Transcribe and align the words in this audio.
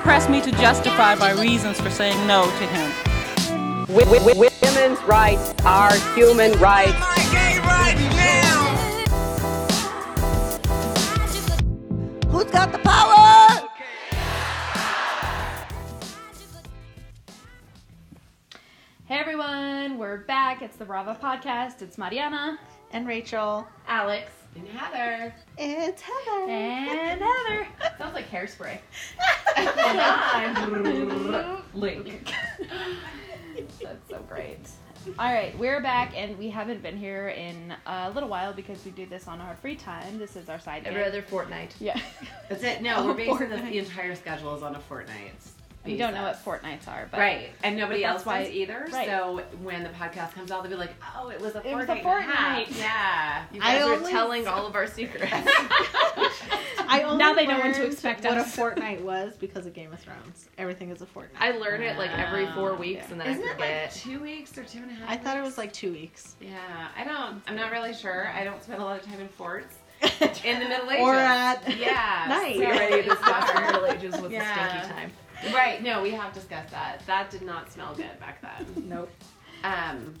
pressed 0.00 0.30
me 0.30 0.40
to 0.40 0.50
justify 0.52 1.14
my 1.14 1.32
reasons 1.32 1.80
for 1.80 1.90
saying 1.90 2.26
no 2.26 2.44
to 2.44 2.66
him. 2.66 2.90
Women's 3.88 5.02
rights 5.02 5.54
are 5.64 5.94
human 6.14 6.52
rights. 6.58 6.92
Who's 12.28 12.44
got 12.44 12.72
the 12.72 12.78
power? 12.78 13.68
Hey 19.06 19.18
everyone, 19.18 19.98
we're 19.98 20.18
back. 20.18 20.62
It's 20.62 20.76
the 20.76 20.84
Rava 20.84 21.18
podcast. 21.20 21.82
It's 21.82 21.98
Mariana 21.98 22.58
And 22.92 23.06
Rachel. 23.06 23.66
Alex 23.88 24.30
And 24.56 24.66
Heather. 24.68 25.34
It's 25.58 26.02
Heather. 26.02 26.50
and 26.50 27.20
Heather. 27.20 27.66
Sounds 27.98 28.14
like 28.14 28.28
hairspray. 28.30 28.78
Link. 31.74 32.32
That's 33.82 34.08
so 34.08 34.18
great. 34.28 34.58
All 35.18 35.32
right, 35.32 35.56
we're 35.58 35.80
back, 35.80 36.12
and 36.14 36.36
we 36.38 36.50
haven't 36.50 36.82
been 36.82 36.98
here 36.98 37.28
in 37.28 37.74
a 37.86 38.10
little 38.10 38.28
while 38.28 38.52
because 38.52 38.84
we 38.84 38.90
do 38.90 39.06
this 39.06 39.26
on 39.28 39.40
our 39.40 39.54
free 39.56 39.74
time. 39.76 40.18
This 40.18 40.36
is 40.36 40.50
our 40.50 40.58
side 40.58 40.82
Every 40.84 41.00
gig. 41.00 41.08
other 41.08 41.22
fortnight. 41.22 41.74
Yeah, 41.80 41.98
That's 42.50 42.62
it. 42.62 42.82
No, 42.82 42.96
Oh, 42.98 43.06
we're 43.06 43.14
basing 43.14 43.48
the, 43.48 43.56
the 43.56 43.78
entire 43.78 44.14
schedule 44.14 44.54
is 44.54 44.62
on 44.62 44.74
a 44.74 44.80
fortnight. 44.80 45.32
We 45.84 45.96
don't 45.96 46.12
know 46.12 46.22
what 46.22 46.32
basis. 46.32 46.44
fortnights 46.44 46.88
are, 46.88 47.08
but 47.10 47.18
Right, 47.20 47.50
and 47.62 47.76
nobody 47.76 48.04
else 48.04 48.18
that's 48.18 48.26
why- 48.26 48.44
does 48.44 48.52
either. 48.52 48.86
right. 48.92 49.06
So 49.06 49.42
when 49.62 49.82
the 49.82 49.88
podcast 49.90 50.34
comes 50.34 50.50
out, 50.50 50.62
they'll 50.62 50.70
be 50.72 50.76
like, 50.76 50.94
"Oh, 51.16 51.28
it 51.30 51.40
was 51.40 51.54
a 51.54 51.66
It 51.66 51.74
was 51.74 51.84
a 51.88 51.96
fortnight." 51.96 52.04
and 52.04 52.30
a 52.30 52.34
half." 52.34 52.66
fortnight. 52.66 52.78
Yeah. 52.78 53.44
You 53.52 53.60
I 53.62 53.74
guys 53.78 53.82
are 53.86 53.94
only- 53.94 54.10
telling 54.10 54.46
all 54.48 54.66
of 54.66 54.74
our 54.74 54.86
secrets. 54.86 55.32
I 55.32 57.02
only 57.04 57.18
Now 57.18 57.32
they 57.34 57.46
know 57.46 57.58
when 57.60 57.72
to 57.74 57.84
expect 57.86 58.24
what 58.24 58.36
us. 58.36 58.46
a 58.46 58.50
fortnight 58.50 59.00
was 59.02 59.34
because 59.38 59.64
of 59.66 59.72
Game 59.74 59.92
of 59.92 60.00
Thrones. 60.00 60.48
Everything 60.58 60.90
is 60.90 61.00
a 61.02 61.06
fortnight. 61.06 61.40
I 61.40 61.56
learn 61.56 61.82
it 61.82 61.96
like 61.98 62.10
every 62.10 62.46
four 62.52 62.72
Wow. 62.72 62.78
weeks 62.78 63.10
and 63.10 63.20
then 63.20 63.28
Isn't 63.28 63.42
I 63.44 63.46
it 63.46 63.52
forget. 63.54 63.82
like 63.84 63.94
two 63.94 64.20
weeks 64.20 64.58
or 64.58 64.64
two 64.64 64.78
and 64.78 64.90
a 64.90 64.94
half? 64.94 65.08
I 65.10 65.16
thought 65.16 65.36
it 65.36 65.42
was 65.42 65.56
like 65.58 65.72
two 65.72 65.92
weeks. 65.92 66.36
Yeah, 66.40 66.58
I 66.96 67.04
don't. 67.04 67.42
I'm 67.48 67.56
not 67.56 67.70
really 67.72 67.94
sure. 67.94 68.28
I 68.28 68.44
don't 68.44 68.62
spend 68.62 68.82
a 68.82 68.84
lot 68.84 68.98
of 69.00 69.06
time 69.06 69.20
in 69.20 69.28
forts 69.28 69.76
in 70.44 70.60
the 70.60 70.68
Middle 70.68 70.90
Ages. 70.90 71.02
Or 71.04 71.14
at 71.14 71.76
yeah, 71.78 72.24
night. 72.28 72.56
we 72.58 72.66
already 72.66 73.02
discussed 73.02 73.54
the 73.54 73.60
Middle 73.60 73.86
Ages 73.86 74.20
was 74.20 74.32
Yeah. 74.32 74.66
a 74.66 74.70
stinky 74.80 74.94
time. 74.94 75.12
Right. 75.54 75.82
No, 75.82 76.02
we 76.02 76.10
have 76.12 76.32
discussed 76.32 76.70
that. 76.70 77.02
That 77.06 77.30
did 77.30 77.42
not 77.42 77.70
smell 77.72 77.94
good 77.94 78.18
back 78.20 78.40
then. 78.42 78.66
Nope. 78.88 79.10
Um. 79.64 80.14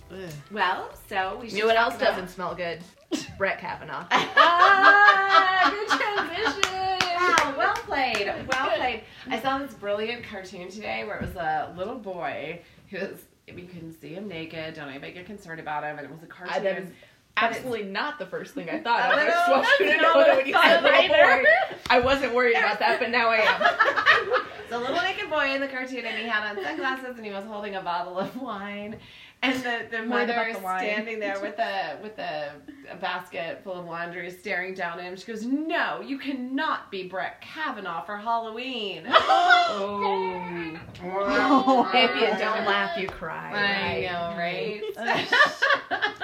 Well, 0.50 0.90
so 1.08 1.38
we 1.40 1.48
should 1.48 1.56
You 1.56 1.62
know 1.64 1.68
what 1.68 1.76
else 1.78 1.96
about- 1.96 2.10
doesn't 2.10 2.28
smell 2.28 2.54
good? 2.54 2.80
Brett 3.38 3.58
Kavanaugh. 3.58 4.06
ah, 4.10 5.70
good 5.70 5.88
transition. 5.98 6.76
Wow, 7.18 7.54
well 7.56 7.74
played. 7.74 8.26
Well 8.26 8.70
played. 8.76 9.02
I 9.28 9.40
saw 9.40 9.58
this 9.58 9.74
brilliant 9.74 10.24
cartoon 10.24 10.68
today 10.70 11.04
where 11.04 11.16
it 11.16 11.22
was 11.22 11.36
a 11.36 11.72
little 11.76 11.96
boy 11.96 12.60
who 12.90 12.98
was. 12.98 13.20
You 13.48 13.66
couldn't 13.66 14.00
see 14.00 14.14
him 14.14 14.28
naked. 14.28 14.74
Don't 14.74 14.88
anybody 14.88 15.12
get 15.12 15.26
concerned 15.26 15.58
about 15.58 15.82
him. 15.82 15.98
And 15.98 16.06
it 16.06 16.10
was 16.12 16.22
a 16.22 16.26
cartoon. 16.26 16.54
I, 16.54 16.60
that 16.60 16.78
is 16.78 16.84
But 16.84 17.44
it's- 17.46 17.56
absolutely 17.56 17.82
not 17.90 18.18
the 18.20 18.26
first 18.26 18.54
thing 18.54 18.70
I 18.70 18.78
thought. 18.80 19.00
I 19.00 19.22
I 19.22 19.26
just 19.26 19.48
know, 19.48 19.54
want 19.56 19.68
you 19.80 19.86
to 19.86 19.96
know 20.02 20.14
that 20.24 20.36
when 20.36 20.46
you 20.46 20.54
I 20.54 20.68
said 20.68 20.80
thought 20.82 20.92
little 20.92 21.08
boy, 21.08 21.44
I 21.90 21.98
wasn't 21.98 22.32
worried 22.34 22.56
about 22.56 22.78
that, 22.78 23.00
but 23.00 23.10
now 23.10 23.28
I 23.30 23.36
am. 23.38 24.42
It's 24.70 24.76
a 24.76 24.78
little 24.78 25.02
naked 25.02 25.28
boy 25.28 25.52
in 25.52 25.60
the 25.60 25.66
cartoon, 25.66 26.04
and 26.04 26.16
he 26.16 26.28
had 26.28 26.48
on 26.48 26.62
sunglasses, 26.62 27.16
and 27.16 27.26
he 27.26 27.32
was 27.32 27.44
holding 27.44 27.74
a 27.74 27.82
bottle 27.82 28.16
of 28.20 28.40
wine. 28.40 28.98
And 29.42 29.60
the, 29.64 29.86
the 29.90 30.02
mother 30.04 30.32
about 30.32 30.46
is 30.46 30.58
the 30.58 30.62
wine. 30.62 30.78
standing 30.78 31.18
there 31.18 31.40
with 31.40 31.58
a 31.58 31.98
with 32.00 32.16
a, 32.20 32.52
a 32.88 32.94
basket 32.94 33.62
full 33.64 33.72
of 33.72 33.86
laundry, 33.86 34.30
staring 34.30 34.74
down 34.74 35.00
at 35.00 35.06
him. 35.06 35.16
She 35.16 35.26
goes, 35.26 35.44
"No, 35.44 36.00
you 36.00 36.18
cannot 36.18 36.88
be 36.88 37.08
Brett 37.08 37.40
Kavanaugh 37.40 38.04
for 38.04 38.16
Halloween." 38.16 39.06
oh, 39.08 40.78
oh. 41.02 41.90
if 41.92 42.14
you 42.14 42.38
don't 42.38 42.64
laugh, 42.64 42.96
you 42.96 43.08
cry. 43.08 43.50
I 43.50 44.06
right? 44.06 44.12
know, 44.12 44.36
right? 44.38 44.82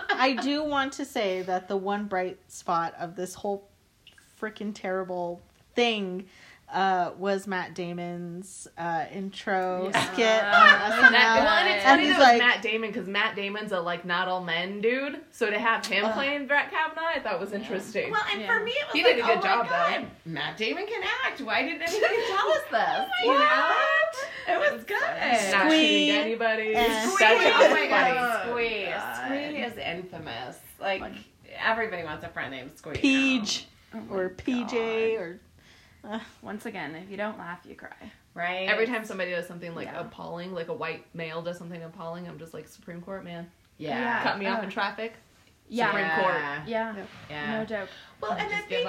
I 0.11 0.39
do 0.41 0.63
want 0.63 0.93
to 0.93 1.05
say 1.05 1.43
that 1.43 1.67
the 1.67 1.77
one 1.77 2.05
bright 2.05 2.39
spot 2.47 2.95
of 3.01 3.17
this 3.17 3.35
whole 3.35 3.69
freaking 4.41 4.73
terrible 4.73 5.43
thing 5.75 6.27
uh, 6.73 7.13
was 7.17 7.47
Matt 7.47 7.75
Damon's 7.75 8.67
uh, 8.77 9.05
intro 9.13 9.91
Yeah. 9.93 10.13
skit 10.13 10.27
on 10.45 10.69
SNL. 10.93 11.11
That, 11.13 11.41
well, 11.45 11.57
and 11.59 11.69
it's 11.69 11.85
funny 11.85 12.03
he's 12.07 12.13
that 12.17 12.21
like- 12.21 12.39
Matt 12.39 12.63
Damon 12.63 12.91
because 12.91 13.07
Matt 13.09 13.37
Damon's 13.37 13.73
a 13.73 13.81
like 13.81 14.05
not 14.05 14.27
all 14.29 14.43
men 14.43 14.81
dude. 14.81 15.21
So 15.31 15.49
to 15.49 15.59
have 15.59 15.87
him 15.87 16.05
Ugh. 16.07 16.15
playing 16.15 16.47
Brett 16.49 16.71
Kavanaugh, 16.73 17.07
I 17.07 17.21
thought 17.21 17.39
was 17.39 17.53
interesting. 17.53 18.11
Well, 18.11 18.23
and 18.33 18.41
Yeah. 18.41 18.47
for 18.59 18.65
me, 18.65 18.73
it 18.73 18.87
was 18.89 18.93
He 18.95 19.05
like, 19.05 19.17
did 19.17 19.25
a 19.25 19.27
good 19.29 19.39
oh 19.39 19.43
job, 19.43 19.67
my 19.71 19.99
though. 20.25 20.31
Matt 20.33 20.57
Damon 20.57 20.87
can 20.87 21.03
act. 21.25 21.41
Why 21.41 21.63
didn't 21.63 21.83
anybody 21.83 22.17
tell 22.29 22.49
us 22.49 22.63
this? 22.71 23.09
You 23.23 23.33
know? 23.33 23.39
What? 23.39 24.29
It 24.49 24.73
was 24.73 24.85
good. 24.85 25.01
not 25.01 25.67
Squi 25.71 25.81
shooting 25.81 26.11
anybody. 26.17 26.75
and- 26.75 27.11
Squi, 27.13 27.19
That 27.19 27.43
shit 27.43 27.55
oh 27.55 27.63
was 27.63 27.71
my 27.71 27.89
funny. 27.89 28.15
god, 28.15 28.47
Squi. 28.49 28.93
God. 28.93 29.31
Squi 29.31 29.67
is 29.71 29.77
infamous. 29.79 30.59
Like, 30.81 31.03
everybody 31.65 32.03
wants 32.05 32.25
a 32.25 32.29
friend 32.29 32.51
named 32.51 32.73
Squi. 32.77 32.87
now. 32.95 33.01
Peach 33.01 33.67
Oh 33.95 34.01
or 34.15 34.31
PJ 34.31 35.15
God. 35.17 35.23
or 35.23 35.41
Once 36.43 36.67
again, 36.67 36.95
if 36.95 37.11
you 37.11 37.17
don't 37.17 37.39
laugh, 37.39 37.61
you 37.65 37.75
cry. 37.75 37.91
right? 38.35 38.69
Every 38.69 38.87
time 38.87 39.05
somebody 39.05 39.31
does 39.31 39.47
something 39.47 39.75
like 39.75 39.87
Yeah. 39.87 40.01
appalling, 40.01 40.53
like 40.55 40.69
a 40.69 40.75
white 40.75 41.07
male 41.15 41.41
does 41.43 41.57
something 41.59 41.83
appalling, 41.83 42.29
I'm 42.29 42.39
just 42.39 42.53
like 42.55 42.69
Supreme 42.69 43.01
Court 43.01 43.25
man. 43.25 43.51
yeah, 43.79 44.23
Cut 44.23 44.39
me 44.39 44.47
off 44.47 44.61
Oh. 44.61 44.65
in 44.65 44.71
traffic. 44.71 45.15
Yeah. 45.69 45.87
Supreme. 45.91 46.11
Court. 46.11 46.35
Yeah, 46.67 46.95
Yeah. 47.31 47.59
no 47.59 47.65
joke. 47.65 47.89
Well, 48.21 48.33
and 48.33 48.51
the 48.51 48.57
thing 48.69 48.87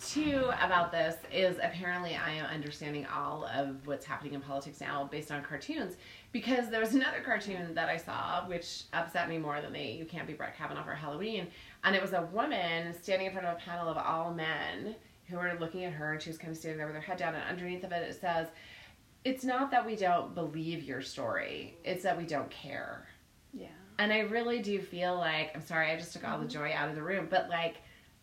too 0.00 0.50
about 0.60 0.90
this 0.90 1.16
is 1.32 1.58
apparently 1.62 2.16
I 2.16 2.32
am 2.32 2.46
understanding 2.46 3.06
all 3.06 3.44
of 3.46 3.86
what's 3.86 4.04
happening 4.04 4.34
in 4.34 4.40
politics 4.40 4.80
now 4.80 5.04
based 5.04 5.30
on 5.30 5.42
cartoons 5.44 5.96
because 6.32 6.70
there 6.70 6.80
was 6.80 6.94
another 6.94 7.20
cartoon 7.20 7.74
that 7.74 7.88
I 7.88 7.96
saw 7.98 8.44
which 8.46 8.84
upset 8.92 9.28
me 9.28 9.38
more 9.38 9.60
than 9.60 9.72
the 9.72 9.80
"You 9.82 10.04
Can't 10.04 10.26
Be 10.26 10.32
Brett 10.32 10.56
Kavanaugh 10.56 10.82
for 10.84 10.94
Halloween," 10.94 11.46
and 11.84 11.94
it 11.94 12.02
was 12.02 12.12
a 12.14 12.22
woman 12.22 12.92
standing 13.00 13.26
in 13.28 13.32
front 13.32 13.46
of 13.46 13.56
a 13.56 13.60
panel 13.60 13.88
of 13.88 13.96
all 13.98 14.32
men 14.34 14.96
who 15.28 15.36
were 15.36 15.56
looking 15.60 15.84
at 15.84 15.92
her, 15.92 16.12
and 16.12 16.20
she 16.22 16.30
was 16.30 16.38
kind 16.38 16.50
of 16.50 16.56
standing 16.56 16.78
there 16.78 16.86
with 16.86 16.96
her 16.96 17.02
head 17.02 17.18
down, 17.18 17.34
and 17.34 17.44
underneath 17.48 17.84
of 17.84 17.92
it 17.92 18.02
it 18.08 18.20
says. 18.20 18.48
It's 19.24 19.44
not 19.44 19.70
that 19.70 19.86
we 19.86 19.94
don't 19.94 20.34
believe 20.34 20.82
your 20.82 21.00
story, 21.00 21.76
it's 21.84 22.02
that 22.02 22.18
we 22.18 22.24
don't 22.26 22.50
care. 22.50 23.06
Yeah. 23.54 23.68
And 24.00 24.12
I 24.12 24.20
really 24.20 24.58
do 24.60 24.80
feel 24.80 25.14
like 25.16 25.52
I'm 25.54 25.62
sorry, 25.64 25.92
I 25.92 25.96
just 25.96 26.12
took 26.12 26.26
all 26.26 26.40
the 26.40 26.48
joy 26.48 26.72
out 26.74 26.88
of 26.88 26.96
the 26.96 27.02
room, 27.04 27.28
but 27.30 27.48
like 27.48 27.76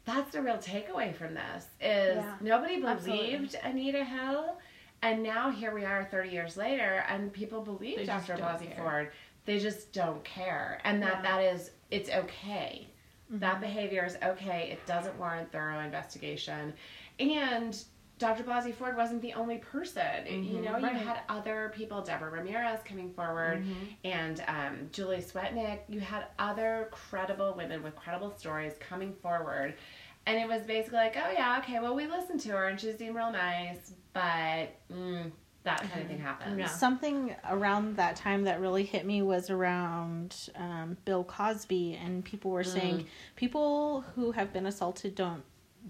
that's 0.03 0.31
the 0.31 0.41
real 0.41 0.57
takeaway 0.57 1.15
from 1.15 1.35
this 1.35 1.67
is 1.79 2.17
Yeah, 2.17 2.33
nobody 2.41 2.83
absolutely. 2.83 3.27
believed 3.31 3.55
Anita 3.63 4.03
Hill, 4.03 4.57
and 5.01 5.23
now 5.23 5.49
here 5.49 5.73
we 5.73 5.85
are 5.85 6.03
30 6.11 6.29
years 6.31 6.57
later, 6.57 7.05
and 7.07 7.31
people 7.31 7.61
believe 7.61 8.05
Dr. 8.05 8.33
Blasey. 8.35 8.75
Ford. 8.75 9.11
They 9.45 9.57
just 9.57 9.93
don't 9.93 10.21
care, 10.25 10.81
and 10.83 11.01
that 11.01 11.21
Yeah. 11.23 11.31
that 11.37 11.41
is 11.53 11.71
it's 11.91 12.09
okay. 12.09 12.88
That 13.29 13.61
behavior 13.61 14.05
is 14.05 14.17
okay. 14.23 14.69
It 14.71 14.85
doesn't 14.85 15.17
warrant 15.17 15.51
thorough 15.51 15.79
investigation, 15.79 16.73
and. 17.19 17.81
Dr. 18.17 18.43
Blasey 18.43 18.73
Ford 18.73 18.97
wasn't 18.97 19.21
the 19.21 19.31
only 19.31 19.59
person. 19.59 20.25
You 20.43 20.61
know, 20.61 20.77
you 20.77 20.87
had 20.87 21.21
other 21.29 21.71
people, 21.73 22.01
Deborah 22.01 22.29
Ramirez 22.29 22.81
coming 22.83 23.13
forward, 23.13 23.63
and 24.03 24.43
um, 24.49 24.89
Julie 24.91 25.21
Swetnick. 25.21 25.79
You 25.87 26.01
had 26.01 26.25
other 26.37 26.89
credible 26.91 27.53
women 27.55 27.81
with 27.81 27.95
credible 27.95 28.35
stories 28.37 28.73
coming 28.81 29.13
forward. 29.13 29.75
And 30.25 30.37
it 30.37 30.49
was 30.49 30.63
basically 30.63 30.97
like, 30.97 31.15
oh, 31.15 31.31
yeah, 31.31 31.59
okay, 31.59 31.79
well, 31.79 31.95
we 31.95 32.07
listened 32.07 32.41
to 32.41 32.49
her 32.49 32.67
and 32.67 32.77
she 32.79 32.91
seemed 32.91 33.15
real 33.15 33.31
nice, 33.31 33.93
but 34.13 34.75
mm, 34.93 35.31
that 35.77 35.89
kind 35.89 36.01
of 36.01 36.07
thing 36.07 36.19
happens. 36.19 36.57
Yeah. 36.57 36.67
something 36.67 37.35
around 37.49 37.97
that 37.97 38.15
time 38.15 38.43
that 38.43 38.59
really 38.59 38.83
hit 38.83 39.05
me 39.05 39.21
was 39.21 39.49
around 39.49 40.49
um, 40.55 40.97
Bill 41.05 41.23
Cosby, 41.23 41.99
and 42.03 42.23
people 42.23 42.51
were 42.51 42.63
saying 42.63 43.05
people 43.35 44.01
who 44.15 44.31
have 44.31 44.51
been 44.53 44.65
assaulted 44.65 45.15
don't 45.15 45.43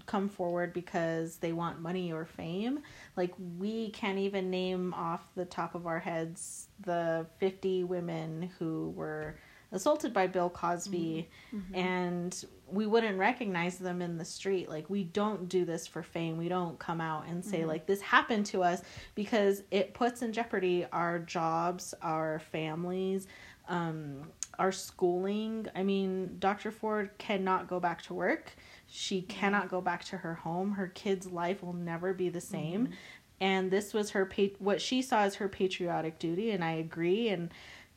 come 0.06 0.28
forward 0.28 0.72
because 0.72 1.36
they 1.36 1.52
want 1.52 1.80
money 1.80 2.12
or 2.12 2.24
fame. 2.24 2.80
Like 3.16 3.32
we 3.58 3.90
can't 3.90 4.18
even 4.18 4.50
name 4.50 4.94
off 4.94 5.22
the 5.34 5.44
top 5.44 5.74
of 5.74 5.86
our 5.86 5.98
heads 5.98 6.68
the 6.84 7.26
50 7.38 7.84
women 7.84 8.50
who 8.58 8.92
were 8.96 9.36
assaulted 9.72 10.12
by 10.12 10.26
Bill 10.26 10.50
Cosby 10.50 11.28
mm-hmm. 11.52 11.56
Mm-hmm. 11.56 11.74
and 11.74 12.44
we 12.66 12.86
wouldn't 12.86 13.18
recognize 13.18 13.78
them 13.78 14.00
in 14.00 14.16
the 14.16 14.24
street. 14.24 14.68
Like 14.68 14.88
we 14.88 15.04
don't 15.04 15.48
do 15.48 15.64
this 15.64 15.86
for 15.86 16.02
fame. 16.02 16.36
We 16.36 16.48
don't 16.48 16.78
come 16.78 17.00
out 17.00 17.26
and 17.26 17.44
say 17.44 17.60
mm-hmm. 17.60 17.68
like 17.68 17.86
this 17.86 18.00
happened 18.00 18.46
to 18.46 18.62
us 18.62 18.82
because 19.14 19.62
it 19.70 19.94
puts 19.94 20.22
in 20.22 20.32
jeopardy 20.32 20.86
our 20.92 21.18
jobs, 21.18 21.94
our 22.02 22.40
families, 22.52 23.26
um, 23.68 24.22
our 24.58 24.72
schooling. 24.72 25.66
I 25.74 25.82
mean, 25.82 26.36
Dr. 26.38 26.70
Ford 26.70 27.10
cannot 27.18 27.68
go 27.68 27.80
back 27.80 28.02
to 28.02 28.14
work. 28.14 28.52
She 28.86 29.22
cannot 29.22 29.68
go 29.68 29.80
back 29.80 30.04
to 30.06 30.16
her 30.18 30.34
home. 30.34 30.72
Her 30.72 30.88
kid's 30.88 31.26
life 31.26 31.62
will 31.62 31.72
never 31.72 32.12
be 32.12 32.28
the 32.28 32.40
same. 32.40 32.90
And 33.40 33.70
this 33.70 33.94
was 33.94 34.10
her 34.10 34.26
pa- 34.26 34.56
what 34.58 34.82
she 34.82 35.00
saw 35.00 35.20
as 35.20 35.36
her 35.36 35.48
patriotic 35.48 36.18
duty, 36.18 36.50
and 36.50 36.62
I 36.62 36.72
agree. 36.72 37.28
And 37.28 37.50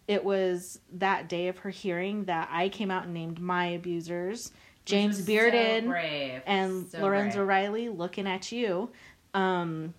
it 0.08 0.24
was 0.24 0.80
that 0.94 1.30
day 1.30 1.48
of 1.48 1.60
her 1.60 1.70
hearing 1.70 2.26
that 2.26 2.50
I 2.52 2.70
came 2.70 2.92
out 2.92 3.06
and 3.06 3.14
named 3.14 3.40
my 3.40 3.68
abusers, 3.68 4.52
James 4.86 5.20
is 5.20 5.26
so 5.26 5.32
Bearden 5.32 6.42
and 6.46 6.90
So 6.90 7.00
Lorenzo 7.00 7.38
brave. 7.38 7.48
Riley 7.48 7.90
looking 7.90 8.28
at 8.28 8.52
you. 8.52 8.90
Um, 9.34 9.94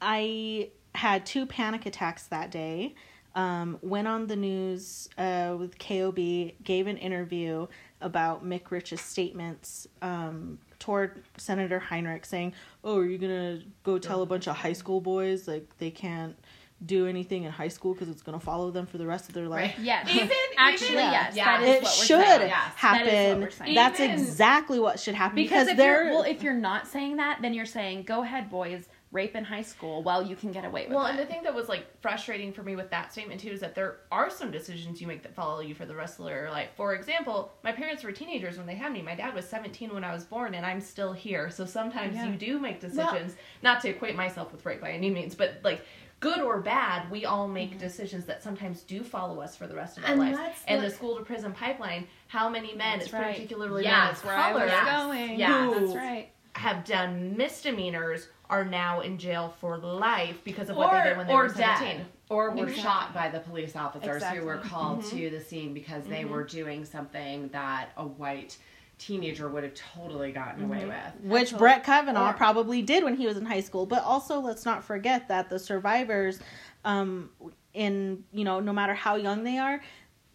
I 0.00 0.70
had 0.94 1.24
two 1.24 1.46
panic 1.46 1.86
attacks 1.86 2.26
that 2.26 2.50
day. 2.50 2.94
Um, 3.34 3.78
went 3.82 4.08
on 4.08 4.26
the 4.26 4.36
news 4.36 5.08
uh, 5.18 5.56
with 5.58 5.78
KOB, 5.78 6.16
gave 6.64 6.86
an 6.86 6.96
interview 6.96 7.66
about 8.00 8.44
Mick 8.46 8.70
Rich's 8.70 9.02
statements 9.02 9.86
um, 10.00 10.58
toward 10.78 11.22
Senator 11.36 11.78
Heinrich, 11.78 12.24
saying, 12.24 12.54
"Oh, 12.82 12.96
are 12.98 13.04
you 13.04 13.18
gonna 13.18 13.60
go 13.84 13.98
tell 13.98 14.22
a 14.22 14.26
bunch 14.26 14.48
of 14.48 14.56
high 14.56 14.72
school 14.72 15.02
boys 15.02 15.46
like 15.46 15.68
they 15.76 15.90
can't 15.90 16.34
do 16.84 17.06
anything 17.06 17.44
in 17.44 17.50
high 17.50 17.68
school 17.68 17.94
because 17.94 18.08
it's 18.08 18.22
gonna 18.22 18.38
follow 18.38 18.70
them 18.70 18.86
for 18.86 18.98
the 18.98 19.06
rest 19.06 19.28
of 19.28 19.34
their 19.34 19.48
life?" 19.48 19.74
Yes. 19.80 20.08
Even- 20.12 20.30
Actually, 20.58 20.88
even- 20.88 20.98
yes. 21.10 21.34
yeah. 21.36 21.58
That 21.60 21.62
is 21.62 21.68
It 21.76 21.82
what 21.82 21.82
we're 21.98 22.04
should 22.04 22.24
saying. 22.38 22.50
Happen. 22.50 23.06
That 23.06 23.12
is 23.14 23.28
what 23.58 23.68
we're. 23.68 23.74
That's 23.74 24.00
Even- 24.00 24.18
exactly 24.18 24.78
what 24.78 25.00
should 25.00 25.14
happen 25.14 25.36
Because, 25.36 25.50
because, 25.66 25.68
if 25.68 25.76
they're 25.76 26.04
you're 26.04 26.12
well, 26.12 26.22
if 26.22 26.42
you're 26.42 26.54
not 26.54 26.86
saying 26.86 27.16
that, 27.16 27.38
then 27.42 27.54
you're 27.54 27.64
saying, 27.66 28.02
"Go 28.02 28.22
ahead, 28.22 28.50
boys, 28.50 28.88
rape 29.12 29.34
in 29.36 29.44
high 29.44 29.62
school." 29.62 30.02
while 30.02 30.22
you 30.22 30.36
can 30.36 30.52
get 30.52 30.64
away 30.66 30.82
with 30.84 30.90
Well, 30.94 30.98
it. 30.98 31.02
Well, 31.02 31.10
and 31.12 31.18
the 31.18 31.24
thing 31.24 31.42
that 31.44 31.54
was 31.54 31.68
like 31.68 31.86
frustrating 32.02 32.52
for 32.52 32.62
me 32.62 32.76
with 32.76 32.90
that 32.90 33.10
statement 33.12 33.40
too 33.40 33.48
is 33.50 33.60
that 33.60 33.74
there 33.74 33.96
are 34.12 34.28
some 34.28 34.50
decisions 34.50 35.00
you 35.00 35.06
make 35.06 35.22
that 35.22 35.34
follow 35.34 35.60
you 35.60 35.74
for 35.74 35.86
the 35.86 35.94
rest 35.94 36.20
of 36.20 36.28
your 36.28 36.50
life. 36.50 36.68
For 36.76 36.94
example, 36.94 37.52
my 37.64 37.72
parents 37.72 38.04
were 38.04 38.12
teenagers 38.12 38.58
when 38.58 38.66
they 38.66 38.74
had 38.74 38.92
me. 38.92 39.00
My 39.02 39.14
dad 39.14 39.32
was 39.34 39.48
17 39.48 39.94
when 39.94 40.04
I 40.04 40.12
was 40.12 40.24
born, 40.24 40.54
and 40.54 40.66
I'm 40.66 40.80
still 40.82 41.12
here. 41.14 41.48
So 41.50 41.64
sometimes 41.64 42.16
Yeah. 42.16 42.26
you 42.26 42.36
do 42.36 42.58
make 42.58 42.80
decisions, 42.80 43.34
not 43.62 43.80
to 43.82 43.88
equate 43.88 44.14
myself 44.16 44.52
with 44.52 44.66
rape 44.66 44.80
by 44.82 44.90
any 44.92 45.08
means, 45.10 45.34
but 45.34 45.60
like 45.64 45.84
good 46.20 46.40
or 46.40 46.60
bad, 46.60 47.10
we 47.10 47.24
all 47.24 47.46
make 47.46 47.70
mm-hmm. 47.70 47.78
decisions 47.78 48.24
that 48.26 48.42
sometimes 48.42 48.82
do 48.82 49.02
follow 49.02 49.40
us 49.40 49.56
for 49.56 49.66
the 49.66 49.74
rest 49.74 49.98
of 49.98 50.04
our 50.04 50.10
And 50.10 50.20
lives. 50.20 50.38
that's 50.38 50.64
And 50.66 50.82
the- 50.82 50.88
the 50.88 50.94
school 50.94 51.16
to 51.16 51.24
prison 51.24 51.52
pipeline, 51.52 52.06
how 52.28 52.48
many 52.48 52.74
men, 52.74 52.98
That's 52.98 53.12
right. 53.12 53.34
particularly 53.34 53.84
Yes, 53.84 53.94
men 53.94 54.10
of 54.10 54.24
where 54.24 54.36
I 54.36 54.52
was 54.52 54.70
color, 54.70 55.08
going. 55.08 55.38
Yeah. 55.38 55.74
that's 55.78 55.94
right. 55.94 56.30
have 56.54 56.86
done 56.86 57.36
misdemeanors 57.36 58.28
are 58.48 58.64
now 58.64 59.00
in 59.00 59.18
jail 59.18 59.54
for 59.60 59.76
life 59.76 60.38
because 60.42 60.70
of 60.70 60.76
what 60.76 60.90
they 60.90 61.10
did 61.10 61.18
when 61.18 61.26
they 61.26 61.32
or 61.34 61.42
were 61.42 61.48
17. 61.50 61.98
dead, 61.98 62.06
or 62.30 62.50
were 62.50 62.62
Exactly. 62.62 62.82
shot 62.82 63.14
by 63.14 63.28
the 63.28 63.40
police 63.40 63.76
officers 63.76 64.16
Exactly. 64.16 64.40
who 64.40 64.46
were 64.46 64.56
called 64.56 65.00
mm-hmm. 65.00 65.16
to 65.18 65.30
the 65.30 65.40
scene 65.40 65.74
because 65.74 66.04
they 66.04 66.22
mm-hmm. 66.22 66.32
were 66.32 66.44
doing 66.44 66.84
something 66.86 67.48
that 67.48 67.90
a 67.98 68.06
white 68.06 68.56
teenager 68.98 69.48
would 69.48 69.62
have 69.62 69.74
totally 69.74 70.32
gotten 70.32 70.64
away 70.64 70.86
with. 70.86 71.30
which 71.30 71.56
Brett 71.56 71.84
Kavanaugh 71.84 72.30
Or- 72.30 72.34
probably 72.34 72.82
did 72.82 73.04
when 73.04 73.16
he 73.16 73.26
was 73.26 73.36
in 73.36 73.44
high 73.44 73.60
school. 73.60 73.86
But 73.86 74.02
also, 74.02 74.40
let's 74.40 74.64
not 74.64 74.84
forget 74.84 75.28
that 75.28 75.48
the 75.50 75.58
survivors, 75.58 76.40
um, 76.84 77.30
in 77.74 78.24
you 78.32 78.44
know, 78.44 78.60
no 78.60 78.72
matter 78.72 78.94
how 78.94 79.16
young 79.16 79.44
they 79.44 79.58
are, 79.58 79.80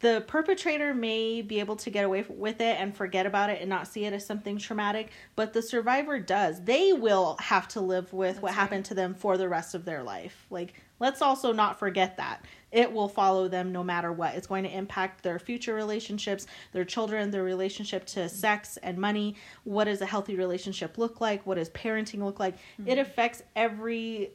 the 0.01 0.23
perpetrator 0.27 0.93
may 0.93 1.41
be 1.41 1.59
able 1.59 1.75
to 1.75 1.89
get 1.89 2.05
away 2.05 2.25
with 2.27 2.59
it 2.59 2.79
and 2.79 2.95
forget 2.95 3.25
about 3.25 3.49
it 3.49 3.61
and 3.61 3.69
not 3.69 3.87
see 3.87 4.05
it 4.05 4.13
as 4.13 4.25
something 4.25 4.57
traumatic. 4.57 5.11
But 5.35 5.53
the 5.53 5.61
survivor 5.61 6.19
does. 6.19 6.63
They 6.63 6.93
will 6.93 7.37
have 7.39 7.67
to 7.69 7.81
live 7.81 8.11
with 8.11 8.41
what 8.41 8.53
happened 8.53 8.85
to 8.85 8.93
them 8.93 9.13
for 9.13 9.37
the 9.37 9.47
rest 9.47 9.75
of 9.75 9.85
their 9.85 10.01
life. 10.03 10.45
Like, 10.49 10.73
let's 10.99 11.21
also 11.21 11.51
not 11.53 11.77
forget 11.79 12.17
that 12.17 12.43
it 12.71 12.91
will 12.91 13.09
follow 13.09 13.47
them 13.47 13.71
no 13.71 13.83
matter 13.83 14.11
what. 14.11 14.35
It's 14.35 14.47
going 14.47 14.63
to 14.63 14.75
impact 14.75 15.23
their 15.23 15.39
future 15.39 15.73
relationships, 15.73 16.47
their 16.71 16.85
children, 16.85 17.31
their 17.31 17.43
relationship 17.43 18.05
to 18.07 18.29
sex 18.29 18.77
and 18.77 18.97
money. 18.97 19.35
What 19.63 19.85
does 19.85 20.01
a 20.01 20.05
healthy 20.05 20.35
relationship 20.35 20.97
look 20.97 21.19
like? 21.21 21.45
What 21.45 21.55
does 21.55 21.69
parenting 21.69 22.23
look 22.23 22.39
like? 22.39 22.55
It 22.77 22.83
mm-hmm. 22.83 22.99
affects 22.99 23.43
every 23.55 24.31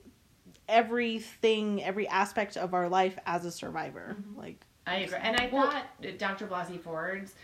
everything, 0.69 1.83
every 1.85 2.09
aspect 2.09 2.57
of 2.57 2.75
our 2.75 2.89
life 2.89 3.19
as 3.25 3.45
a 3.45 3.53
survivor. 3.53 4.17
Mm-hmm. 4.19 4.39
Like 4.39 4.67
I 4.87 4.97
agree, 4.97 5.19
and 5.21 5.37
I 5.37 5.49
thought 5.49 5.87
Dr. 6.19 6.47
Blasey 6.47 6.81
Ford's 6.81 7.35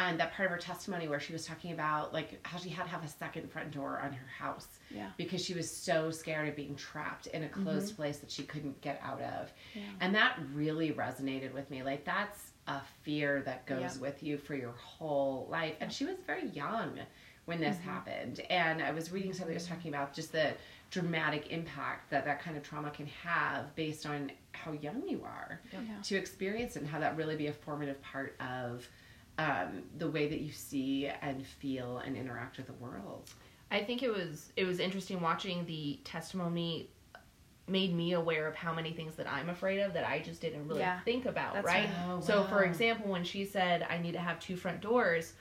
and 0.00 0.18
that 0.18 0.32
part 0.32 0.46
of 0.46 0.52
her 0.52 0.58
testimony 0.58 1.08
where 1.08 1.20
she 1.20 1.32
was 1.32 1.44
talking 1.44 1.72
about 1.72 2.12
like 2.12 2.44
how 2.46 2.58
she 2.58 2.70
had 2.70 2.84
to 2.84 2.88
have 2.88 3.04
a 3.04 3.08
second 3.08 3.50
front 3.50 3.70
door 3.70 4.00
on 4.02 4.12
her 4.12 4.26
house 4.38 4.66
Yeah. 4.90 5.10
because 5.16 5.44
she 5.44 5.54
was 5.54 5.70
so 5.70 6.10
scared 6.10 6.48
of 6.48 6.56
being 6.56 6.74
trapped 6.74 7.26
in 7.28 7.42
a 7.42 7.46
mm-hmm. 7.46 7.62
closed 7.62 7.96
place 7.96 8.18
that 8.18 8.30
she 8.30 8.42
couldn't 8.44 8.80
get 8.80 9.00
out 9.04 9.20
of, 9.20 9.52
yeah. 9.74 9.82
and 10.00 10.14
that 10.14 10.38
really 10.54 10.92
resonated 10.92 11.52
with 11.52 11.70
me. 11.70 11.82
Like 11.82 12.04
that's 12.04 12.52
a 12.66 12.80
fear 13.02 13.42
that 13.42 13.66
goes 13.66 13.96
Yeah. 13.96 14.00
with 14.00 14.22
you 14.22 14.38
for 14.38 14.54
your 14.54 14.72
whole 14.72 15.46
life, 15.50 15.74
and 15.80 15.92
she 15.92 16.04
was 16.04 16.16
very 16.26 16.48
young 16.48 16.98
when 17.44 17.60
this 17.60 17.76
mm-hmm. 17.76 17.90
happened, 17.90 18.40
and 18.48 18.82
I 18.82 18.92
was 18.92 19.12
reading 19.12 19.32
something 19.32 19.54
that 19.54 19.60
was 19.60 19.66
talking 19.66 19.92
about 19.92 20.14
just 20.14 20.32
the 20.32 20.52
dramatic 20.90 21.52
impact 21.52 22.10
that 22.10 22.24
that 22.24 22.40
kind 22.40 22.56
of 22.56 22.62
trauma 22.62 22.90
can 22.90 23.06
have 23.06 23.74
based 23.76 24.06
on 24.06 24.30
how 24.52 24.72
young 24.72 25.08
you 25.08 25.22
are 25.24 25.60
to 26.02 26.16
experience 26.16 26.74
it 26.74 26.80
and 26.80 26.88
how 26.88 26.98
that 26.98 27.16
really 27.16 27.36
be 27.36 27.46
a 27.46 27.52
formative 27.52 28.00
part 28.02 28.36
of 28.40 28.88
um, 29.38 29.82
the 29.98 30.08
way 30.10 30.28
that 30.28 30.40
you 30.40 30.52
see 30.52 31.06
and 31.22 31.46
feel 31.46 31.98
and 31.98 32.16
interact 32.16 32.56
with 32.58 32.66
the 32.66 32.72
world. 32.74 33.30
I 33.70 33.82
think 33.84 34.02
it 34.02 34.10
was 34.10 34.52
it 34.56 34.64
was 34.64 34.80
interesting 34.80 35.20
watching 35.20 35.64
the 35.66 36.00
testimony 36.04 36.88
made 37.68 37.94
me 37.94 38.14
aware 38.14 38.48
of 38.48 38.54
how 38.56 38.74
many 38.74 38.92
things 38.92 39.14
that 39.14 39.28
I'm 39.30 39.48
afraid 39.48 39.78
of 39.78 39.92
that 39.94 40.04
I 40.04 40.18
just 40.20 40.40
didn't 40.40 40.66
really 40.66 40.80
Yeah. 40.80 40.98
think 41.04 41.24
about, 41.26 41.54
That's 41.54 41.66
right? 41.66 41.88
right. 41.88 41.94
Oh, 42.08 42.20
So 42.20 42.42
for 42.44 42.64
example, 42.64 43.10
when 43.10 43.22
she 43.22 43.44
said 43.44 43.86
I 43.88 43.98
need 43.98 44.12
to 44.12 44.18
have 44.18 44.40
two 44.40 44.56
front 44.56 44.80
doors, 44.80 45.34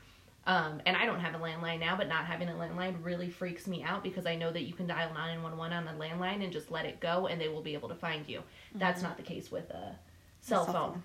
um, 0.45 0.79
and 0.85 0.95
I 0.95 1.05
don't 1.07 1.19
have 1.19 1.33
a 1.33 1.39
landline 1.39 1.79
now, 1.79 1.97
but 1.97 2.07
not 2.07 2.25
having 2.25 2.47
a 2.49 2.53
landline 2.53 3.03
really 3.03 3.29
freaks 3.29 3.65
me 3.67 3.83
out 3.83 4.03
because 4.03 4.25
I 4.27 4.35
know 4.35 4.51
that 4.51 4.61
you 4.61 4.73
can 4.73 4.85
dial 4.87 5.11
911 5.13 5.73
on 5.75 5.87
a 5.87 5.97
landline 5.99 6.43
and 6.43 6.53
just 6.53 6.69
let 6.71 6.85
it 6.85 6.99
go 6.99 7.27
and 7.27 7.41
they 7.41 7.49
will 7.49 7.61
be 7.63 7.73
able 7.73 7.89
to 7.89 7.95
find 7.95 8.27
you. 8.27 8.43
That's 8.75 9.01
not 9.01 9.17
the 9.17 9.23
case 9.23 9.51
with 9.51 9.69
a 9.71 9.95
cell 10.41 10.65
cell 10.65 10.73
phone. 10.73 10.91
phone. 10.93 11.03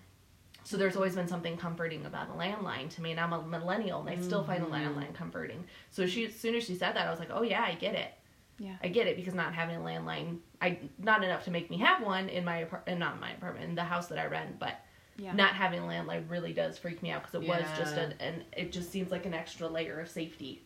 So 0.64 0.76
there's 0.78 0.96
always 0.96 1.14
been 1.14 1.28
something 1.28 1.56
comforting 1.58 2.06
about 2.06 2.30
a 2.30 2.32
landline 2.32 2.88
to 2.94 3.02
me, 3.02 3.10
and 3.10 3.20
I'm 3.20 3.32
a 3.34 3.42
millennial, 3.42 4.00
and 4.00 4.08
I 4.08 4.16
still 4.16 4.42
find 4.42 4.62
a 4.64 4.66
landline 4.66 5.14
comforting. 5.14 5.64
So 5.90 6.06
she, 6.06 6.24
as 6.24 6.34
soon 6.34 6.54
as 6.54 6.64
she 6.64 6.74
said 6.74 6.96
that, 6.96 7.06
I 7.06 7.10
was 7.10 7.20
like, 7.20 7.28
oh 7.32 7.42
yeah, 7.42 7.62
I 7.62 7.74
get 7.74 7.94
it. 7.94 8.12
Yeah. 8.58 8.76
I 8.82 8.88
get 8.88 9.06
it 9.06 9.16
because 9.16 9.34
not 9.34 9.52
having 9.54 9.76
a 9.76 9.80
landline, 9.80 10.38
I 10.62 10.78
not 10.98 11.22
enough 11.22 11.44
to 11.44 11.50
make 11.50 11.68
me 11.70 11.78
have 11.78 12.02
one 12.02 12.28
in 12.28 12.44
my 12.44 12.58
apartment, 12.58 12.98
not 12.98 13.14
in 13.14 13.20
my 13.20 13.32
apartment, 13.32 13.68
in 13.68 13.74
the 13.74 13.84
house 13.84 14.06
that 14.08 14.18
I 14.18 14.26
rent, 14.26 14.58
but 14.58 14.80
Yeah. 15.18 15.32
not 15.34 15.54
having 15.54 15.80
a 15.80 15.86
landline 15.86 16.30
really 16.30 16.52
does 16.54 16.78
freak 16.78 17.02
me 17.02 17.10
out 17.10 17.22
because 17.22 17.34
it 17.42 17.46
was 17.48 17.66
just 17.76 17.96
Yeah. 17.96 18.02
an, 18.04 18.14
and 18.20 18.44
it 18.56 18.72
just 18.72 18.90
seems 18.90 19.10
like 19.10 19.26
an 19.26 19.34
extra 19.34 19.68
layer 19.68 20.00
of 20.00 20.08
safety 20.08 20.64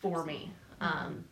for 0.00 0.24
me. 0.24 0.52
Um, 0.80 1.24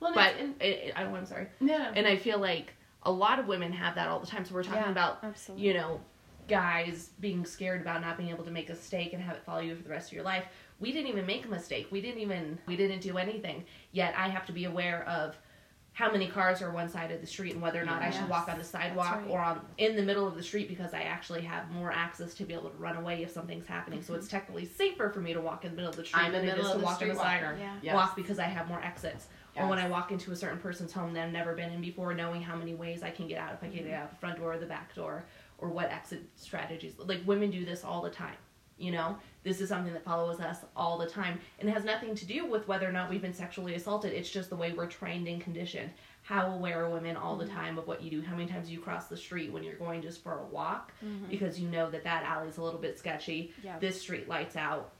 Well, 0.00 0.12
but 0.14 0.34
it, 0.36 0.62
it, 0.62 0.92
I, 0.94 1.04
I'm 1.04 1.26
sorry, 1.26 1.48
no, 1.60 1.90
and 1.94 2.06
I 2.06 2.16
feel 2.16 2.38
like 2.38 2.74
a 3.02 3.10
lot 3.10 3.38
of 3.38 3.46
women 3.48 3.72
have 3.72 3.94
that 3.96 4.08
all 4.08 4.20
the 4.20 4.26
time. 4.26 4.44
So 4.44 4.54
we're 4.54 4.62
talking 4.62 4.80
Yeah, 4.82 4.90
about 4.90 5.18
absolutely. 5.24 5.66
you 5.66 5.74
know 5.74 6.00
guys 6.48 7.10
being 7.20 7.44
scared 7.44 7.80
about 7.80 8.00
not 8.00 8.16
being 8.16 8.30
able 8.30 8.44
to 8.44 8.50
make 8.50 8.68
a 8.68 8.72
mistake 8.72 9.12
and 9.12 9.22
have 9.22 9.36
it 9.36 9.42
follow 9.44 9.60
you 9.60 9.74
for 9.74 9.82
the 9.82 9.90
rest 9.90 10.08
of 10.08 10.12
your 10.12 10.24
life. 10.24 10.44
We 10.78 10.92
didn't 10.92 11.08
even 11.08 11.26
make 11.26 11.44
a 11.44 11.48
mistake. 11.48 11.88
We 11.90 12.00
didn't 12.00 12.20
even 12.20 12.58
we 12.66 12.76
didn't 12.76 13.00
do 13.00 13.18
anything. 13.18 13.64
Yet 13.92 14.14
I 14.16 14.28
have 14.28 14.46
to 14.46 14.52
be 14.52 14.64
aware 14.64 15.04
of 15.08 15.36
how 15.96 16.12
many 16.12 16.28
cars 16.28 16.60
are 16.60 16.70
one 16.70 16.90
side 16.90 17.10
of 17.10 17.22
the 17.22 17.26
street 17.26 17.54
and 17.54 17.62
whether 17.62 17.80
or 17.80 17.84
not 17.86 18.02
I 18.02 18.10
should 18.10 18.28
walk 18.28 18.50
on 18.50 18.58
the 18.58 18.64
sidewalk 18.64 19.22
right. 19.22 19.30
or 19.30 19.40
on 19.40 19.62
in 19.78 19.96
the 19.96 20.02
middle 20.02 20.28
of 20.28 20.34
the 20.34 20.42
street 20.42 20.68
because 20.68 20.92
I 20.92 21.00
actually 21.00 21.40
have 21.40 21.70
more 21.70 21.90
access 21.90 22.34
to 22.34 22.44
be 22.44 22.52
able 22.52 22.68
to 22.68 22.76
run 22.76 22.96
away 22.96 23.22
if 23.22 23.30
something's 23.30 23.66
happening. 23.66 24.02
So 24.02 24.12
it's 24.12 24.26
mm-hmm. 24.26 24.36
technically 24.36 24.66
safer 24.66 25.08
for 25.08 25.20
me 25.20 25.32
to 25.32 25.40
walk 25.40 25.64
in 25.64 25.70
the 25.70 25.76
middle 25.76 25.88
of 25.88 25.96
the 25.96 26.04
street 26.04 26.22
I'm 26.22 26.32
than 26.32 26.44
it 26.44 26.54
middle 26.58 26.74
to 26.74 26.78
walk 26.80 27.00
on 27.00 27.08
the 27.08 27.14
side 27.14 27.42
walker. 27.42 27.56
Yeah. 27.58 27.74
Yes. 27.80 27.94
walk 27.94 28.14
because 28.14 28.38
I 28.38 28.44
have 28.44 28.68
more 28.68 28.82
exits. 28.84 29.28
Or 29.58 29.66
when 29.68 29.78
I 29.78 29.88
walk 29.88 30.12
into 30.12 30.32
a 30.32 30.36
certain 30.36 30.58
person's 30.58 30.92
home 30.92 31.14
that 31.14 31.24
I've 31.24 31.32
never 31.32 31.54
been 31.54 31.72
in 31.72 31.80
before, 31.80 32.12
knowing 32.12 32.42
how 32.42 32.56
many 32.56 32.74
ways 32.74 33.02
I 33.02 33.08
can 33.08 33.26
get 33.26 33.38
out 33.38 33.54
if 33.54 33.62
I 33.62 33.68
can 33.68 33.76
get 33.76 33.86
mm-hmm. 33.86 34.02
out 34.02 34.10
the 34.10 34.16
front 34.16 34.38
door 34.38 34.52
or 34.52 34.58
the 34.58 34.66
back 34.66 34.94
door, 34.94 35.24
or 35.58 35.68
what 35.68 35.90
exit 35.90 36.22
strategies. 36.36 36.94
Like 36.98 37.26
women 37.26 37.50
do 37.50 37.64
this 37.64 37.84
all 37.84 38.02
the 38.02 38.10
time. 38.10 38.36
You 38.78 38.92
know, 38.92 39.16
this 39.42 39.62
is 39.62 39.70
something 39.70 39.94
that 39.94 40.04
follows 40.04 40.38
us 40.38 40.58
all 40.76 40.98
the 40.98 41.06
time, 41.06 41.40
and 41.58 41.68
it 41.68 41.72
has 41.72 41.84
nothing 41.84 42.14
to 42.14 42.26
do 42.26 42.44
with 42.44 42.68
whether 42.68 42.86
or 42.86 42.92
not 42.92 43.08
we've 43.08 43.22
been 43.22 43.32
sexually 43.32 43.74
assaulted. 43.74 44.12
It's 44.12 44.28
just 44.28 44.50
the 44.50 44.56
way 44.56 44.72
we're 44.72 44.86
trained 44.86 45.28
and 45.28 45.40
conditioned. 45.40 45.90
How 46.22 46.50
aware 46.50 46.84
are 46.84 46.90
women 46.90 47.16
all 47.16 47.36
the 47.36 47.46
mm-hmm. 47.46 47.54
time 47.54 47.78
of 47.78 47.86
what 47.86 48.02
you 48.02 48.10
do? 48.10 48.20
How 48.20 48.36
many 48.36 48.50
times 48.50 48.68
you 48.68 48.80
cross 48.80 49.06
the 49.06 49.16
street 49.16 49.50
when 49.50 49.62
you're 49.62 49.76
going 49.76 50.02
just 50.02 50.22
for 50.22 50.40
a 50.40 50.44
walk 50.46 50.92
mm-hmm. 51.02 51.24
because 51.30 51.58
you 51.58 51.68
know 51.68 51.88
that 51.90 52.04
that 52.04 52.24
alley's 52.24 52.58
a 52.58 52.62
little 52.62 52.80
bit 52.80 52.98
sketchy. 52.98 53.54
Yeah. 53.62 53.78
This 53.78 54.00
street 54.00 54.28
lights 54.28 54.56
out. 54.56 54.92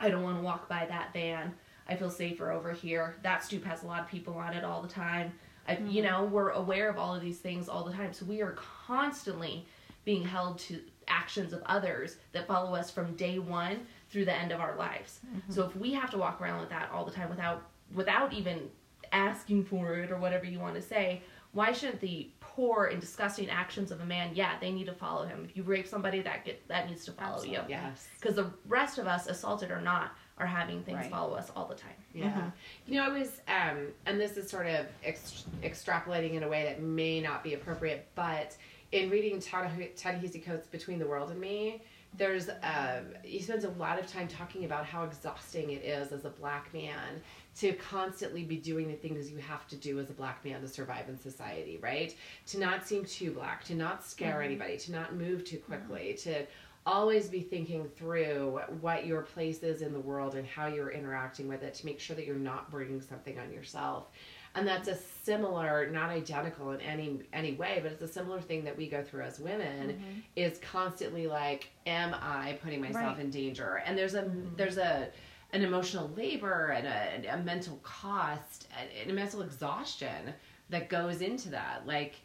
I 0.00 0.08
don't 0.08 0.22
want 0.22 0.38
to 0.38 0.42
walk 0.42 0.68
by 0.68 0.86
that 0.86 1.12
van. 1.12 1.54
I 1.86 1.96
feel 1.96 2.10
safer 2.10 2.50
over 2.50 2.72
here. 2.72 3.16
That 3.22 3.44
stoop 3.44 3.64
has 3.64 3.82
a 3.82 3.86
lot 3.86 4.00
of 4.00 4.08
people 4.08 4.34
on 4.34 4.54
it 4.54 4.64
all 4.64 4.80
the 4.82 4.88
time. 4.88 5.32
I, 5.68 5.72
You 5.72 5.78
mm-hmm. 5.78 6.02
know, 6.02 6.24
we're 6.24 6.50
aware 6.50 6.88
of 6.88 6.98
all 6.98 7.14
of 7.14 7.20
these 7.20 7.38
things 7.38 7.68
all 7.68 7.84
the 7.84 7.92
time. 7.92 8.12
So 8.12 8.24
we 8.24 8.40
are 8.40 8.56
constantly 8.86 9.66
being 10.04 10.24
held 10.24 10.58
to 10.58 10.80
actions 11.08 11.52
of 11.52 11.62
others 11.66 12.16
that 12.32 12.46
follow 12.46 12.74
us 12.74 12.90
from 12.90 13.14
day 13.16 13.38
one 13.38 13.86
through 14.10 14.24
the 14.24 14.34
end 14.34 14.52
of 14.52 14.60
our 14.60 14.76
lives. 14.76 15.20
So 15.48 15.64
if 15.64 15.74
we 15.76 15.92
have 15.92 16.10
to 16.10 16.18
walk 16.18 16.40
around 16.40 16.60
with 16.60 16.70
that 16.70 16.90
all 16.92 17.04
the 17.04 17.10
time 17.12 17.28
without 17.28 17.62
without 17.94 18.32
even 18.32 18.70
asking 19.12 19.64
for 19.64 19.94
it 19.96 20.10
or 20.12 20.16
whatever 20.18 20.44
you 20.44 20.60
want 20.60 20.76
to 20.76 20.82
say, 20.82 21.22
why 21.52 21.72
shouldn't 21.72 22.00
the 22.00 22.30
poor 22.38 22.86
and 22.86 23.00
disgusting 23.00 23.50
actions 23.50 23.90
of 23.90 24.00
a 24.00 24.04
man? 24.04 24.30
Yeah, 24.34 24.52
they 24.60 24.70
need 24.70 24.86
to 24.86 24.92
follow 24.94 25.26
him. 25.26 25.44
If 25.48 25.56
you 25.56 25.64
rape 25.64 25.88
somebody, 25.88 26.22
that 26.22 26.44
get 26.44 26.66
that 26.68 26.88
needs 26.88 27.04
to 27.06 27.12
follow 27.12 27.42
you. 27.42 27.58
yes. 27.68 28.06
Because 28.20 28.36
the 28.36 28.50
rest 28.68 28.98
of 28.98 29.08
us, 29.08 29.26
assaulted 29.26 29.72
or 29.72 29.80
not, 29.80 30.12
are 30.38 30.46
having 30.46 30.82
things 30.84 30.98
Right. 30.98 31.10
follow 31.10 31.34
us 31.34 31.50
all 31.56 31.66
the 31.66 31.74
time. 31.74 31.90
Yeah. 32.14 32.50
You 32.86 32.94
know, 33.00 33.04
I 33.04 33.08
was, 33.08 33.40
um, 33.48 33.88
and 34.06 34.18
this 34.20 34.36
is 34.36 34.48
sort 34.48 34.66
of 34.68 34.86
ex- 35.04 35.44
extrapolating 35.62 36.34
in 36.34 36.44
a 36.44 36.48
way 36.48 36.64
that 36.64 36.80
may 36.80 37.20
not 37.20 37.42
be 37.44 37.54
appropriate, 37.54 38.06
but 38.14 38.56
in 38.92 39.10
reading 39.10 39.40
Ta-Nehisi 39.40 40.44
Coates' 40.44 40.66
Between 40.66 40.98
the 40.98 41.06
World 41.06 41.30
and 41.30 41.40
Me, 41.40 41.82
there's 42.16 42.48
uh, 42.48 43.02
he 43.22 43.40
spends 43.40 43.64
a 43.64 43.68
lot 43.70 43.98
of 43.98 44.06
time 44.06 44.26
talking 44.26 44.64
about 44.64 44.84
how 44.84 45.04
exhausting 45.04 45.70
it 45.70 45.84
is 45.84 46.10
as 46.10 46.24
a 46.24 46.30
black 46.30 46.72
man 46.74 47.20
to 47.58 47.72
constantly 47.74 48.42
be 48.42 48.56
doing 48.56 48.88
the 48.88 48.94
things 48.94 49.30
you 49.30 49.38
have 49.38 49.68
to 49.68 49.76
do 49.76 50.00
as 50.00 50.10
a 50.10 50.12
black 50.12 50.44
man 50.44 50.60
to 50.60 50.68
survive 50.68 51.08
in 51.08 51.16
society, 51.16 51.78
right? 51.80 52.16
To 52.46 52.58
not 52.58 52.86
seem 52.86 53.04
too 53.04 53.30
black, 53.30 53.62
to 53.64 53.76
not 53.76 54.04
scare 54.04 54.42
anybody, 54.42 54.76
to 54.78 54.92
not 54.92 55.14
move 55.14 55.44
too 55.44 55.58
quickly, 55.58 56.14
to 56.22 56.46
always 56.86 57.28
be 57.28 57.40
thinking 57.40 57.88
through 57.96 58.60
what 58.80 59.06
your 59.06 59.22
place 59.22 59.62
is 59.62 59.82
in 59.82 59.92
the 59.92 60.00
world 60.00 60.34
and 60.34 60.46
how 60.46 60.66
you're 60.66 60.90
interacting 60.90 61.46
with 61.46 61.62
it 61.62 61.74
to 61.74 61.86
make 61.86 62.00
sure 62.00 62.16
that 62.16 62.26
you're 62.26 62.34
not 62.34 62.70
bringing 62.70 63.00
something 63.00 63.38
on 63.38 63.52
yourself 63.52 64.08
and 64.54 64.66
that's 64.66 64.88
a 64.88 64.96
similar 65.22 65.88
not 65.90 66.10
identical 66.10 66.72
in 66.72 66.80
any 66.80 67.20
any 67.32 67.52
way 67.52 67.78
but 67.82 67.92
it's 67.92 68.02
a 68.02 68.08
similar 68.08 68.40
thing 68.40 68.64
that 68.64 68.76
we 68.76 68.88
go 68.88 69.02
through 69.02 69.22
as 69.22 69.38
women 69.38 69.90
mm-hmm. 69.90 70.20
is 70.36 70.58
constantly 70.58 71.26
like 71.26 71.68
am 71.86 72.14
i 72.14 72.58
putting 72.62 72.80
myself 72.80 73.16
Right. 73.16 73.20
in 73.20 73.30
danger 73.30 73.82
and 73.84 73.96
there's 73.96 74.14
a 74.14 74.22
mm-hmm. 74.22 74.56
there's 74.56 74.78
a 74.78 75.08
an 75.52 75.62
emotional 75.62 76.08
labor 76.16 76.68
and 76.68 76.86
a, 76.86 77.34
a 77.34 77.38
mental 77.38 77.76
cost 77.82 78.68
and 79.00 79.10
a 79.10 79.14
mental 79.14 79.42
exhaustion 79.42 80.32
that 80.68 80.88
goes 80.88 81.20
into 81.20 81.50
that 81.50 81.86
like 81.86 82.16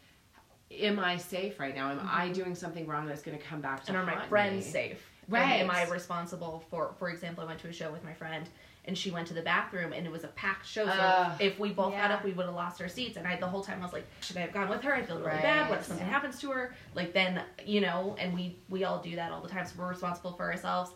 am 0.70 0.98
i 0.98 1.16
safe 1.16 1.60
right 1.60 1.74
now 1.74 1.90
am 1.90 2.00
i 2.10 2.24
mm-hmm. 2.24 2.32
doing 2.32 2.54
something 2.54 2.86
wrong 2.86 3.06
that's 3.06 3.22
going 3.22 3.36
to 3.36 3.44
come 3.44 3.60
back 3.60 3.84
to 3.84 3.92
me? 3.92 3.98
and 3.98 4.08
are 4.08 4.14
my 4.16 4.26
friends 4.26 4.66
me? 4.66 4.72
safe? 4.72 5.10
Right. 5.28 5.60
And 5.60 5.62
am 5.62 5.70
I 5.70 5.84
responsible 5.90 6.62
for? 6.70 6.94
For 6.98 7.08
example, 7.08 7.42
I 7.42 7.46
went 7.46 7.60
to 7.60 7.68
a 7.68 7.72
show 7.72 7.90
with 7.90 8.04
my 8.04 8.12
friend, 8.12 8.48
and 8.86 8.96
she 8.96 9.10
went 9.10 9.26
to 9.28 9.34
the 9.34 9.42
bathroom, 9.42 9.92
and 9.92 10.06
it 10.06 10.12
was 10.12 10.24
a 10.24 10.28
packed 10.28 10.66
show. 10.66 10.84
So 10.86 10.92
Ugh. 10.92 11.32
if 11.40 11.58
we 11.58 11.72
both 11.72 11.92
got 11.92 12.10
up, 12.10 12.24
we 12.24 12.32
would 12.32 12.46
have 12.46 12.54
lost 12.54 12.80
our 12.80 12.88
seats. 12.88 13.16
And 13.16 13.26
I, 13.26 13.36
the 13.36 13.46
whole 13.46 13.62
time, 13.62 13.80
I 13.80 13.84
was 13.84 13.92
like, 13.92 14.06
should 14.20 14.36
I 14.36 14.40
have 14.40 14.52
gone 14.52 14.68
with 14.68 14.82
her? 14.82 14.94
I 14.94 15.02
feel 15.02 15.16
really 15.18 15.28
Right. 15.30 15.42
bad. 15.42 15.68
What 15.70 15.80
if 15.80 15.86
something 15.86 16.06
happens 16.06 16.40
to 16.40 16.50
her? 16.52 16.74
Like 16.94 17.12
then, 17.12 17.42
you 17.64 17.80
know, 17.80 18.14
and 18.18 18.32
we 18.34 18.56
we 18.68 18.84
all 18.84 19.00
do 19.02 19.16
that 19.16 19.32
all 19.32 19.40
the 19.42 19.48
time. 19.48 19.66
So 19.66 19.74
we're 19.78 19.88
responsible 19.88 20.32
for 20.34 20.44
ourselves, 20.50 20.92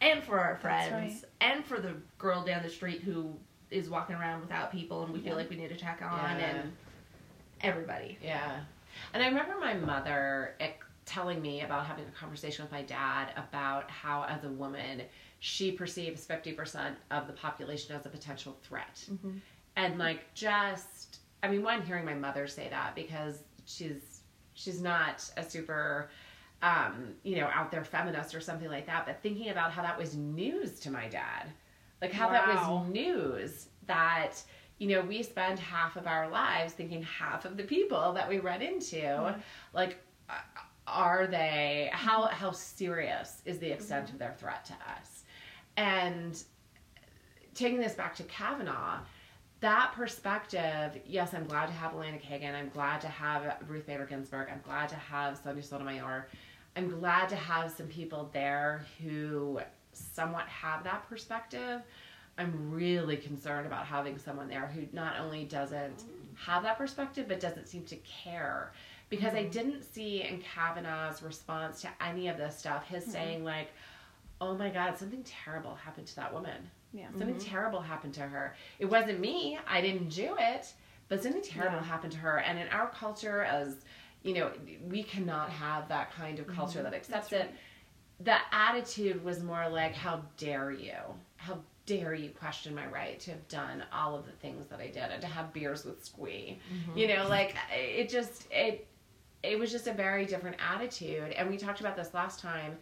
and 0.00 0.22
for 0.22 0.38
our 0.38 0.58
That's 0.62 0.88
friends, 0.88 1.24
and 1.40 1.64
for 1.64 1.78
the 1.80 1.94
girl 2.18 2.44
down 2.44 2.62
the 2.62 2.70
street 2.70 3.02
who 3.02 3.34
is 3.70 3.90
walking 3.90 4.16
around 4.16 4.40
without 4.40 4.70
people, 4.72 5.02
and 5.04 5.12
we 5.12 5.18
feel 5.20 5.36
like 5.36 5.50
we 5.50 5.56
need 5.56 5.68
to 5.68 5.76
check 5.76 6.00
on, 6.02 6.38
Yeah. 6.38 6.46
and 6.46 6.72
everybody. 7.60 8.18
Yeah. 8.22 8.60
And 9.12 9.22
I 9.22 9.26
remember 9.28 9.56
my 9.60 9.74
mother 9.74 10.54
eh, 10.60 10.70
telling 11.04 11.40
me 11.42 11.60
about 11.62 11.86
having 11.86 12.04
a 12.06 12.10
conversation 12.18 12.64
with 12.64 12.72
my 12.72 12.82
dad 12.82 13.28
about 13.36 13.90
how, 13.90 14.24
as 14.24 14.44
a 14.44 14.48
woman, 14.48 15.02
she 15.38 15.70
perceives 15.72 16.26
50% 16.26 16.94
of 17.10 17.26
the 17.26 17.32
population 17.32 17.94
as 17.94 18.06
a 18.06 18.08
potential 18.08 18.56
threat. 18.62 19.04
And, 19.76 19.98
like, 19.98 20.32
just, 20.34 21.18
I 21.42 21.48
mean, 21.48 21.62
one, 21.62 21.82
hearing 21.82 22.04
my 22.04 22.14
mother 22.14 22.46
say 22.46 22.68
that 22.70 22.94
because 22.94 23.42
she's, 23.66 24.20
she's 24.54 24.80
not 24.80 25.28
a 25.36 25.44
super, 25.44 26.10
um, 26.62 27.14
you 27.22 27.36
know, 27.36 27.48
out 27.52 27.70
there 27.70 27.84
feminist 27.84 28.34
or 28.34 28.40
something 28.40 28.68
like 28.68 28.86
that, 28.86 29.04
but 29.06 29.22
thinking 29.22 29.50
about 29.50 29.72
how 29.72 29.82
that 29.82 29.98
was 29.98 30.16
news 30.16 30.80
to 30.80 30.90
my 30.90 31.08
dad. 31.08 31.46
Like, 32.00 32.12
how 32.12 32.30
that 32.30 32.46
was 32.48 32.88
news 32.88 33.68
that 33.86 34.42
you 34.78 34.88
know 34.88 35.00
we 35.00 35.22
spend 35.22 35.58
half 35.58 35.96
of 35.96 36.06
our 36.06 36.28
lives 36.28 36.72
thinking 36.74 37.02
half 37.02 37.44
of 37.44 37.56
the 37.56 37.62
people 37.62 38.12
that 38.12 38.28
we 38.28 38.38
run 38.38 38.60
into 38.62 39.34
like 39.72 39.98
uh, 40.28 40.34
are 40.86 41.26
they 41.26 41.88
how 41.92 42.26
how 42.26 42.50
serious 42.50 43.42
is 43.44 43.58
the 43.58 43.70
extent 43.70 44.10
of 44.10 44.18
their 44.18 44.34
threat 44.38 44.64
to 44.64 44.74
us 44.98 45.15
and 45.76 46.42
taking 47.54 47.78
this 47.78 47.94
back 47.94 48.14
to 48.14 48.22
kavanaugh 48.24 48.98
that 49.60 49.92
perspective 49.94 51.00
yes 51.06 51.34
i'm 51.34 51.46
glad 51.46 51.66
to 51.66 51.72
have 51.72 51.94
elena 51.94 52.18
kagan. 52.18 52.54
I'm 52.54 52.68
glad 52.68 53.00
to 53.02 53.08
have 53.08 53.56
ruth 53.68 53.86
bader 53.86 54.04
ginsburg. 54.04 54.48
I'm 54.50 54.60
glad 54.62 54.88
to 54.90 54.96
have 54.96 55.38
sonia 55.38 55.62
sotomayor. 55.62 56.28
I'm 56.76 56.90
glad 56.90 57.28
to 57.30 57.36
have 57.36 57.70
some 57.70 57.86
people 57.86 58.30
there 58.34 58.84
who 59.02 59.60
somewhat 59.92 60.46
have 60.46 60.84
that 60.84 61.08
perspective. 61.08 61.80
I'm 62.38 62.70
really 62.70 63.16
concerned 63.16 63.66
about 63.66 63.86
having 63.86 64.18
someone 64.18 64.48
there 64.48 64.66
who 64.66 64.82
not 64.92 65.18
only 65.18 65.44
doesn't 65.44 66.04
have 66.34 66.62
that 66.64 66.76
perspective, 66.76 67.26
but 67.28 67.40
doesn't 67.40 67.66
seem 67.66 67.84
to 67.84 67.96
care. 67.96 68.72
Because 69.08 69.32
I 69.32 69.42
mm-hmm. 69.42 69.50
didn't 69.50 69.82
see 69.84 70.22
in 70.22 70.42
Kavanaugh's 70.42 71.22
response 71.22 71.80
to 71.82 71.88
any 72.00 72.28
of 72.28 72.36
this 72.36 72.58
stuff 72.58 72.86
his 72.86 73.04
hmm. 73.04 73.10
saying, 73.10 73.44
like, 73.44 73.68
oh 74.40 74.54
my 74.56 74.68
God, 74.68 74.96
something 74.98 75.24
terrible 75.24 75.74
happened 75.74 76.06
to 76.08 76.16
that 76.16 76.32
woman. 76.32 76.70
Yeah. 76.92 77.08
Something 77.10 77.36
mm-hmm. 77.36 77.48
terrible 77.48 77.80
happened 77.80 78.14
to 78.14 78.22
her. 78.22 78.54
It 78.78 78.86
wasn't 78.86 79.20
me, 79.20 79.58
I 79.68 79.80
didn't 79.80 80.08
do 80.08 80.34
it, 80.38 80.72
but 81.08 81.22
something 81.22 81.42
terrible 81.42 81.78
happened 81.78 82.12
to 82.12 82.18
her. 82.18 82.38
And 82.38 82.58
in 82.58 82.68
our 82.68 82.88
culture, 82.88 83.42
as 83.42 83.76
you 84.22 84.34
know, 84.34 84.50
we 84.88 85.02
cannot 85.02 85.50
have 85.50 85.88
that 85.88 86.12
kind 86.12 86.38
of 86.38 86.46
culture 86.46 86.80
mm-hmm. 86.80 86.90
that 86.90 86.94
accepts 86.94 87.32
it. 87.32 87.50
The 88.20 88.36
attitude 88.50 89.22
was 89.24 89.42
more 89.42 89.68
like 89.68 89.94
how 89.94 90.22
dare 90.36 90.72
you? 90.72 90.94
How 91.36 91.58
dare 91.84 92.14
you 92.14 92.30
question 92.30 92.74
my 92.74 92.86
right 92.86 93.20
to 93.20 93.30
have 93.30 93.46
done 93.48 93.84
all 93.92 94.16
of 94.16 94.26
the 94.26 94.32
things 94.32 94.66
that 94.66 94.80
i 94.80 94.88
did 94.88 95.04
and 95.12 95.20
to 95.20 95.28
have 95.28 95.52
beers 95.52 95.84
with 95.84 96.02
squi. 96.02 96.56
Mm-hmm. 96.56 96.98
You 96.98 97.08
know 97.08 97.28
like 97.28 97.54
it 97.72 98.08
just 98.08 98.48
it 98.50 98.88
it 99.42 99.58
was 99.58 99.70
just 99.70 99.86
a 99.86 99.92
very 99.92 100.26
different 100.26 100.56
attitude. 100.58 101.32
And 101.32 101.48
we 101.48 101.56
talked 101.56 101.80
about 101.80 101.96
this 101.96 102.12
last 102.12 102.40
time 102.40 102.76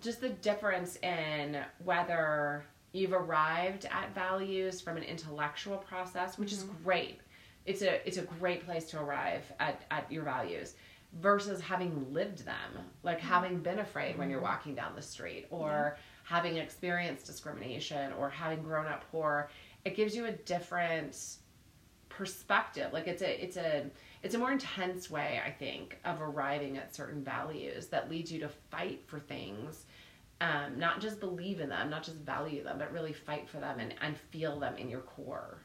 just 0.00 0.20
the 0.20 0.30
difference 0.30 0.96
in 0.96 1.58
whether 1.84 2.64
you've 2.92 3.12
arrived 3.12 3.86
at 3.86 4.14
values 4.14 4.80
from 4.80 4.96
an 4.96 5.02
intellectual 5.02 5.76
process 5.76 6.38
which 6.38 6.52
is 6.52 6.64
mm-hmm. 6.64 6.84
great. 6.84 7.20
It's 7.66 7.82
a 7.82 8.06
it's 8.06 8.16
a 8.16 8.22
great 8.22 8.64
place 8.64 8.84
to 8.90 9.00
arrive 9.00 9.50
at, 9.60 9.84
at 9.90 10.10
your 10.10 10.24
values 10.24 10.74
versus 11.20 11.60
having 11.60 12.12
lived 12.12 12.44
them 12.44 12.54
like 13.02 13.18
mm-hmm. 13.18 13.28
having 13.28 13.58
been 13.58 13.78
afraid 13.80 14.18
when 14.18 14.30
you're 14.30 14.40
mm-hmm. 14.40 14.48
walking 14.48 14.74
down 14.74 14.94
the 14.94 15.02
street 15.02 15.46
or 15.50 15.96
having 16.24 16.56
experienced 16.56 17.26
discrimination 17.26 18.12
or 18.18 18.28
having 18.28 18.62
grown 18.62 18.86
up 18.86 19.04
poor. 19.10 19.48
It 19.84 19.96
gives 19.96 20.14
you 20.14 20.26
a 20.26 20.32
different 20.32 21.38
perspective. 22.08 22.92
Like 22.92 23.06
it's 23.06 23.22
a 23.22 23.42
it's 23.42 23.56
a 23.56 23.84
it's 24.22 24.34
a 24.34 24.38
more 24.38 24.52
intense 24.52 25.10
way 25.10 25.40
i 25.44 25.50
think 25.50 25.98
of 26.04 26.20
arriving 26.20 26.76
at 26.76 26.94
certain 26.94 27.22
values 27.22 27.86
that 27.88 28.10
leads 28.10 28.30
you 28.32 28.38
to 28.40 28.48
fight 28.70 29.02
for 29.06 29.18
things 29.18 29.84
um, 30.40 30.78
not 30.78 31.00
just 31.00 31.18
believe 31.18 31.60
in 31.60 31.68
them 31.68 31.90
not 31.90 32.02
just 32.02 32.18
value 32.18 32.62
them 32.62 32.78
but 32.78 32.92
really 32.92 33.12
fight 33.12 33.48
for 33.48 33.58
them 33.58 33.80
and, 33.80 33.94
and 34.00 34.16
feel 34.30 34.58
them 34.60 34.76
in 34.76 34.88
your 34.88 35.00
core. 35.00 35.58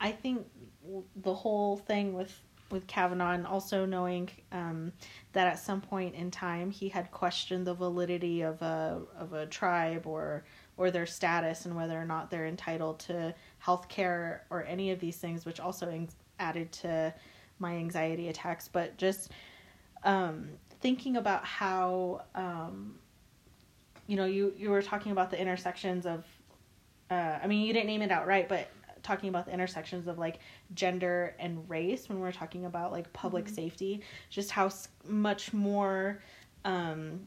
I 0.00 0.12
think 0.12 0.46
the 1.16 1.34
whole 1.34 1.76
thing 1.76 2.14
with 2.14 2.36
with 2.70 2.86
Kavanaugh 2.86 3.32
and 3.32 3.46
also 3.46 3.84
knowing 3.84 4.30
um, 4.50 4.92
that 5.34 5.46
at 5.46 5.58
some 5.58 5.80
point 5.80 6.14
in 6.14 6.30
time 6.30 6.70
he 6.70 6.88
had 6.88 7.10
questioned 7.10 7.66
the 7.66 7.74
validity 7.74 8.40
of 8.42 8.62
a 8.62 9.02
of 9.18 9.32
a 9.32 9.46
tribe 9.46 10.06
or 10.06 10.44
or 10.76 10.90
their 10.90 11.06
status 11.06 11.66
and 11.66 11.76
whether 11.76 12.00
or 12.00 12.04
not 12.04 12.30
they're 12.30 12.46
entitled 12.46 12.98
to 12.98 13.34
health 13.58 13.88
care 13.88 14.44
or 14.50 14.64
any 14.64 14.90
of 14.90 14.98
these 15.00 15.18
things, 15.18 15.44
which 15.44 15.60
also 15.60 15.88
an- 15.88 16.08
added 16.38 16.72
to 16.72 17.14
my 17.58 17.76
anxiety 17.76 18.28
attacks. 18.28 18.68
But 18.68 18.96
just 18.96 19.30
um, 20.04 20.48
thinking 20.80 21.16
about 21.16 21.44
how 21.44 22.22
um, 22.34 22.96
you 24.06 24.16
know 24.16 24.24
you 24.24 24.54
you 24.56 24.70
were 24.70 24.82
talking 24.82 25.12
about 25.12 25.30
the 25.30 25.40
intersections 25.40 26.06
of 26.06 26.24
uh, 27.12 27.38
I 27.42 27.46
mean, 27.46 27.66
you 27.66 27.74
didn't 27.74 27.88
name 27.88 28.00
it 28.00 28.10
outright, 28.10 28.48
but 28.48 28.68
talking 29.02 29.28
about 29.28 29.44
the 29.44 29.52
intersections 29.52 30.06
of 30.08 30.18
like 30.18 30.38
gender 30.74 31.34
and 31.38 31.68
race 31.68 32.08
when 32.08 32.20
we're 32.20 32.32
talking 32.32 32.64
about 32.64 32.90
like 32.90 33.12
public 33.12 33.48
safety, 33.48 34.00
just 34.30 34.50
how 34.50 34.70
much 35.06 35.52
more 35.52 36.22
um, 36.64 37.20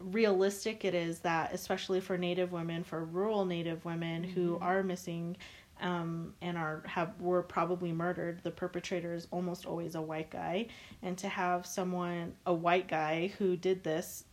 realistic 0.00 0.84
it 0.84 0.94
is 0.94 1.20
that, 1.20 1.52
especially 1.54 2.00
for 2.00 2.18
Native 2.18 2.50
women, 2.50 2.82
for 2.82 3.04
rural 3.04 3.44
Native 3.44 3.84
women 3.84 4.24
who 4.24 4.58
are 4.60 4.82
missing 4.82 5.36
um, 5.80 6.34
and 6.40 6.56
are 6.56 6.82
have 6.86 7.20
were 7.20 7.42
probably 7.42 7.92
murdered, 7.92 8.40
the 8.42 8.50
perpetrator 8.50 9.14
is 9.14 9.26
almost 9.30 9.66
always 9.66 9.94
a 9.94 10.02
white 10.02 10.30
guy, 10.30 10.68
and 11.02 11.18
to 11.18 11.28
have 11.28 11.66
someone 11.66 12.34
a 12.46 12.54
white 12.54 12.88
guy 12.88 13.32
who 13.38 13.56
did 13.56 13.82
this 13.82 14.24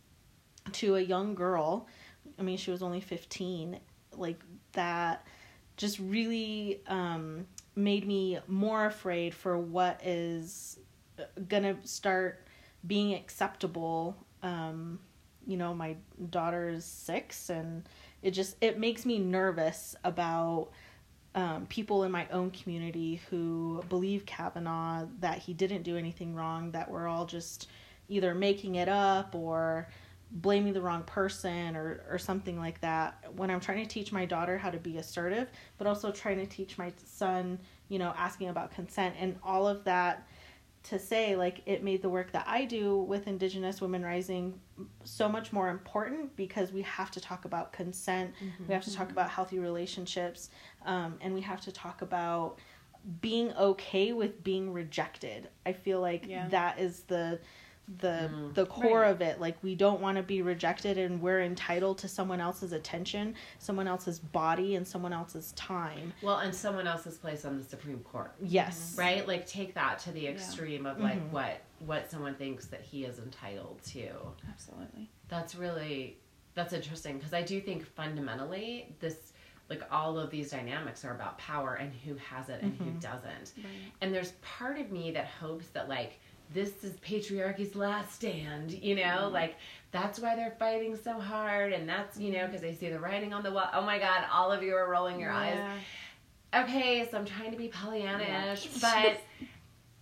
to 0.72 0.96
a 0.96 1.00
young 1.00 1.34
girl, 1.34 1.88
I 2.38 2.42
mean, 2.42 2.56
she 2.56 2.70
was 2.70 2.82
only 2.82 3.00
fifteen, 3.00 3.80
like 4.16 4.40
that 4.72 5.26
just 5.76 5.98
really 5.98 6.80
um, 6.86 7.46
made 7.74 8.06
me 8.06 8.38
more 8.46 8.86
afraid 8.86 9.34
for 9.34 9.58
what 9.58 10.00
is 10.04 10.78
uh, 11.18 11.24
gonna 11.48 11.76
start 11.84 12.46
being 12.86 13.14
acceptable. 13.14 14.16
Um, 14.42 14.98
you 15.46 15.56
know, 15.56 15.74
my 15.74 15.96
daughter 16.30 16.68
is 16.68 16.84
six, 16.84 17.50
and 17.50 17.82
it 18.22 18.30
just 18.30 18.56
it 18.60 18.78
makes 18.78 19.04
me 19.04 19.18
nervous 19.18 19.96
about 20.04 20.68
um, 21.34 21.66
people 21.66 22.04
in 22.04 22.12
my 22.12 22.26
own 22.30 22.50
community 22.50 23.20
who 23.30 23.82
believe 23.88 24.26
Kavanaugh 24.26 25.06
that 25.20 25.38
he 25.38 25.54
didn't 25.54 25.82
do 25.82 25.96
anything 25.96 26.34
wrong, 26.34 26.70
that 26.72 26.90
we're 26.90 27.08
all 27.08 27.24
just 27.24 27.68
either 28.08 28.34
making 28.34 28.74
it 28.74 28.88
up 28.88 29.34
or 29.34 29.88
blaming 30.30 30.72
the 30.72 30.80
wrong 30.80 31.02
person 31.04 31.76
or, 31.76 32.02
or 32.10 32.18
something 32.18 32.58
like 32.58 32.80
that. 32.80 33.22
When 33.36 33.50
i'm 33.50 33.60
trying 33.60 33.82
to 33.82 33.88
teach 33.88 34.12
my 34.12 34.24
daughter 34.24 34.56
how 34.56 34.70
to 34.70 34.78
be 34.78 34.98
assertive 34.98 35.50
but 35.78 35.86
also 35.86 36.10
trying 36.10 36.38
to 36.38 36.46
teach 36.46 36.78
my 36.78 36.92
son 37.04 37.58
you 37.88 37.98
know 37.98 38.14
asking 38.16 38.48
about 38.48 38.72
consent 38.72 39.14
and 39.18 39.36
all 39.42 39.68
of 39.68 39.84
that 39.84 40.26
to 40.84 40.98
say 40.98 41.36
like 41.36 41.62
it 41.66 41.84
made 41.84 42.02
the 42.02 42.08
work 42.08 42.32
that 42.32 42.44
I 42.48 42.64
do 42.64 42.98
with 42.98 43.26
Indigenous 43.28 43.80
Women 43.80 44.02
Rising 44.02 44.58
so 45.04 45.28
much 45.28 45.52
more 45.52 45.68
important 45.68 46.34
because 46.36 46.72
we 46.72 46.82
have 46.82 47.10
to 47.12 47.20
talk 47.20 47.44
about 47.44 47.72
consent, 47.72 48.32
we 48.66 48.74
have 48.74 48.84
to 48.84 48.94
talk 48.94 49.10
about 49.10 49.30
healthy 49.30 49.58
relationships, 49.58 50.50
um, 50.84 51.18
and 51.20 51.32
we 51.34 51.40
have 51.40 51.60
to 51.62 51.72
talk 51.72 52.02
about 52.02 52.58
being 53.20 53.52
okay 53.54 54.12
with 54.12 54.42
being 54.42 54.72
rejected. 54.72 55.48
I 55.66 55.72
feel 55.72 56.00
like 56.00 56.26
Yeah. 56.26 56.48
that 56.48 56.78
is 56.78 57.00
the 57.04 57.38
the 57.98 58.30
mm. 58.32 58.54
the 58.54 58.64
core 58.66 59.00
Right. 59.00 59.10
of 59.10 59.20
it 59.20 59.40
like 59.40 59.56
we 59.62 59.74
don't 59.74 60.00
want 60.00 60.16
to 60.16 60.22
be 60.22 60.40
rejected 60.40 60.98
and 60.98 61.20
we're 61.20 61.42
entitled 61.42 61.98
to 61.98 62.08
someone 62.08 62.40
else's 62.40 62.72
attention 62.72 63.34
someone 63.58 63.88
else's 63.88 64.18
body 64.20 64.76
and 64.76 64.86
someone 64.86 65.12
else's 65.12 65.52
time 65.52 66.12
Well, 66.22 66.38
and 66.38 66.54
someone 66.54 66.86
else's 66.86 67.18
place 67.18 67.44
on 67.44 67.58
the 67.58 67.64
Supreme 67.64 67.98
Court. 68.00 68.32
yes 68.40 68.92
mm-hmm. 68.92 69.00
Right? 69.00 69.28
Like 69.28 69.46
take 69.46 69.74
that 69.74 69.98
to 70.00 70.12
the 70.12 70.26
extreme 70.26 70.86
of 70.86 71.00
like 71.00 71.20
Mhm. 71.20 71.30
what 71.30 71.60
what 71.80 72.10
someone 72.10 72.36
thinks 72.36 72.66
that 72.66 72.80
he 72.82 73.04
is 73.04 73.18
entitled 73.18 73.80
to. 73.86 74.08
Absolutely. 74.48 75.10
That's 75.28 75.56
really 75.56 76.18
that's 76.54 76.72
interesting 76.72 77.18
because 77.18 77.34
I 77.34 77.42
do 77.42 77.60
think 77.60 77.84
fundamentally 77.84 78.94
this 79.00 79.32
like 79.68 79.82
all 79.90 80.18
of 80.18 80.30
these 80.30 80.50
dynamics 80.50 81.04
are 81.04 81.14
about 81.14 81.38
power 81.38 81.74
and 81.74 81.92
who 82.04 82.14
has 82.16 82.48
it 82.48 82.60
and 82.62 82.76
who 82.76 82.84
mm-hmm. 82.84 82.98
doesn't. 82.98 83.52
And 84.00 84.14
there's 84.14 84.32
part 84.42 84.78
of 84.78 84.90
me 84.92 85.10
that 85.12 85.26
hopes 85.26 85.68
that 85.68 85.88
like 85.88 86.20
this 86.52 86.84
is 86.84 86.96
patriarchy's 87.00 87.74
last 87.74 88.14
stand, 88.14 88.72
you 88.72 88.94
know, 88.94 89.02
mm-hmm. 89.02 89.34
like 89.34 89.56
that's 89.90 90.18
why 90.18 90.36
they're 90.36 90.56
fighting 90.58 90.96
so 90.96 91.18
hard 91.18 91.72
and 91.72 91.88
that's, 91.88 92.18
you 92.18 92.32
know, 92.32 92.38
mm-hmm. 92.38 92.46
because 92.46 92.62
they 92.62 92.74
see 92.74 92.88
the 92.88 92.98
writing 92.98 93.32
on 93.32 93.42
the 93.42 93.50
wall. 93.50 93.68
Oh 93.72 93.82
my 93.82 93.98
god, 93.98 94.24
all 94.32 94.52
of 94.52 94.62
you 94.62 94.74
are 94.74 94.88
rolling 94.88 95.20
your 95.20 95.30
eyes. 95.30 95.58
Okay, 96.54 97.08
so 97.10 97.18
I'm 97.18 97.24
trying 97.24 97.50
to 97.50 97.56
be 97.56 97.68
Pollyannish, 97.68 98.80
but 98.80 99.20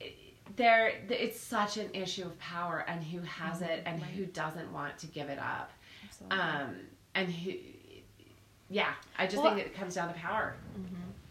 there 0.57 0.93
it's 1.09 1.41
such 1.41 1.77
an 1.77 1.91
issue 1.95 2.25
of 2.25 2.37
power 2.39 2.85
and 2.89 3.05
who 3.05 3.21
has 3.21 3.61
mm-hmm. 3.61 3.71
it 3.71 3.83
and 3.87 4.03
who 4.03 4.27
doesn't 4.27 4.73
want 4.73 4.99
to 4.99 5.07
give 5.07 5.29
it 5.29 5.39
up. 5.39 5.71
Absolutely. 6.05 6.39
Um 6.39 6.77
and 7.15 7.29
who 7.31 7.53
yeah, 8.71 8.93
I 9.19 9.27
just 9.27 9.43
Well- 9.43 9.55
think 9.55 9.67
it 9.67 9.75
comes 9.75 9.95
down 9.95 10.09
to 10.09 10.19
power. 10.19 10.55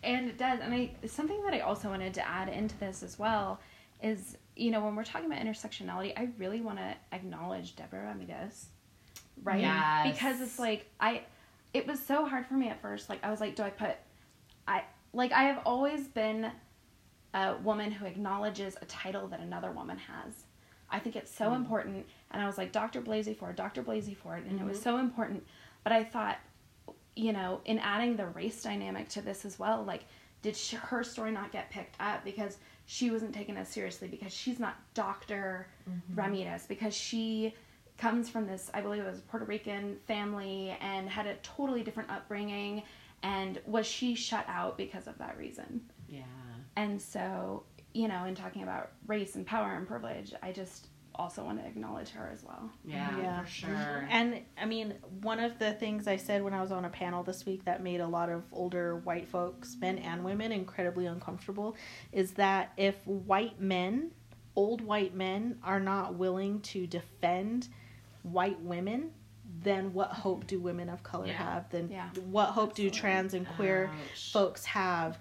And 0.02 0.30
it 0.30 0.38
does. 0.38 0.60
And 0.62 0.74
I 0.74 0.92
something 1.08 1.44
that 1.44 1.54
I 1.54 1.60
also 1.62 1.90
wanted 1.90 2.14
to 2.16 2.28
add 2.28 2.50
into 2.50 2.78
this 2.78 3.04
as 3.04 3.20
well 3.20 3.60
is, 4.02 4.38
you 4.60 4.72
know, 4.72 4.84
when 4.84 4.96
we're 4.96 5.04
talking 5.04 5.32
about 5.32 5.44
intersectionality, 5.44 6.14
I 6.18 6.30
really 6.38 6.62
want 6.62 6.78
to 6.78 6.96
acknowledge 7.12 7.76
Deborah 7.76 8.08
Ramirez. 8.08 8.68
Right? 9.44 9.62
Yes. 9.62 10.14
Because 10.14 10.42
it's 10.42 10.60
like 10.60 10.86
I 11.00 11.24
it 11.74 11.88
was 11.88 12.00
so 12.00 12.26
hard 12.26 12.46
for 12.46 12.56
me 12.56 12.68
at 12.70 12.82
first. 12.82 13.10
Like 13.10 13.24
I 13.24 13.32
was 13.32 13.40
like, 13.40 13.56
do 13.56 13.64
I 13.64 13.70
put 13.70 13.96
I 14.68 14.84
like 15.14 15.32
I 15.32 15.44
have 15.44 15.62
always 15.66 16.08
been 16.08 16.52
a 17.34 17.56
woman 17.58 17.92
who 17.92 18.06
acknowledges 18.06 18.76
a 18.82 18.86
title 18.86 19.28
that 19.28 19.40
another 19.40 19.72
woman 19.72 19.98
has. 19.98 20.44
I 20.92 21.00
think 21.00 21.16
it's 21.16 21.34
so 21.34 21.52
mm. 21.52 21.56
important. 21.56 22.06
And 22.32 22.42
I 22.42 22.48
was 22.48 22.58
like, 22.58 22.72
Dr. 22.72 23.02
Blasey 23.02 23.36
Ford, 23.36 23.56
Dr. 23.56 23.84
Blasey 23.84 24.18
Ford. 24.18 24.46
And 24.48 24.60
it 24.60 24.66
was 24.66 24.78
mm-hmm. 24.78 24.84
so 24.84 24.98
important. 24.98 25.46
But 25.84 25.94
I 25.94 26.04
thought, 26.04 26.40
you 27.16 27.32
know, 27.32 27.62
in 27.66 27.78
adding 27.80 28.16
the 28.16 28.26
race 28.28 28.64
dynamic 28.64 29.10
to 29.10 29.22
this 29.22 29.46
as 29.46 29.60
well, 29.60 29.84
like, 29.84 30.06
did 30.42 30.56
she, 30.56 30.76
her 30.78 31.04
story 31.04 31.32
not 31.32 31.52
get 31.52 31.70
picked 31.70 31.96
up 32.00 32.24
because 32.24 32.58
she 32.92 33.12
wasn't 33.12 33.36
taken 33.36 33.56
as 33.56 33.70
seriously 33.70 34.08
because 34.08 34.34
she's 34.34 34.60
not 34.60 34.74
Dr. 34.96 35.68
Mm-hmm. 35.88 36.20
Ramirez 36.20 36.66
because 36.66 36.96
she 36.96 37.54
comes 38.00 38.28
from 38.28 38.48
this, 38.48 38.72
I 38.74 38.82
believe 38.82 39.04
it 39.04 39.06
was 39.06 39.20
a 39.20 39.22
Puerto 39.22 39.46
Rican 39.46 39.98
family 40.08 40.76
and 40.82 41.08
had 41.08 41.28
a 41.28 41.36
totally 41.44 41.84
different 41.84 42.10
upbringing. 42.10 42.82
And 43.22 43.62
was 43.68 43.86
she 43.86 44.16
shut 44.16 44.44
out 44.48 44.76
because 44.76 45.06
of 45.06 45.20
that 45.20 45.38
reason? 45.38 45.82
Yeah. 46.08 46.24
And 46.78 47.00
so, 47.00 47.62
you 47.94 48.08
know, 48.08 48.26
in 48.26 48.34
talking 48.34 48.64
about 48.64 48.94
race 49.06 49.36
and 49.36 49.46
power 49.46 49.76
and 49.76 49.88
privilege, 49.88 50.34
I 50.42 50.52
just 50.52 50.88
also 51.16 51.44
want 51.44 51.60
to 51.60 51.66
acknowledge 51.68 52.10
her 52.12 52.30
as 52.34 52.44
well. 52.44 52.70
Yeah, 52.86 53.18
Yeah. 53.18 53.42
for 53.44 53.48
sure. 53.50 54.08
And 54.10 54.42
I 54.58 54.66
mean, 54.66 54.94
one 55.22 55.40
of 55.40 55.60
the 55.60 55.74
things 55.74 56.08
I 56.08 56.16
said 56.16 56.44
when 56.44 56.54
I 56.54 56.62
was 56.62 56.72
on 56.72 56.86
a 56.86 56.90
panel 56.90 57.24
this 57.24 57.46
week 57.46 57.66
that 57.66 57.84
made 57.84 58.00
a 58.00 58.08
lot 58.08 58.30
of 58.30 58.44
older 58.52 58.96
white 58.98 59.28
folks, 59.28 59.76
men 59.80 59.98
and 60.00 60.24
women, 60.24 60.52
incredibly 60.52 61.06
uncomfortable 61.08 61.76
is 62.12 62.32
that 62.34 62.72
if 62.78 62.96
white 63.06 63.60
men, 63.60 64.12
old 64.56 64.82
white 64.82 65.14
men, 65.14 65.60
are 65.64 65.80
not 65.80 66.16
willing 66.16 66.62
to 66.62 66.88
defend 66.88 67.68
white 68.24 68.60
women, 68.62 69.12
then 69.62 69.94
what 69.94 70.12
hope 70.12 70.46
do 70.48 70.60
women 70.60 70.88
of 70.90 71.04
color 71.04 71.26
Yeah. 71.28 71.34
have? 71.34 71.70
Then 71.70 71.90
Yeah. 71.90 72.10
what 72.30 72.50
hope 72.52 72.76
do 72.76 72.90
trans 72.90 73.34
and 73.34 73.48
queer 73.48 73.88
Ouch. 73.92 74.32
folks 74.32 74.64
have? 74.66 75.18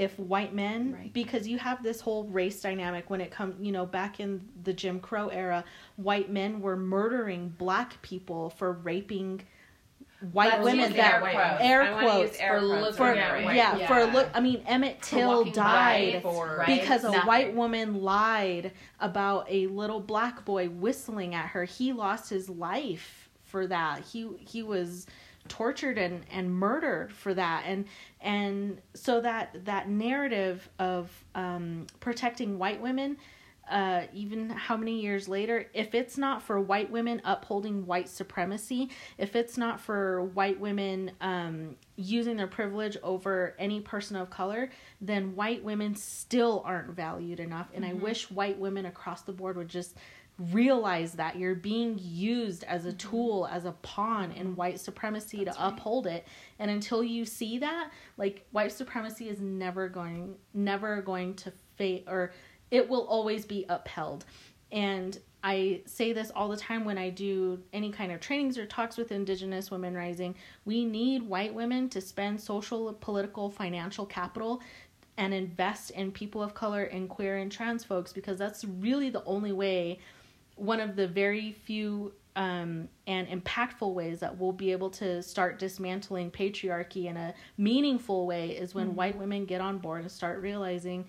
If 0.00 0.18
white 0.18 0.54
men, 0.54 0.94
Right. 0.94 1.12
because 1.12 1.46
you 1.46 1.58
have 1.58 1.82
this 1.82 2.00
whole 2.00 2.24
race 2.24 2.60
dynamic 2.62 3.10
when 3.10 3.20
it 3.20 3.30
comes, 3.30 3.54
you 3.64 3.70
know, 3.70 3.84
back 3.84 4.18
in 4.18 4.40
the 4.64 4.72
Jim 4.72 4.98
Crow 4.98 5.28
era, 5.28 5.64
white 5.96 6.30
men 6.30 6.60
were 6.60 6.76
murdering 6.76 7.54
black 7.58 8.00
people 8.02 8.48
for 8.50 8.72
raping 8.72 9.42
white 10.32 10.52
Let's 10.52 10.64
women 10.64 10.92
that 10.96 11.14
air 11.14 11.20
quotes. 11.20 11.62
air 11.62 11.82
I 11.82 11.90
wanna 11.92 12.06
use 12.06 12.12
quotes 12.12 12.38
air 12.40 12.60
for 12.60 12.66
quotes 12.66 12.96
for 12.98 13.04
white 13.14 13.56
yeah, 13.56 13.72
right? 13.78 13.88
for 13.88 14.04
look 14.12 14.28
I 14.34 14.40
mean 14.40 14.62
Emmett 14.66 15.00
Till 15.00 15.44
died 15.46 16.20
for 16.22 16.56
Right. 16.58 16.80
because 16.80 17.04
a 17.04 17.10
nothing. 17.10 17.26
white 17.26 17.54
woman 17.54 18.02
lied 18.02 18.72
about 19.00 19.46
a 19.50 19.66
little 19.68 20.00
black 20.00 20.44
boy 20.44 20.68
whistling 20.68 21.34
at 21.34 21.46
her. 21.46 21.64
He 21.64 21.92
lost 21.94 22.28
his 22.28 22.50
life 22.50 23.30
for 23.44 23.66
that. 23.66 24.02
He 24.12 24.28
he 24.40 24.62
was 24.62 25.06
tortured 25.48 25.98
and 25.98 26.24
and 26.30 26.52
murdered 26.52 27.12
for 27.12 27.34
that 27.34 27.64
and 27.66 27.86
and 28.20 28.80
so 28.94 29.20
that 29.20 29.64
that 29.64 29.88
narrative 29.88 30.68
of 30.78 31.10
um 31.34 31.86
protecting 31.98 32.58
white 32.58 32.80
women 32.80 33.16
uh, 33.70 34.02
even 34.12 34.50
how 34.50 34.76
many 34.76 35.00
years 35.00 35.28
later, 35.28 35.66
if 35.72 35.94
it's 35.94 36.18
not 36.18 36.42
for 36.42 36.60
white 36.60 36.90
women 36.90 37.22
upholding 37.24 37.86
white 37.86 38.08
supremacy, 38.08 38.90
if 39.16 39.36
it's 39.36 39.56
not 39.56 39.80
for 39.80 40.24
white 40.24 40.58
women 40.58 41.12
um, 41.20 41.76
using 41.94 42.36
their 42.36 42.48
privilege 42.48 42.96
over 43.02 43.54
any 43.60 43.80
person 43.80 44.16
of 44.16 44.28
color, 44.28 44.70
then 45.00 45.36
white 45.36 45.62
women 45.62 45.94
still 45.94 46.62
aren't 46.66 46.90
valued 46.90 47.38
enough. 47.38 47.68
And 47.72 47.84
I 47.84 47.92
wish 47.92 48.28
white 48.28 48.58
women 48.58 48.86
across 48.86 49.22
the 49.22 49.32
board 49.32 49.56
would 49.56 49.68
just 49.68 49.96
realize 50.40 51.12
that 51.12 51.36
you're 51.36 51.54
being 51.54 51.98
used 52.00 52.64
as 52.64 52.86
a 52.86 52.88
mm-hmm. 52.88 52.96
tool, 52.96 53.48
as 53.50 53.64
a 53.64 53.72
pawn 53.72 54.32
in 54.32 54.56
white 54.56 54.80
supremacy 54.80 55.44
to 55.44 55.54
uphold 55.58 56.06
it. 56.06 56.26
And 56.58 56.70
until 56.70 57.04
you 57.04 57.24
see 57.24 57.58
that, 57.58 57.90
like 58.16 58.46
white 58.50 58.72
supremacy 58.72 59.28
is 59.28 59.40
never 59.40 59.88
going, 59.88 60.36
never 60.54 61.02
going 61.02 61.34
to 61.34 61.52
fade 61.76 62.04
or 62.08 62.32
it 62.70 62.88
will 62.88 63.06
always 63.06 63.44
be 63.44 63.66
upheld. 63.68 64.24
And 64.72 65.18
I 65.42 65.80
say 65.86 66.12
this 66.12 66.30
all 66.34 66.48
the 66.48 66.56
time 66.56 66.84
when 66.84 66.98
I 66.98 67.10
do 67.10 67.60
any 67.72 67.90
kind 67.90 68.12
of 68.12 68.20
trainings 68.20 68.58
or 68.58 68.66
talks 68.66 68.96
with 68.96 69.10
Indigenous 69.10 69.70
Women 69.70 69.94
Rising. 69.94 70.34
We 70.64 70.84
need 70.84 71.22
white 71.22 71.54
women 71.54 71.88
to 71.90 72.00
spend 72.00 72.40
social, 72.40 72.92
political, 72.92 73.50
financial 73.50 74.06
capital 74.06 74.60
and 75.16 75.34
invest 75.34 75.90
in 75.90 76.12
people 76.12 76.42
of 76.42 76.54
color 76.54 76.84
and 76.84 77.08
queer 77.08 77.38
and 77.38 77.50
trans 77.50 77.84
folks 77.84 78.12
because 78.12 78.38
that's 78.38 78.64
really 78.64 79.10
the 79.10 79.24
only 79.24 79.52
way, 79.52 79.98
one 80.60 80.78
of 80.78 80.94
the 80.94 81.08
very 81.08 81.52
few 81.52 82.12
um, 82.36 82.88
and 83.06 83.26
impactful 83.28 83.92
ways 83.92 84.20
that 84.20 84.38
we'll 84.38 84.52
be 84.52 84.70
able 84.72 84.90
to 84.90 85.22
start 85.22 85.58
dismantling 85.58 86.30
patriarchy 86.30 87.06
in 87.06 87.16
a 87.16 87.34
meaningful 87.58 88.26
way 88.26 88.50
is 88.50 88.74
when 88.74 88.94
white 88.94 89.16
women 89.16 89.46
get 89.46 89.60
on 89.60 89.78
board 89.78 90.02
and 90.02 90.10
start 90.10 90.40
realizing 90.40 91.06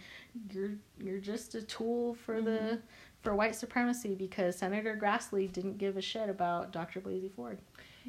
you're 0.52 0.72
you're 1.00 1.20
just 1.20 1.54
a 1.56 1.62
tool 1.62 2.16
for 2.16 2.42
the 2.42 2.80
for 3.22 3.36
white 3.36 3.56
supremacy 3.56 4.16
because 4.16 4.58
Senator 4.58 4.98
Grassley 5.00 5.52
didn't 5.52 5.78
give 5.78 5.98
a 5.98 6.02
shit 6.02 6.30
about 6.30 6.72
Dr. 6.72 7.02
Blasey 7.02 7.32
Ford. 7.32 7.60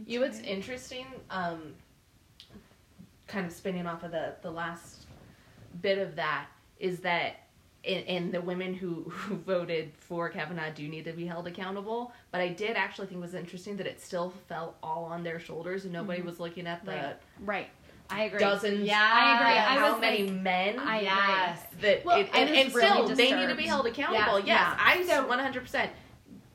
You 0.07 0.21
know 0.21 0.27
what's 0.27 0.41
interesting, 0.41 1.07
um, 1.29 1.75
kind 3.27 3.45
of 3.45 3.53
spinning 3.53 3.87
off 3.87 4.05
of 4.05 4.13
the, 4.13 4.37
the 4.41 4.51
last 4.51 5.05
bit 5.83 5.99
of 5.99 6.17
that, 6.17 6.47
is 6.79 7.01
that 7.01 7.42
and, 7.85 8.07
and 8.07 8.33
the 8.33 8.41
women 8.41 8.75
who, 8.75 9.03
who 9.11 9.37
voted 9.37 9.93
for 9.99 10.29
Kavanaugh 10.29 10.71
do 10.75 10.89
need 10.89 11.05
to 11.05 11.13
be 11.13 11.27
held 11.27 11.47
accountable. 11.47 12.13
But 12.31 12.41
I 12.41 12.49
did 12.49 12.77
actually 12.77 13.09
think 13.09 13.19
it 13.19 13.23
was 13.23 13.35
interesting 13.35 13.77
that 13.79 13.87
it 13.87 14.01
still 14.01 14.33
fell 14.49 14.77
all 14.83 15.05
on 15.05 15.23
their 15.23 15.41
shoulders 15.41 15.85
and 15.85 15.93
nobody 15.93 16.19
mm-hmm. 16.19 16.29
was 16.29 16.41
looking 16.41 16.67
at 16.67 16.85
the 16.85 16.93
Right. 16.93 17.17
Right. 17.41 17.69
I 18.11 18.25
agree. 18.25 18.41
dozens. 18.41 18.87
Yeah. 18.87 19.01
I 19.01 19.37
agree. 19.37 19.59
I 19.59 19.89
how 19.89 19.99
many 19.99 20.25
like- 20.25 20.43
men? 20.43 20.79
I. 20.79 21.01
Yes. 21.01 21.63
that 21.81 22.05
Well, 22.05 22.21
it, 22.21 22.29
and, 22.35 22.51
and 22.51 22.75
really 22.75 22.87
still 22.87 23.17
they 23.17 23.33
need 23.33 23.49
to 23.49 23.55
be 23.55 23.65
held 23.65 23.87
accountable. 23.87 24.41
Yeah, 24.41 24.47
Yes, 24.47 24.47
yeah. 24.47 24.77
I 24.79 25.07
So- 25.07 25.27
one 25.27 25.39
hundred 25.39 25.63
percent. 25.63 25.91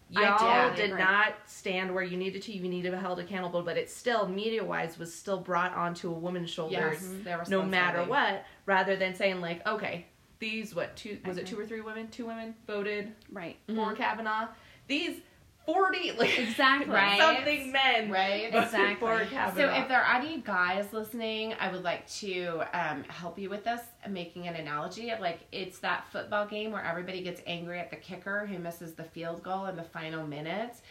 Y'all 0.09 0.73
did 0.73 0.91
agree. 0.91 0.99
not 0.99 1.33
stand 1.47 1.93
where 1.93 2.03
you 2.03 2.15
needed 2.15 2.41
to. 2.43 2.53
You 2.53 2.69
need 2.69 2.83
to 2.83 2.91
be 2.91 2.97
held 2.97 3.19
accountable, 3.19 3.61
but 3.61 3.77
it 3.77 3.89
still, 3.89 4.25
media 4.25 4.63
wise, 4.63 4.97
was 4.97 5.13
still 5.13 5.37
brought 5.37 5.73
onto 5.73 6.09
a 6.09 6.13
woman's 6.13 6.49
shoulders, 6.49 7.05
Yes, 7.25 7.49
no 7.49 7.61
matter 7.61 8.05
what. 8.05 8.45
Rather 8.65 8.95
than 8.95 9.15
saying 9.15 9.41
like, 9.41 9.67
okay, 9.67 10.05
these 10.39 10.75
what 10.75 10.95
two 10.95 11.17
was 11.25 11.37
it 11.37 11.47
two 11.47 11.59
or 11.59 11.65
three 11.65 11.81
women? 11.81 12.07
Two 12.09 12.25
women 12.27 12.55
voted 12.65 13.11
Right. 13.31 13.57
for 13.73 13.93
Kavanaugh. 13.93 14.47
These 14.87 15.19
40, 15.65 16.11
like 16.17 16.39
Exactly. 16.39 16.89
Right. 16.93 17.19
something 17.19 17.73
men. 17.73 18.09
Right. 18.09 18.45
Exactly. 18.53 18.93
before 18.93 19.25
So 19.53 19.69
if 19.69 19.89
there 19.89 20.01
are 20.01 20.15
any 20.15 20.37
guys 20.37 20.93
listening, 20.93 21.55
I 21.59 21.69
would 21.69 21.83
like 21.83 22.07
to 22.19 22.61
um, 22.73 23.03
help 23.09 23.37
you 23.37 23.49
with 23.49 23.65
this, 23.65 23.81
making 24.09 24.47
an 24.47 24.55
analogy 24.55 25.09
of 25.09 25.19
like 25.19 25.39
it's 25.51 25.79
that 25.79 26.05
football 26.09 26.45
game 26.47 26.71
where 26.71 26.81
everybody 26.85 27.21
gets 27.21 27.41
angry 27.45 27.79
at 27.81 27.89
the 27.89 27.97
kicker 27.97 28.45
who 28.45 28.59
misses 28.59 28.93
the 28.93 29.03
field 29.03 29.43
goal 29.43 29.65
in 29.65 29.75
the 29.75 29.83
final 29.83 30.25
minutes, 30.25 30.81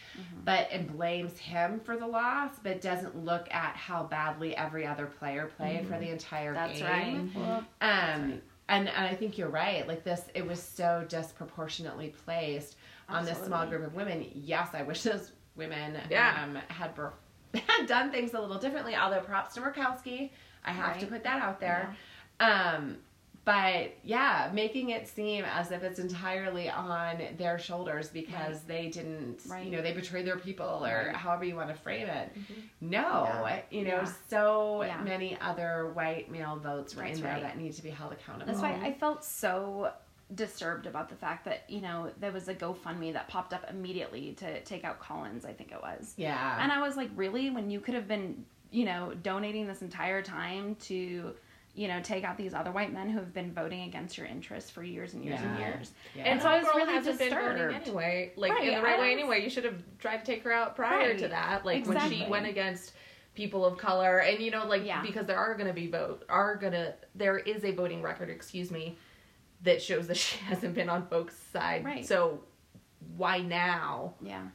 but 0.45 0.67
and 0.71 0.95
blames 0.95 1.39
him 1.39 1.79
for 1.79 1.97
the 1.97 2.05
loss, 2.05 2.51
but 2.61 2.79
doesn't 2.79 3.25
look 3.25 3.47
at 3.51 3.75
how 3.75 4.03
badly 4.03 4.55
every 4.55 4.85
other 4.85 5.07
player 5.07 5.49
played 5.57 5.87
for 5.87 5.97
the 5.97 6.09
entire 6.11 6.53
That's 6.53 6.79
game. 6.79 7.31
right. 7.81 8.13
Um, 8.13 8.41
and, 8.69 8.87
and 8.89 9.05
I 9.05 9.13
think 9.13 9.37
you're 9.37 9.49
right. 9.49 9.87
Like 9.87 10.03
this, 10.03 10.23
it 10.33 10.45
was 10.45 10.61
so 10.61 11.05
disproportionately 11.07 12.13
placed 12.25 12.75
on 13.09 13.25
this 13.25 13.37
small 13.39 13.65
group 13.65 13.85
of 13.85 13.93
women. 13.95 14.25
Yes, 14.33 14.69
I 14.73 14.83
wish 14.83 15.03
those 15.03 15.31
women 15.55 15.97
Yeah. 16.09 16.43
um, 16.43 16.57
had 16.67 16.91
had 17.67 17.87
done 17.87 18.11
things 18.11 18.33
a 18.33 18.39
little 18.41 18.59
differently. 18.59 18.95
Although 18.95 19.21
props 19.21 19.53
to 19.55 19.61
Murkowski, 19.61 20.31
I 20.65 20.71
have 20.71 20.99
to 20.99 21.05
put 21.07 21.23
that 21.23 21.41
out 21.41 21.59
there. 21.59 21.95
Um, 22.39 22.97
but 23.47 23.93
yeah, 24.03 24.51
making 24.53 24.89
it 24.89 25.07
seem 25.07 25.45
as 25.45 25.71
if 25.71 25.81
it's 25.81 25.99
entirely 25.99 26.69
on 26.69 27.21
their 27.37 27.57
shoulders 27.57 28.09
because 28.09 28.63
they 28.63 28.89
didn't, 28.89 29.39
Right. 29.49 29.63
you 29.65 29.71
know, 29.71 29.81
they 29.81 29.93
betrayed 29.93 30.27
their 30.27 30.35
people 30.37 30.85
or 30.85 31.05
Right. 31.07 31.15
however 31.15 31.45
you 31.45 31.55
want 31.55 31.69
to 31.69 31.73
frame 31.75 32.07
it. 32.09 32.33
Mm-hmm. 32.37 32.89
No, 32.89 33.47
you 33.69 33.85
know, 33.85 34.01
Yeah. 34.01 34.11
so 34.27 34.83
Yeah. 34.83 34.97
many 35.01 35.37
other 35.39 35.87
white 35.93 36.29
male 36.29 36.57
votes 36.57 36.93
were 36.93 37.03
That's 37.03 37.19
in 37.19 37.23
there 37.23 37.33
right. 37.35 37.41
that 37.43 37.57
need 37.57 37.71
to 37.71 37.81
be 37.81 37.89
held 37.89 38.11
accountable. 38.11 38.47
That's 38.51 38.61
why 38.61 38.73
I 38.85 38.91
felt 38.91 39.23
so 39.23 39.93
disturbed 40.35 40.85
about 40.85 41.07
the 41.07 41.15
fact 41.15 41.45
that 41.45 41.63
you 41.69 41.79
know 41.79 42.11
there 42.19 42.33
was 42.33 42.49
a 42.49 42.53
GoFundMe 42.53 43.13
that 43.13 43.29
popped 43.29 43.53
up 43.53 43.63
immediately 43.69 44.33
to 44.39 44.61
take 44.65 44.83
out 44.83 44.99
Collins. 44.99 45.45
I 45.45 45.53
think 45.53 45.71
it 45.71 45.81
was. 45.81 46.13
Yeah. 46.17 46.61
And 46.61 46.69
I 46.69 46.81
was 46.81 46.97
like, 46.97 47.09
really? 47.15 47.49
When 47.49 47.69
you 47.69 47.79
could 47.79 47.93
have 47.93 48.09
been, 48.09 48.45
you 48.71 48.83
know, 48.83 49.13
donating 49.23 49.67
this 49.67 49.81
entire 49.81 50.21
time 50.21 50.75
to, 50.81 51.33
you 51.77 51.87
know, 51.87 52.01
take 52.01 52.23
out 52.23 52.37
these 52.37 52.55
other 52.55 52.71
white 52.71 52.91
men 52.91 53.07
who 53.07 53.19
have 53.19 53.31
been 53.33 53.53
voting 53.53 53.83
against 53.83 54.17
your 54.17 54.25
interests 54.25 54.71
for 54.71 54.81
years 54.83 55.13
and 55.13 55.23
years 55.23 55.39
and 55.39 55.59
years. 55.59 55.91
Yeah. 56.15 56.23
And 56.23 56.41
so 56.41 56.49
I 56.49 56.57
was 56.57 56.67
really 56.75 56.91
hasn't 56.91 57.19
been 57.19 57.29
voting 57.29 57.75
anyway, 57.75 58.33
like 58.35 58.51
Right, 58.51 58.63
in 58.67 58.73
the 58.73 58.79
I 58.79 58.83
right 58.83 58.99
way 58.99 59.13
was- 59.13 59.21
anyway. 59.21 59.43
You 59.43 59.49
should 59.51 59.63
have 59.63 59.81
tried 59.99 60.17
to 60.17 60.25
take 60.25 60.43
her 60.43 60.51
out 60.51 60.75
prior 60.75 61.15
to 61.15 61.27
that, 61.27 61.65
like 61.65 61.85
when 61.85 62.09
she 62.09 62.25
went 62.27 62.47
against 62.47 62.93
people 63.35 63.63
of 63.63 63.77
color, 63.77 64.17
and 64.17 64.41
you 64.41 64.49
know, 64.49 64.65
like 64.65 64.83
Yeah. 64.83 65.03
because 65.03 65.27
there 65.27 65.37
are 65.37 65.53
going 65.53 65.67
to 65.67 65.73
be 65.73 65.85
vote, 65.85 66.25
are 66.27 66.55
gonna 66.55 66.95
there 67.13 67.37
is 67.37 67.63
a 67.63 67.71
voting 67.71 68.01
record, 68.01 68.31
excuse 68.31 68.71
me, 68.71 68.97
that 69.61 69.79
shows 69.79 70.07
that 70.07 70.17
she 70.25 70.39
hasn't 70.39 70.73
been 70.73 70.89
on 70.89 71.05
folks' 71.05 71.37
side. 71.53 71.85
Right. 71.85 72.03
So 72.03 72.39
why 73.15 73.37
now? 73.41 74.15
Yeah, 74.19 74.47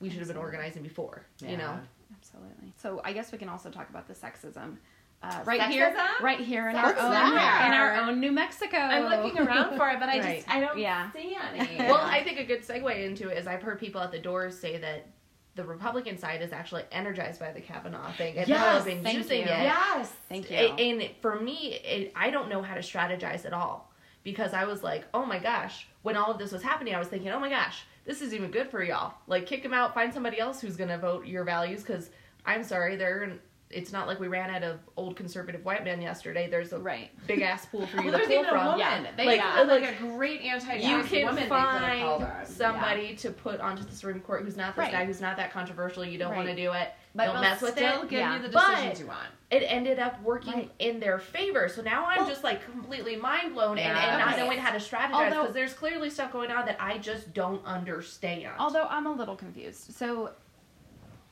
We 0.00 0.10
should 0.10 0.18
have 0.18 0.26
been 0.28 0.36
organizing 0.36 0.82
before. 0.82 1.24
Yeah. 1.38 1.50
You 1.52 1.56
know. 1.58 1.78
absolutely. 2.16 2.72
So 2.78 3.00
I 3.04 3.12
guess 3.12 3.30
we 3.30 3.38
can 3.38 3.48
also 3.48 3.70
talk 3.70 3.88
about 3.90 4.08
the 4.08 4.14
sexism. 4.14 4.78
Uh, 5.20 5.42
right 5.44 5.62
here, 5.62 5.94
right 6.20 6.38
here 6.38 6.68
in 6.68 6.76
What's 6.76 7.00
our 7.00 7.06
own 7.06 7.10
that? 7.10 7.64
in 7.66 7.74
our 7.74 8.08
own 8.08 8.20
New 8.20 8.30
Mexico. 8.30 8.76
I'm 8.76 9.22
looking 9.24 9.38
around 9.40 9.76
for 9.76 9.88
it, 9.90 9.98
but 9.98 10.08
I 10.08 10.18
Right. 10.20 10.36
just 10.36 10.48
I 10.48 10.60
don't 10.60 10.78
Yeah. 10.78 11.10
see 11.10 11.36
any. 11.36 11.76
Well, 11.88 12.00
I 12.00 12.22
think 12.22 12.38
a 12.38 12.44
good 12.44 12.62
segue 12.62 13.04
into 13.04 13.28
it 13.28 13.36
is 13.38 13.46
I've 13.48 13.62
heard 13.62 13.80
people 13.80 14.00
at 14.00 14.12
the 14.12 14.20
doors 14.20 14.56
say 14.58 14.76
that 14.78 15.06
the 15.56 15.64
Republican 15.64 16.18
side 16.18 16.40
is 16.40 16.52
actually 16.52 16.84
energized 16.92 17.40
by 17.40 17.50
the 17.50 17.60
Kavanaugh 17.60 18.12
thing 18.12 18.38
and 18.38 18.46
Yes, 18.46 18.60
how 18.60 18.74
have 18.74 18.84
been 18.84 19.02
thank 19.02 19.18
using 19.18 19.38
you. 19.40 19.44
it. 19.46 19.48
yes. 19.48 20.12
Thank 20.28 20.50
you. 20.52 20.56
And 20.56 21.10
for 21.20 21.40
me, 21.40 21.74
it, 21.84 22.12
I 22.14 22.30
don't 22.30 22.48
know 22.48 22.62
how 22.62 22.74
to 22.76 22.80
strategize 22.80 23.44
at 23.44 23.52
all 23.52 23.92
because 24.22 24.54
I 24.54 24.66
was 24.66 24.84
like, 24.84 25.04
oh 25.14 25.24
my 25.26 25.40
gosh, 25.40 25.88
when 26.02 26.16
all 26.16 26.30
of 26.30 26.38
this 26.38 26.52
was 26.52 26.62
happening, 26.62 26.94
I 26.94 26.98
was 27.00 27.08
thinking, 27.08 27.30
oh 27.30 27.40
my 27.40 27.48
gosh, 27.50 27.82
this 28.04 28.22
is 28.22 28.32
even 28.32 28.52
good 28.52 28.70
for 28.70 28.84
y'all. 28.84 29.14
Like, 29.26 29.46
kick 29.46 29.64
them 29.64 29.74
out, 29.74 29.94
find 29.94 30.14
somebody 30.14 30.38
else 30.38 30.60
who's 30.60 30.76
going 30.76 30.90
to 30.90 30.98
vote 30.98 31.26
your 31.26 31.42
values 31.42 31.82
because 31.82 32.10
I'm 32.46 32.62
sorry, 32.62 32.94
they're. 32.94 33.32
It's 33.70 33.92
not 33.92 34.06
like 34.06 34.18
we 34.18 34.28
ran 34.28 34.48
out 34.50 34.62
of 34.62 34.80
old 34.96 35.14
conservative 35.16 35.62
white 35.64 35.84
men 35.84 36.00
yesterday. 36.00 36.48
There's 36.48 36.72
a 36.72 36.78
Right. 36.78 37.10
big 37.26 37.42
ass 37.42 37.66
pool 37.66 37.86
for 37.86 37.96
you 38.02 38.10
Well, 38.10 38.18
to 38.20 38.26
there's 38.26 38.46
pull 38.46 38.56
from. 38.58 38.78
Yeah. 38.78 39.04
They 39.14 39.26
Like- 39.26 39.40
have 39.40 39.68
like, 39.68 39.82
like, 39.82 40.00
a 40.00 40.02
great 40.04 40.40
anti 40.40 40.76
You 40.76 41.02
can 41.02 41.26
woman 41.26 41.34
they 41.44 41.48
could 41.48 41.52
have 41.58 42.00
called 42.00 42.22
find 42.22 42.46
somebody 42.48 43.14
to 43.16 43.30
put 43.30 43.60
onto 43.60 43.82
the 43.84 43.92
Supreme 43.94 44.20
Court 44.20 44.42
who's 44.44 44.56
not 44.56 44.74
this 44.74 44.84
Right. 44.84 44.92
guy, 44.92 45.04
who's 45.04 45.20
not 45.20 45.36
that 45.36 45.52
controversial. 45.52 46.02
You 46.04 46.18
don't 46.18 46.30
Right. 46.30 46.36
want 46.38 46.48
to 46.48 46.54
do 46.56 46.72
it. 46.72 46.92
But 47.14 47.26
don't 47.26 47.40
mess 47.40 47.60
with 47.60 47.72
still 47.72 48.02
it. 48.02 48.08
give 48.08 48.20
Yeah. 48.20 48.36
you 48.36 48.42
the 48.42 48.48
But- 48.48 48.68
decisions 48.70 49.00
you 49.00 49.06
want. 49.08 49.26
It 49.50 49.62
ended 49.66 49.98
up 49.98 50.20
working 50.22 50.52
Right. 50.54 50.70
in 50.78 51.00
their 51.00 51.18
favor. 51.18 51.68
So 51.68 51.82
now 51.82 52.06
I'm 52.06 52.18
Well- 52.20 52.28
just 52.28 52.44
like 52.44 52.64
completely 52.64 53.16
mind 53.16 53.52
blown 53.54 53.76
and, 53.78 53.94
Yeah. 53.96 54.10
and 54.10 54.18
not 54.18 54.34
Okay. 54.34 54.44
knowing 54.44 54.58
how 54.58 54.70
to 54.72 54.78
strategize 54.78 55.28
because 55.30 55.52
there's 55.54 55.74
clearly 55.74 56.08
stuff 56.10 56.32
going 56.32 56.50
on 56.50 56.64
that 56.66 56.76
I 56.80 56.96
just 56.98 57.34
don't 57.34 57.64
understand. 57.66 58.48
Although 58.58 58.86
I'm 58.88 59.06
a 59.06 59.12
little 59.12 59.36
confused. 59.36 59.92
So, 59.94 60.30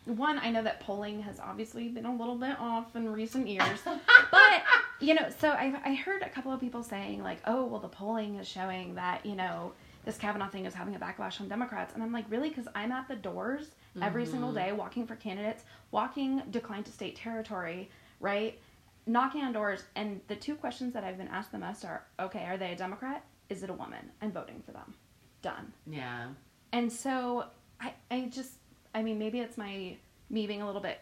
one, 0.06 0.38
I 0.38 0.50
know 0.50 0.62
that 0.62 0.80
polling 0.80 1.20
has 1.22 1.40
obviously 1.40 1.88
been 1.88 2.06
a 2.06 2.14
little 2.14 2.36
bit 2.36 2.58
off 2.58 2.94
in 2.96 3.12
recent 3.12 3.48
years. 3.48 3.80
but, 3.84 4.62
you 5.00 5.14
know, 5.14 5.28
so 5.38 5.50
I, 5.50 5.74
I 5.84 5.94
heard 5.94 6.22
a 6.22 6.28
couple 6.28 6.52
of 6.52 6.60
people 6.60 6.82
saying, 6.82 7.22
like, 7.22 7.38
oh, 7.46 7.66
well, 7.66 7.80
the 7.80 7.88
polling 7.88 8.36
is 8.36 8.48
showing 8.48 8.94
that, 8.94 9.26
you 9.26 9.34
know, 9.34 9.72
this 10.04 10.16
Kavanaugh 10.16 10.48
thing 10.48 10.64
is 10.64 10.72
having 10.72 10.94
a 10.94 10.98
backlash 10.98 11.40
on 11.40 11.48
Democrats. 11.48 11.92
And 11.92 12.02
I'm 12.02 12.12
like, 12.12 12.24
really? 12.30 12.48
Because 12.48 12.68
I'm 12.74 12.92
at 12.92 13.08
the 13.08 13.16
doors 13.16 13.72
every 14.00 14.24
single 14.24 14.50
mm-hmm. 14.50 14.68
day 14.68 14.72
walking 14.72 15.06
for 15.06 15.16
candidates, 15.16 15.64
walking 15.90 16.42
decline 16.50 16.84
to 16.84 16.92
state 16.92 17.16
territory, 17.16 17.90
right? 18.20 18.58
Knocking 19.06 19.42
on 19.42 19.52
doors. 19.52 19.82
And 19.96 20.20
the 20.28 20.36
two 20.36 20.54
questions 20.54 20.92
that 20.94 21.02
I've 21.02 21.18
been 21.18 21.28
asked 21.28 21.50
the 21.50 21.58
most 21.58 21.84
are, 21.84 22.04
okay, 22.20 22.44
are 22.44 22.56
they 22.56 22.72
a 22.72 22.76
Democrat? 22.76 23.24
Is 23.48 23.62
it 23.62 23.70
a 23.70 23.72
woman? 23.72 24.10
I'm 24.22 24.30
voting 24.30 24.62
for 24.64 24.72
them. 24.72 24.94
Done. 25.42 25.72
Yeah. 25.86 26.28
And 26.72 26.92
so 26.92 27.46
I, 27.80 27.94
I 28.10 28.30
just, 28.32 28.52
I 28.96 29.02
mean, 29.02 29.18
maybe 29.18 29.40
it's 29.40 29.58
my 29.58 29.96
me 30.30 30.46
being 30.46 30.62
a 30.62 30.66
little 30.66 30.80
bit, 30.80 31.00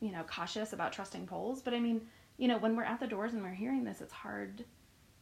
you 0.00 0.10
know, 0.10 0.24
cautious 0.24 0.72
about 0.72 0.92
trusting 0.92 1.26
polls. 1.26 1.62
But 1.62 1.72
I 1.72 1.78
mean, 1.78 2.02
you 2.36 2.48
know, 2.48 2.58
when 2.58 2.74
we're 2.76 2.82
at 2.82 2.98
the 2.98 3.06
doors 3.06 3.32
and 3.32 3.42
we're 3.42 3.50
hearing 3.50 3.84
this, 3.84 4.00
it's 4.00 4.12
hard 4.12 4.64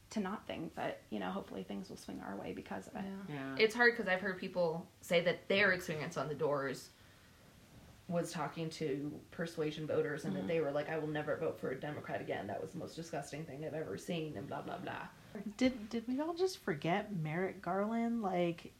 to 0.08 0.20
not 0.20 0.46
think 0.46 0.74
that 0.76 1.02
you 1.10 1.20
know, 1.20 1.30
hopefully 1.30 1.62
things 1.62 1.90
will 1.90 1.98
swing 1.98 2.22
our 2.26 2.34
way 2.36 2.54
because 2.54 2.86
of 2.86 2.96
it. 2.96 3.04
Yeah. 3.28 3.56
it's 3.58 3.74
hard 3.74 3.92
because 3.94 4.08
I've 4.08 4.20
heard 4.20 4.38
people 4.38 4.86
say 5.02 5.20
that 5.22 5.46
their 5.48 5.72
experience 5.72 6.16
on 6.16 6.28
the 6.28 6.34
doors 6.34 6.88
was 8.08 8.32
talking 8.32 8.70
to 8.70 9.12
persuasion 9.30 9.86
voters 9.86 10.24
and 10.24 10.34
that 10.34 10.40
mm-hmm. 10.40 10.48
they 10.48 10.60
were 10.60 10.70
like, 10.70 10.88
I 10.88 10.96
will 10.96 11.08
never 11.08 11.36
vote 11.36 11.60
for 11.60 11.70
a 11.72 11.74
Democrat 11.78 12.20
again. 12.20 12.46
That 12.46 12.62
was 12.62 12.70
the 12.70 12.78
most 12.78 12.94
disgusting 12.94 13.44
thing 13.44 13.64
I've 13.66 13.74
ever 13.74 13.98
seen, 13.98 14.36
and 14.36 14.46
blah, 14.46 14.62
blah, 14.62 14.78
blah. 14.78 15.08
Did 15.58 15.90
did 15.90 16.04
we 16.08 16.20
all 16.20 16.32
just 16.32 16.58
forget 16.58 17.14
Merrick 17.14 17.60
Garland? 17.60 18.22
Like, 18.22 18.72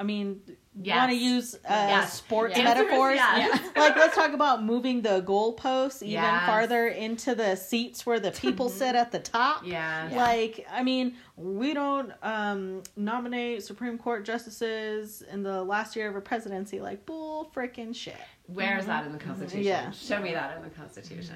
I 0.00 0.02
mean, 0.02 0.40
Yes. 0.82 0.96
want 0.96 1.10
to 1.10 1.16
use 1.18 1.54
uh, 1.56 1.58
Yes. 1.68 2.14
sports 2.14 2.56
Yes. 2.56 2.64
metaphors? 2.64 3.16
Yes. 3.18 3.60
like, 3.76 3.96
let's 3.96 4.14
talk 4.14 4.32
about 4.32 4.62
moving 4.64 5.02
the 5.02 5.20
goalposts 5.20 6.02
even 6.02 6.12
Yes. 6.14 6.46
farther 6.46 6.86
into 6.88 7.34
the 7.34 7.54
seats 7.54 8.06
where 8.06 8.18
the 8.18 8.30
people 8.30 8.70
sit 8.70 8.94
at 8.94 9.12
the 9.12 9.18
top. 9.18 9.62
Yeah. 9.66 10.08
Like, 10.14 10.66
I 10.72 10.82
mean, 10.82 11.16
we 11.36 11.74
don't 11.74 12.12
um, 12.22 12.82
nominate 12.96 13.62
Supreme 13.62 13.98
Court 13.98 14.24
justices 14.24 15.22
in 15.30 15.42
the 15.42 15.62
last 15.62 15.94
year 15.96 16.08
of 16.08 16.16
a 16.16 16.20
presidency. 16.22 16.80
Like, 16.80 17.04
bull 17.04 17.50
freaking 17.54 17.94
shit. 17.94 18.16
Where 18.46 18.78
is 18.78 18.86
that 18.86 19.04
in 19.04 19.12
the 19.12 19.18
Constitution? 19.18 19.62
Yeah. 19.64 19.90
Show 19.90 20.20
me 20.22 20.32
that 20.32 20.56
in 20.56 20.62
the 20.62 20.70
Constitution. 20.70 21.34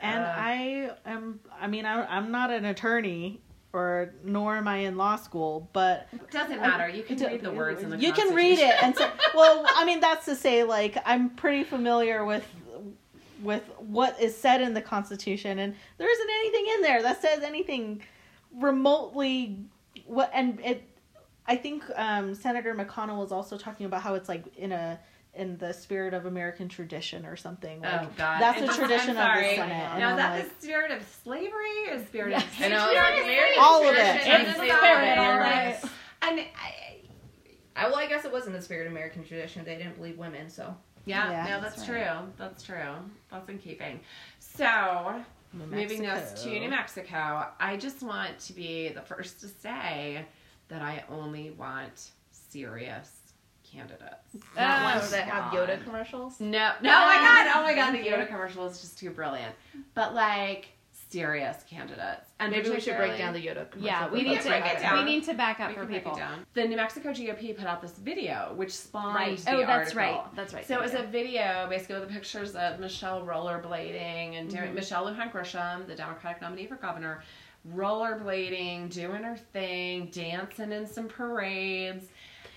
And 0.00 0.24
Uh, 0.24 0.34
I 0.34 0.90
am, 1.04 1.40
I 1.60 1.66
mean, 1.66 1.84
I, 1.84 2.06
I'm 2.06 2.30
not 2.30 2.50
an 2.50 2.64
attorney, 2.64 3.42
or 3.72 4.12
nor 4.24 4.56
am 4.56 4.66
I 4.66 4.78
in 4.78 4.96
law 4.96 5.16
school, 5.16 5.68
but 5.72 6.08
doesn't 6.30 6.60
matter. 6.60 6.88
You 6.88 7.02
can 7.02 7.18
read 7.18 7.42
the 7.42 7.52
words 7.52 7.82
in 7.82 7.90
the 7.90 7.98
you 7.98 8.12
can 8.12 8.34
read 8.34 8.58
it 8.58 8.82
and 8.82 8.96
say, 8.96 9.08
well, 9.34 9.64
I 9.76 9.84
mean, 9.84 10.00
that's 10.00 10.24
to 10.24 10.34
say, 10.34 10.64
like, 10.64 10.96
I'm 11.04 11.30
pretty 11.30 11.64
familiar 11.64 12.24
with 12.24 12.44
with 13.42 13.62
what 13.78 14.20
is 14.20 14.36
said 14.36 14.60
in 14.60 14.74
the 14.74 14.82
Constitution, 14.82 15.60
and 15.60 15.74
there 15.98 16.10
isn't 16.10 16.30
anything 16.30 16.66
in 16.74 16.82
there 16.82 17.02
that 17.02 17.22
says 17.22 17.42
anything 17.42 18.02
remotely 18.56 19.58
what. 20.06 20.30
And 20.34 20.60
it, 20.60 20.82
I 21.46 21.56
think 21.56 21.84
um, 21.96 22.34
Senator 22.34 22.74
McConnell 22.74 23.18
was 23.18 23.32
also 23.32 23.56
talking 23.56 23.86
about 23.86 24.02
how 24.02 24.14
it's 24.14 24.28
like 24.28 24.44
in 24.56 24.72
a 24.72 24.98
in 25.34 25.56
the 25.58 25.72
spirit 25.72 26.12
of 26.12 26.26
American 26.26 26.68
tradition 26.68 27.24
or 27.24 27.36
something. 27.36 27.80
Oh, 27.84 27.88
like, 27.88 28.00
Oh 28.02 28.08
God! 28.16 28.40
that's 28.40 28.60
And 28.60 28.68
the 28.68 28.72
tradition 28.74 29.16
I'm 29.16 29.38
of 29.38 29.44
the. 29.44 29.54
Senate. 29.54 29.72
and 29.72 30.00
Now 30.00 30.10
is 30.10 30.16
that 30.16 30.30
like, 30.38 30.48
the 30.58 30.62
spirit 30.66 30.90
of 30.90 31.02
slavery 31.22 31.88
or 31.90 32.04
spirit 32.06 32.32
of 32.34 32.44
I 32.60 32.68
know, 32.68 32.76
like 32.92 33.22
American 33.24 33.58
All 33.62 33.88
of 33.88 33.94
it. 33.94 33.98
tradition, 34.00 34.32
It's 34.40 34.50
the 34.58 34.64
say 34.64 34.70
all 34.70 34.76
of 34.76 34.82
spirit, 34.82 35.08
it, 35.12 35.18
all 35.18 35.24
you're 35.24 35.38
right. 35.40 35.82
right. 35.82 35.90
And 36.22 36.40
I, 36.40 36.96
I, 37.76 37.86
well, 37.88 37.96
I 37.96 38.06
guess 38.06 38.24
it 38.24 38.32
wasn't 38.32 38.56
the 38.56 38.62
spirit 38.62 38.86
of 38.86 38.92
American 38.92 39.24
tradition. 39.24 39.64
They 39.64 39.76
didn't 39.76 39.96
believe 39.96 40.18
women, 40.18 40.50
so. 40.50 40.76
yeah, 41.06 41.30
Yeah. 41.30 41.56
no, 41.56 41.60
that's 41.62 41.76
That's 41.76 41.86
true. 41.86 42.32
That's 42.36 42.62
true. 42.62 42.94
That's 43.30 43.48
in 43.48 43.58
keeping. 43.58 44.00
So 44.40 45.14
moving 45.52 46.06
us 46.06 46.42
to 46.42 46.50
New 46.50 46.68
Mexico, 46.70 47.46
I 47.58 47.76
just 47.76 48.02
want 48.02 48.38
to 48.40 48.52
be 48.52 48.88
the 48.88 49.00
first 49.00 49.40
to 49.40 49.48
say 49.48 50.24
that 50.68 50.82
I 50.82 51.04
only 51.08 51.50
want 51.52 52.10
serious 52.32 53.19
candidates. 53.72 54.34
Not 54.56 54.80
Oh, 54.80 54.84
ones 54.98 55.10
that 55.10 55.24
have 55.28 55.52
Yoda 55.52 55.82
commercials. 55.84 56.40
No, 56.40 56.72
no, 56.82 56.90
oh 56.90 57.06
my 57.06 57.16
god, 57.16 57.52
oh 57.56 57.62
my 57.62 57.74
god, 57.74 57.92
the 57.92 57.98
Yoda 57.98 58.26
commercial 58.26 58.66
is 58.66 58.80
just 58.80 58.98
too 58.98 59.10
brilliant. 59.10 59.54
But 59.94 60.14
like 60.14 60.68
serious 61.10 61.64
candidates. 61.68 62.28
And 62.38 62.52
Maybe 62.52 62.70
we 62.70 62.78
should 62.78 62.96
break 62.96 63.18
down 63.18 63.32
the 63.32 63.40
Yoda 63.40 63.68
commercial. 63.68 63.82
Yeah, 63.82 64.08
we 64.08 64.22
need 64.22 64.40
to 64.40 64.48
break 64.48 64.64
it 64.64 64.80
down. 64.80 65.04
we 65.04 65.12
need 65.12 65.24
to 65.24 65.34
back 65.34 65.58
up 65.58 65.68
We 65.70 65.74
for 65.74 65.80
can 65.80 65.88
break 65.88 66.04
people. 66.04 66.16
it 66.16 66.20
down. 66.20 66.46
The 66.54 66.66
New 66.66 66.76
Mexico 66.76 67.10
GOP 67.10 67.56
put 67.56 67.66
out 67.66 67.82
this 67.82 67.98
video, 67.98 68.52
which 68.54 68.72
spawned 68.72 69.16
Right. 69.16 69.36
the 69.36 69.50
Oh, 69.56 69.58
that's 69.66 69.90
article. 69.96 70.00
right. 70.22 70.36
That's 70.36 70.54
right. 70.54 70.64
So 70.66 70.74
it 70.76 70.80
was 70.80 70.94
a 70.94 71.02
video 71.02 71.66
basically 71.68 71.96
with 71.98 72.06
the 72.08 72.14
pictures 72.14 72.54
of 72.54 72.78
Michelle 72.78 73.22
rollerblading 73.26 74.38
and 74.38 74.48
doing 74.48 74.66
mm-hmm. 74.66 74.74
Michelle 74.76 75.06
Lujan 75.06 75.32
Grisham, 75.32 75.86
the 75.88 75.96
Democratic 75.96 76.40
nominee 76.42 76.66
for 76.66 76.76
governor, 76.76 77.24
rollerblading, 77.74 78.90
doing 78.92 79.22
her 79.24 79.36
thing, 79.36 80.06
dancing 80.12 80.72
in 80.72 80.86
some 80.86 81.08
parades. 81.08 82.06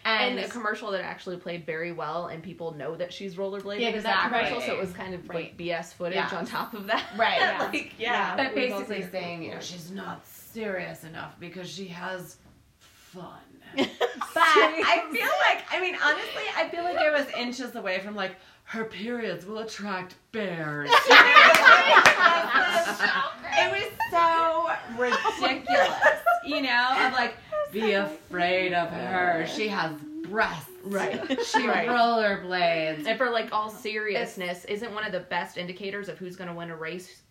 And 0.05 0.37
And, 0.37 0.45
a 0.45 0.49
commercial 0.49 0.91
that 0.91 1.01
actually 1.01 1.37
played 1.37 1.65
very 1.65 1.91
well, 1.91 2.27
and 2.27 2.43
people 2.43 2.73
know 2.73 2.95
that 2.95 3.11
she's 3.13 3.35
rollerblading 3.35 3.79
Yeah, 3.81 3.89
in 3.89 4.03
that 4.03 4.23
commercial, 4.31 4.61
so 4.61 4.73
it 4.73 4.79
was 4.79 4.91
kind 4.91 5.13
of 5.13 5.27
Right. 5.29 5.45
like 5.45 5.57
BS 5.57 5.93
footage 5.93 6.15
Yeah. 6.15 6.37
on 6.37 6.45
top 6.45 6.73
of 6.73 6.87
that. 6.87 7.03
Right. 7.17 7.37
Yeah. 7.39 7.57
like, 7.71 7.93
yeah. 7.97 8.35
but 8.35 8.53
basically 8.55 9.03
saying, 9.09 9.43
you 9.43 9.51
know, 9.51 9.59
she's 9.59 9.91
not 9.91 10.25
serious 10.27 11.03
enough 11.03 11.39
because 11.39 11.69
she 11.69 11.87
has 11.87 12.37
fun. 12.79 13.39
but 13.75 13.87
I 14.37 15.03
feel 15.11 15.29
like, 15.49 15.63
I 15.71 15.79
mean, 15.81 15.95
honestly, 16.03 16.43
I 16.55 16.67
feel 16.69 16.83
like 16.83 16.97
it 16.99 17.11
was 17.11 17.25
inches 17.35 17.75
away 17.75 17.99
from 17.99 18.15
like, 18.15 18.35
her 18.65 18.85
periods 18.85 19.45
will 19.45 19.59
attract 19.59 20.15
bears. 20.31 20.89
it 23.57 23.71
was 23.71 23.89
so 24.11 24.71
ridiculous, 24.97 25.91
you 26.45 26.61
know, 26.61 26.89
of 27.05 27.13
like, 27.13 27.35
be 27.73 27.93
afraid 27.93 28.73
of 28.73 28.89
her. 28.89 29.45
She 29.47 29.67
has 29.67 29.91
breasts. 30.29 30.69
Right. 30.85 31.19
She 31.45 31.67
Right. 31.67 31.87
rollerblades. 31.87 33.05
And 33.07 33.17
for 33.17 33.29
like 33.29 33.51
all 33.51 33.69
seriousness, 33.69 34.65
isn't 34.65 34.93
one 34.93 35.05
of 35.05 35.11
the 35.11 35.21
best 35.21 35.57
indicators 35.57 36.09
of 36.09 36.17
who's 36.17 36.35
going 36.35 36.49
to 36.49 36.55
win 36.55 36.69
a 36.71 36.75
race 36.75 37.21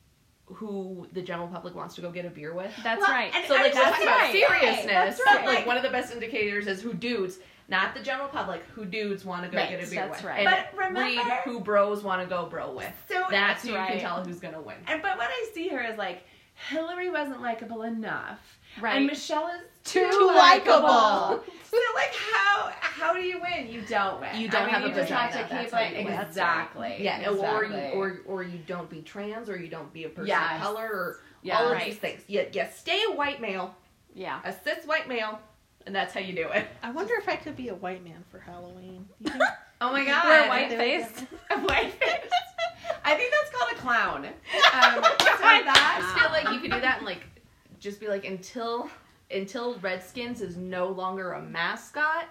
who 0.46 1.07
the 1.12 1.22
general 1.22 1.48
public 1.48 1.74
wants 1.74 1.94
to 1.94 2.00
go 2.00 2.11
get 2.11 2.24
a 2.26 2.31
beer 2.31 2.52
with? 2.55 2.72
That's 2.83 3.00
Well, 3.00 3.11
right. 3.11 3.33
and- 3.35 3.46
So 3.46 3.55
like 3.55 3.72
that's 3.72 3.90
talking 3.90 4.07
about 4.07 4.18
right. 4.20 4.33
seriousness. 4.33 4.87
That's 4.87 5.20
right. 5.26 5.46
Like 5.46 5.66
one 5.66 5.76
of 5.76 5.83
the 5.83 5.90
best 5.90 6.12
indicators 6.12 6.66
is 6.66 6.83
who 6.83 6.92
dudes, 6.92 7.38
not 7.68 7.94
the 7.94 8.02
general 8.02 8.28
public, 8.28 8.62
who 8.74 8.85
dudes 8.85 9.24
want 9.24 9.44
to 9.44 9.48
go 9.50 9.57
Right, 9.57 9.70
get 9.70 9.87
a 9.87 9.90
beer 9.90 10.07
that's 10.07 10.22
with. 10.22 10.31
right. 10.31 10.46
And 10.46 10.50
But 10.72 10.76
remember- 10.76 11.00
read 11.00 11.18
who 11.44 11.61
bros 11.61 12.02
want 12.02 12.20
to 12.22 12.28
go 12.28 12.46
bro 12.46 12.72
with. 12.72 12.92
So 13.09 13.24
That's 13.31 13.62
who 13.62 13.70
you 13.70 13.76
can 13.76 14.00
tell 14.00 14.22
who's 14.24 14.40
going 14.40 14.55
to 14.55 14.61
win. 14.61 14.76
And 14.88 15.00
but 15.00 15.16
what 15.16 15.28
I 15.31 15.50
see 15.55 15.68
here 15.68 15.83
is 15.83 15.96
like 15.96 16.22
Hillary 16.68 17.09
wasn't 17.09 17.40
likable 17.40 17.83
enough, 17.83 18.59
Right. 18.81 18.97
And 18.97 19.07
Michelle 19.07 19.49
is 19.49 19.63
too, 19.85 20.09
Too 20.11 20.27
likable. 20.27 21.43
so 21.71 21.79
like 21.95 22.15
how 22.33 22.71
how 22.81 23.13
do 23.13 23.21
you 23.21 23.41
win? 23.41 23.69
You 23.69 23.83
don't 23.83 24.21
win. 24.21 24.37
You 24.41 24.49
don't 24.49 24.63
I 24.63 24.67
mean, 24.67 24.75
have 24.75 24.85
a 24.85 24.89
you 24.89 24.95
just 24.95 25.11
have 25.11 25.33
to 25.33 25.39
keep 25.57 25.71
how 25.71 25.79
like 25.79 25.97
you 25.99 26.05
win. 26.05 26.15
exactly. 26.21 26.97
Yeah, 27.01 27.29
or 27.31 27.65
you 27.65 27.75
or 27.95 28.21
or 28.27 28.43
you 28.43 28.59
don't 28.67 28.89
be 28.89 29.03
trans, 29.03 29.49
or 29.51 29.57
you 29.59 29.69
don't 29.69 29.93
be 29.93 30.05
a 30.05 30.09
person 30.09 30.29
Yes. 30.29 30.57
of 30.57 30.63
color, 30.63 30.87
or 30.87 31.21
Yeah, 31.43 31.59
all 31.59 31.67
of 31.67 31.73
right. 31.73 31.85
these 31.87 31.97
things. 31.99 32.23
You, 32.29 32.47
you 32.53 32.65
stay 32.75 33.03
a 33.09 33.13
white 33.15 33.41
male, 33.41 33.75
yeah. 34.15 34.41
a 34.45 34.53
cis 34.53 34.85
white 34.87 35.09
male, 35.09 35.39
and 35.87 35.95
that's 35.95 36.15
how 36.15 36.21
you 36.21 36.33
do 36.35 36.49
it. 36.49 36.67
I 36.83 36.91
wonder 36.93 37.15
if 37.19 37.29
I 37.29 37.37
could 37.37 37.57
be 37.57 37.69
a 37.69 37.75
white 37.75 38.05
man 38.05 38.25
for 38.31 38.39
Halloween. 38.39 39.07
Think- 39.23 39.37
Oh 39.85 39.91
my 39.91 40.05
god, 40.05 40.25
Wear 40.25 40.45
a 40.45 40.49
white 40.49 40.69
face. 40.69 41.25
a 41.51 41.59
white 41.59 41.91
face. 41.95 42.31
I 43.05 43.17
think 43.17 43.33
that's 43.33 43.51
called 43.51 43.73
a 43.73 43.75
clown. 43.75 44.27
Um, 44.27 45.03
so 45.03 45.43
that 45.43 46.15
I 46.15 46.21
feel 46.21 46.31
like 46.31 46.55
you 46.55 46.61
could 46.61 46.71
do 46.71 46.81
that 46.81 46.99
and 46.99 47.07
like 47.07 47.25
just 47.83 48.01
be 48.01 48.07
like 48.09 48.25
until 48.25 48.88
until 49.31 49.75
Redskins 49.81 50.40
is 50.40 50.57
no 50.57 50.88
longer 50.88 51.33
a 51.33 51.42
mascot, 51.42 52.27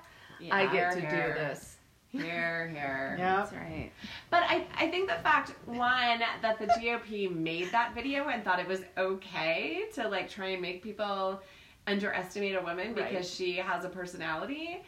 I 0.51 0.65
get 0.67 0.93
to 0.93 1.01
Here, 1.01 1.33
do 1.33 1.39
this. 1.39 1.77
Here, 2.09 2.67
here. 2.73 3.15
yeah. 3.17 3.35
That's 3.37 3.53
right. 3.53 3.91
But 4.29 4.43
I, 4.43 4.67
I 4.77 4.87
think 4.87 5.07
the 5.09 5.15
fact 5.15 5.53
one 5.65 6.19
that 6.19 6.57
the 6.59 6.67
GOP 6.67 7.33
made 7.33 7.71
that 7.71 7.95
video 7.95 8.27
and 8.27 8.43
thought 8.43 8.59
it 8.59 8.67
was 8.67 8.81
okay 8.97 9.83
to 9.95 10.07
like 10.07 10.29
try 10.29 10.49
and 10.49 10.61
make 10.61 10.83
people 10.83 11.41
underestimate 11.87 12.55
a 12.55 12.61
woman 12.61 12.93
because 12.93 13.13
Right. 13.13 13.25
she 13.25 13.55
has 13.55 13.83
a 13.85 13.89
personality. 13.89 14.81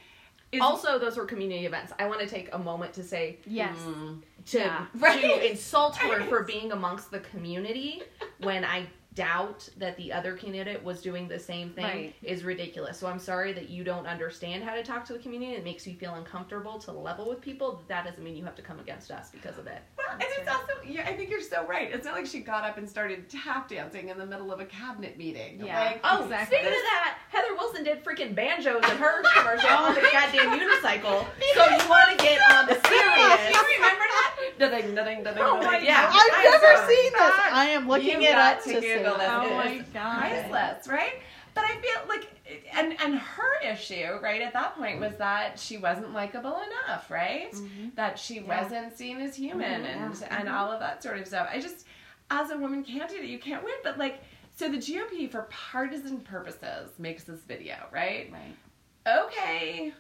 Is, 0.51 0.61
Also, 0.61 0.99
those 0.99 1.17
were 1.17 1.25
community 1.25 1.65
events. 1.65 1.91
I 1.97 2.05
want 2.07 2.19
to 2.21 2.27
take 2.27 2.53
a 2.53 2.59
moment 2.59 2.93
to 2.93 3.03
say 3.03 3.39
Yes. 3.47 3.75
Mm. 3.79 4.21
to, 4.47 4.59
Yeah. 4.59 4.85
to 5.01 5.49
insult 5.49 5.95
her 5.95 6.23
for 6.25 6.43
being 6.53 6.71
amongst 6.73 7.09
the 7.09 7.21
community 7.21 8.03
when 8.41 8.63
I 8.63 8.85
doubt 9.15 9.69
that 9.77 9.95
the 9.97 10.11
other 10.11 10.33
candidate 10.35 10.83
was 10.83 11.01
doing 11.01 11.27
the 11.27 11.37
same 11.39 11.69
thing 11.71 11.83
Right. 11.85 12.15
is 12.23 12.43
ridiculous. 12.43 12.97
So 12.97 13.07
I'm 13.07 13.19
sorry 13.19 13.53
that 13.53 13.69
you 13.69 13.83
don't 13.83 14.07
understand 14.07 14.63
how 14.63 14.73
to 14.73 14.83
talk 14.83 15.05
to 15.05 15.13
the 15.13 15.19
community. 15.19 15.53
It 15.53 15.63
makes 15.63 15.85
you 15.85 15.93
feel 15.95 16.15
uncomfortable 16.15 16.79
to 16.79 16.91
level 16.91 17.29
with 17.29 17.41
people. 17.41 17.81
That 17.87 18.05
doesn't 18.05 18.23
mean 18.23 18.35
you 18.35 18.43
have 18.45 18.55
to 18.55 18.61
come 18.61 18.79
against 18.79 19.11
us 19.11 19.29
because 19.29 19.57
of 19.57 19.67
it. 19.67 19.81
Well, 19.97 20.07
and 20.13 20.23
it's 20.23 20.49
also, 20.49 20.73
yeah, 20.85 21.05
I 21.07 21.13
think 21.13 21.29
you're 21.29 21.41
so 21.41 21.65
right. 21.67 21.91
It's 21.93 22.05
not 22.05 22.15
like 22.15 22.25
she 22.25 22.39
got 22.39 22.63
up 22.63 22.77
and 22.77 22.89
started 22.89 23.29
tap 23.29 23.69
dancing 23.69 24.09
in 24.09 24.17
the 24.17 24.25
middle 24.25 24.51
of 24.51 24.59
a 24.59 24.65
cabinet 24.65 25.17
meeting. 25.17 25.59
Yeah. 25.63 25.79
Like, 25.79 25.99
Oh, 26.03 26.23
Exactly. 26.23 26.57
speaking 26.57 26.73
of 26.73 26.81
that, 26.83 27.17
Heather 27.29 27.55
Wilson 27.57 27.83
did 27.83 28.03
freaking 28.03 28.33
banjos 28.35 28.83
in 28.89 28.97
her 28.97 29.21
commercial 29.35 29.69
on 29.69 29.95
the 29.95 30.01
goddamn 30.11 30.59
unicycle. 30.59 31.25
So 31.55 31.65
you 31.69 31.77
want 31.89 32.09
to 32.17 32.23
get 32.23 32.39
on 32.51 32.65
the 32.67 32.73
Do 32.75 32.81
serious? 32.87 33.49
you 33.51 33.75
remember 33.75 34.05
that? 34.09 34.29
Da-ding, 34.59 34.93
da-ding, 34.95 35.23
da-ding, 35.23 35.41
Oh 35.43 35.57
my 35.57 35.63
da-ding. 35.79 35.87
God. 35.87 36.09
I've 36.09 36.31
I 36.33 36.43
never 36.43 36.77
saw 36.77 36.87
seen 36.87 37.03
this. 37.05 37.13
that. 37.13 37.49
I 37.53 37.65
am 37.69 37.87
looking 37.87 38.21
You've 38.21 38.31
it 38.31 38.35
up 38.35 38.63
to 38.63 38.73
to 38.73 38.81
see. 38.81 39.02
Oh 39.05 39.15
It 39.45 39.55
my 39.55 39.85
God. 39.93 40.17
priceless, 40.19 40.87
right? 40.87 41.21
But 41.53 41.65
I 41.65 41.75
feel 41.77 42.07
like, 42.09 42.27
and 42.73 42.99
and 42.99 43.15
her 43.15 43.61
issue, 43.63 44.17
right, 44.21 44.41
at 44.41 44.53
that 44.53 44.75
point 44.75 44.99
was 44.99 45.15
that 45.17 45.59
she 45.59 45.77
wasn't 45.77 46.11
likable 46.13 46.57
enough, 46.57 47.11
right? 47.11 47.51
Mm-hmm. 47.51 47.89
That 47.95 48.17
she 48.17 48.39
wasn't 48.39 48.97
seen 48.97 49.19
as 49.19 49.35
human 49.35 49.83
mm-hmm. 49.83 50.03
and 50.03 50.23
and 50.29 50.47
mm-hmm. 50.47 50.55
all 50.55 50.71
of 50.71 50.79
that 50.79 51.03
sort 51.03 51.19
of 51.19 51.27
stuff. 51.27 51.47
I 51.51 51.59
just, 51.59 51.85
as 52.31 52.49
a 52.49 52.57
woman 52.57 52.83
candidate, 52.83 53.25
you 53.25 53.37
can't 53.37 53.63
win. 53.63 53.75
But 53.83 53.99
like, 53.99 54.23
so 54.55 54.67
the 54.69 54.77
GOP, 54.77 55.29
for 55.29 55.43
partisan 55.51 56.21
purposes, 56.21 56.89
makes 56.97 57.23
this 57.23 57.41
video, 57.41 57.75
right? 57.91 58.31
Right. 58.31 59.27
okay, 59.27 59.93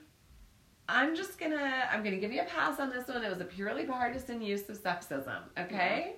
I'm 0.89 1.15
just 1.15 1.37
gonna 1.37 1.87
I'm 1.91 2.03
gonna 2.03 2.17
give 2.17 2.31
you 2.31 2.41
a 2.41 2.45
pass 2.45 2.79
on 2.79 2.89
this 2.89 3.07
one. 3.07 3.23
It 3.23 3.29
was 3.29 3.41
a 3.41 3.45
purely 3.45 3.85
partisan 3.85 4.41
use 4.41 4.67
of 4.69 4.81
sexism. 4.81 5.39
Okay. 5.57 6.15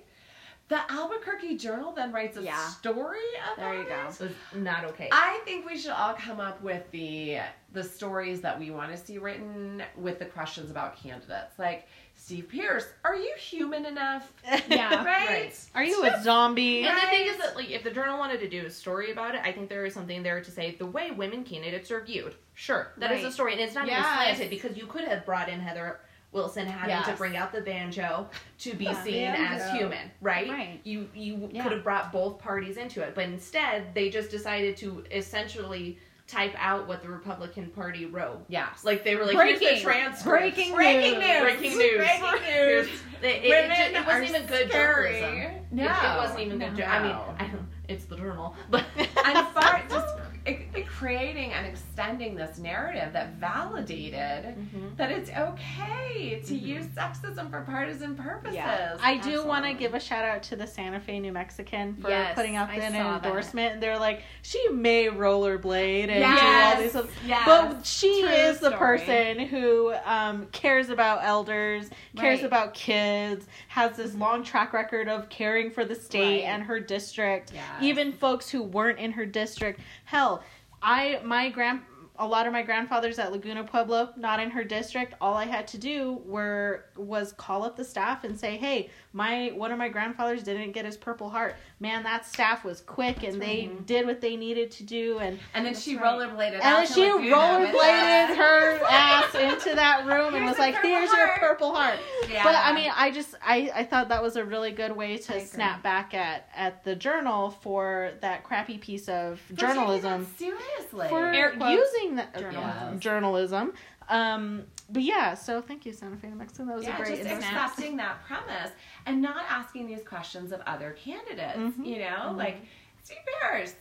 The 0.68 0.80
Albuquerque 0.90 1.56
Journal 1.58 1.92
then 1.92 2.10
writes 2.12 2.36
a 2.36 2.42
Yeah. 2.42 2.56
story 2.68 3.20
about 3.44 3.56
There 3.56 3.74
you 3.74 3.80
it. 3.82 3.88
go. 3.88 3.94
It 4.08 4.20
was 4.20 4.32
not 4.54 4.84
okay. 4.86 5.08
I 5.12 5.40
think 5.44 5.64
we 5.64 5.78
should 5.78 5.92
all 5.92 6.14
come 6.14 6.40
up 6.40 6.60
with 6.62 6.90
the 6.90 7.38
the 7.72 7.84
stories 7.84 8.40
that 8.40 8.58
we 8.58 8.70
want 8.70 8.90
to 8.90 8.96
see 8.96 9.18
written 9.18 9.82
with 9.96 10.18
the 10.18 10.24
questions 10.24 10.70
about 10.70 10.96
candidates. 10.96 11.58
Like 11.58 11.86
Steve 12.14 12.48
Pearce, 12.48 12.86
are 13.04 13.14
you 13.14 13.32
human 13.38 13.84
enough? 13.86 14.32
Yeah. 14.68 15.04
Right? 15.04 15.28
Right. 15.28 15.60
Are 15.74 15.84
you 15.84 16.02
a 16.04 16.20
zombie? 16.22 16.82
And 16.84 16.96
the 16.96 17.02
thing 17.02 17.26
is 17.28 17.36
that, 17.36 17.54
like, 17.54 17.70
if 17.70 17.84
the 17.84 17.90
journal 17.90 18.18
wanted 18.18 18.40
to 18.40 18.48
do 18.48 18.64
a 18.66 18.70
story 18.70 19.12
about 19.12 19.34
it, 19.34 19.42
I 19.44 19.52
think 19.52 19.68
there 19.68 19.84
is 19.84 19.92
something 19.94 20.22
there 20.22 20.40
to 20.40 20.50
say 20.50 20.74
the 20.76 20.86
way 20.86 21.10
women 21.12 21.44
candidates 21.44 21.90
are 21.90 22.00
viewed. 22.00 22.34
Sure, 22.54 22.92
that 22.96 23.12
is 23.12 23.22
Right. 23.22 23.28
a 23.28 23.32
story, 23.32 23.52
and 23.52 23.60
it's 23.60 23.74
not 23.74 23.86
Yes. 23.86 23.98
even 24.00 24.12
slanted 24.14 24.50
because 24.50 24.76
you 24.76 24.86
could 24.86 25.04
have 25.04 25.24
brought 25.26 25.48
in 25.50 25.60
Heather 25.60 26.00
Wilson 26.36 26.66
having 26.66 27.02
to 27.10 27.16
bring 27.16 27.36
out 27.36 27.50
the 27.50 27.62
banjo 27.62 28.28
to 28.58 28.74
be 28.74 28.84
Yeah. 28.84 29.02
seen 29.02 29.26
as 29.28 29.70
human, 29.72 30.10
right? 30.20 30.48
Right. 30.48 30.80
You 30.84 31.08
you 31.14 31.48
Yeah. 31.50 31.62
could 31.64 31.72
have 31.72 31.82
brought 31.82 32.12
both 32.12 32.38
parties 32.38 32.76
into 32.76 33.00
it, 33.02 33.14
but 33.14 33.24
instead 33.24 33.94
they 33.94 34.10
just 34.10 34.30
decided 34.30 34.76
to 34.78 35.02
essentially 35.10 35.98
type 36.28 36.54
out 36.58 36.88
what 36.88 37.02
the 37.02 37.08
Republican 37.08 37.70
Party 37.70 38.04
wrote. 38.04 38.44
Yeah, 38.48 38.66
Like 38.82 39.04
they 39.04 39.14
were 39.14 39.24
like, 39.24 39.36
Breaking. 39.36 39.60
here's 39.68 39.78
the 39.78 39.84
transcript. 39.84 40.24
Breaking 40.24 40.74
Breaking 40.74 41.20
news. 41.20 41.28
news. 41.28 41.40
Breaking 41.42 41.78
news. 41.78 41.96
Breaking 41.98 42.66
news. 42.66 42.88
It, 43.22 43.24
it, 43.24 43.44
it, 43.44 43.48
Women 43.48 43.94
it, 44.02 44.06
wasn't 44.06 44.28
even 44.30 44.46
good 44.46 44.68
scary. 44.68 45.20
journalism. 45.20 45.66
No. 45.70 45.84
It, 45.84 45.88
it 45.88 46.16
wasn't 46.18 46.40
even 46.40 46.58
good. 46.58 46.76
No. 46.78 46.84
I 46.84 47.02
mean, 47.02 47.16
I 47.38 47.46
don't, 47.46 47.68
it's 47.88 48.04
the 48.06 48.16
journal, 48.16 48.54
but 48.70 48.84
and 48.98 49.46
far 49.54 49.82
just 49.88 50.16
it, 50.44 50.52
it 50.52 50.65
creating 50.82 51.52
and 51.52 51.66
extending 51.66 52.34
this 52.34 52.58
narrative 52.58 53.12
that 53.12 53.34
validated 53.34 54.56
mm-hmm. 54.56 54.94
that 54.96 55.10
it's 55.10 55.30
okay 55.30 56.40
to 56.44 56.54
mm-hmm. 56.54 56.66
use 56.66 56.86
sexism 56.86 57.50
for 57.50 57.62
partisan 57.62 58.14
purposes. 58.14 58.56
Yeah. 58.56 58.96
I 59.00 59.18
do 59.18 59.44
want 59.44 59.64
to 59.64 59.74
give 59.74 59.94
a 59.94 60.00
shout 60.00 60.24
out 60.24 60.42
to 60.44 60.56
the 60.56 60.66
Santa 60.66 61.00
Fe, 61.00 61.20
New 61.20 61.32
Mexican 61.32 61.94
for 61.96 62.10
Yes, 62.10 62.34
putting 62.34 62.56
out 62.56 62.70
an 62.70 62.92
that. 62.92 63.24
endorsement. 63.24 63.74
And 63.74 63.82
they're 63.82 63.98
like, 63.98 64.22
she 64.42 64.68
may 64.68 65.06
rollerblade 65.06 66.08
and 66.08 66.20
Yes, 66.20 66.40
do 66.40 66.46
all 66.46 66.82
these 66.82 66.90
stuff. 66.90 67.26
yes. 67.26 67.42
But 67.46 67.86
she 67.86 68.08
is 68.08 68.58
the 68.58 68.68
story. 68.76 68.98
person 68.98 69.46
who 69.46 69.94
um, 70.04 70.46
cares 70.52 70.90
about 70.90 71.20
elders, 71.22 71.90
cares 72.16 72.40
Right. 72.40 72.46
about 72.46 72.74
kids, 72.74 73.46
has 73.68 73.96
this 73.96 74.12
mm-hmm. 74.12 74.22
long 74.22 74.44
track 74.44 74.72
record 74.72 75.08
of 75.08 75.28
caring 75.28 75.70
for 75.70 75.84
the 75.84 75.94
state 75.94 76.44
Right. 76.44 76.52
and 76.52 76.62
her 76.62 76.80
district. 76.80 77.52
Even 77.80 78.12
folks 78.12 78.48
who 78.50 78.62
weren't 78.62 78.98
in 78.98 79.12
her 79.12 79.26
district. 79.26 79.80
Hell, 80.04 80.42
I 80.86 81.20
my 81.24 81.50
grand 81.50 81.80
a 82.18 82.26
lot 82.26 82.46
of 82.46 82.52
my 82.52 82.62
grandfathers 82.62 83.18
at 83.18 83.32
Laguna 83.32 83.64
Pueblo, 83.64 84.10
not 84.16 84.40
in 84.40 84.50
her 84.50 84.64
district. 84.64 85.14
All 85.20 85.34
I 85.34 85.44
had 85.44 85.66
to 85.68 85.78
do 85.78 86.20
were 86.24 86.86
was 86.96 87.32
call 87.32 87.62
up 87.62 87.76
the 87.76 87.84
staff 87.84 88.24
and 88.24 88.38
say, 88.38 88.56
"Hey, 88.56 88.90
my 89.16 89.50
one 89.54 89.72
of 89.72 89.78
my 89.78 89.88
grandfathers 89.88 90.42
didn't 90.42 90.72
get 90.72 90.84
his 90.84 90.98
Purple 90.98 91.30
Heart. 91.30 91.56
man, 91.80 92.02
that 92.02 92.26
staff 92.26 92.64
was 92.64 92.82
quick 92.82 93.22
and 93.22 93.40
they 93.40 93.62
mm-hmm. 93.62 93.84
did 93.84 94.06
what 94.06 94.20
they 94.20 94.36
needed 94.36 94.70
to 94.72 94.82
do. 94.82 95.18
And 95.18 95.38
And 95.54 95.64
then 95.64 95.74
she 95.74 95.96
right. 95.96 96.04
rollerbladed 96.04 96.52
and 96.52 96.62
then 96.62 96.86
she 96.86 97.10
Laguna 97.10 97.34
rollerbladed 97.34 98.36
her 98.36 98.84
ass 98.84 99.34
into 99.34 99.74
that 99.74 100.04
room 100.04 100.34
and 100.34 100.44
was 100.44 100.58
like, 100.58 100.74
Purple 100.74 100.90
"Here's 100.90 101.12
your 101.12 101.28
purple 101.38 101.74
heart." 101.74 101.98
Yeah. 102.30 102.44
But 102.44 102.56
I 102.56 102.74
mean, 102.74 102.90
I 102.94 103.10
just 103.10 103.34
I, 103.42 103.70
I 103.74 103.84
thought 103.84 104.10
that 104.10 104.22
was 104.22 104.36
a 104.36 104.44
really 104.44 104.72
good 104.72 104.94
way 104.94 105.16
to 105.16 105.40
snap 105.46 105.82
back 105.82 106.12
at 106.12 106.50
at 106.54 106.84
the 106.84 106.94
journal 106.94 107.50
for 107.50 108.12
that 108.20 108.44
crappy 108.44 108.76
piece 108.76 109.08
of 109.08 109.40
For 109.40 109.54
journalism 109.54 110.26
seriously. 110.36 111.08
for 111.08 111.32
Air 111.32 111.56
quotes, 111.56 111.70
using 112.10 112.16
that 112.16 112.34
journalism. 112.38 112.92
yeah, 112.92 112.98
journalism. 112.98 113.72
Um, 114.08 114.64
but 114.90 115.02
yeah, 115.02 115.34
so 115.34 115.60
thank 115.60 115.84
you, 115.84 115.92
Santa 115.92 116.16
Fe, 116.16 116.28
New 116.28 116.36
Mexico. 116.36 116.64
That 116.66 116.76
was 116.76 116.84
yeah, 116.86 116.94
a 116.94 116.98
great 116.98 117.08
just 117.18 117.22
endorsement. 117.22 117.56
accepting 117.56 117.96
that 117.96 118.24
premise 118.24 118.70
and 119.06 119.20
not 119.20 119.44
asking 119.48 119.86
these 119.88 120.02
questions 120.04 120.52
of 120.52 120.60
other 120.66 120.92
candidates. 120.92 121.58
Mhm. 121.58 121.84
You 121.86 121.98
know, 122.00 122.34
like 122.36 122.58
Steve 123.02 123.18
Pearce. 123.40 123.74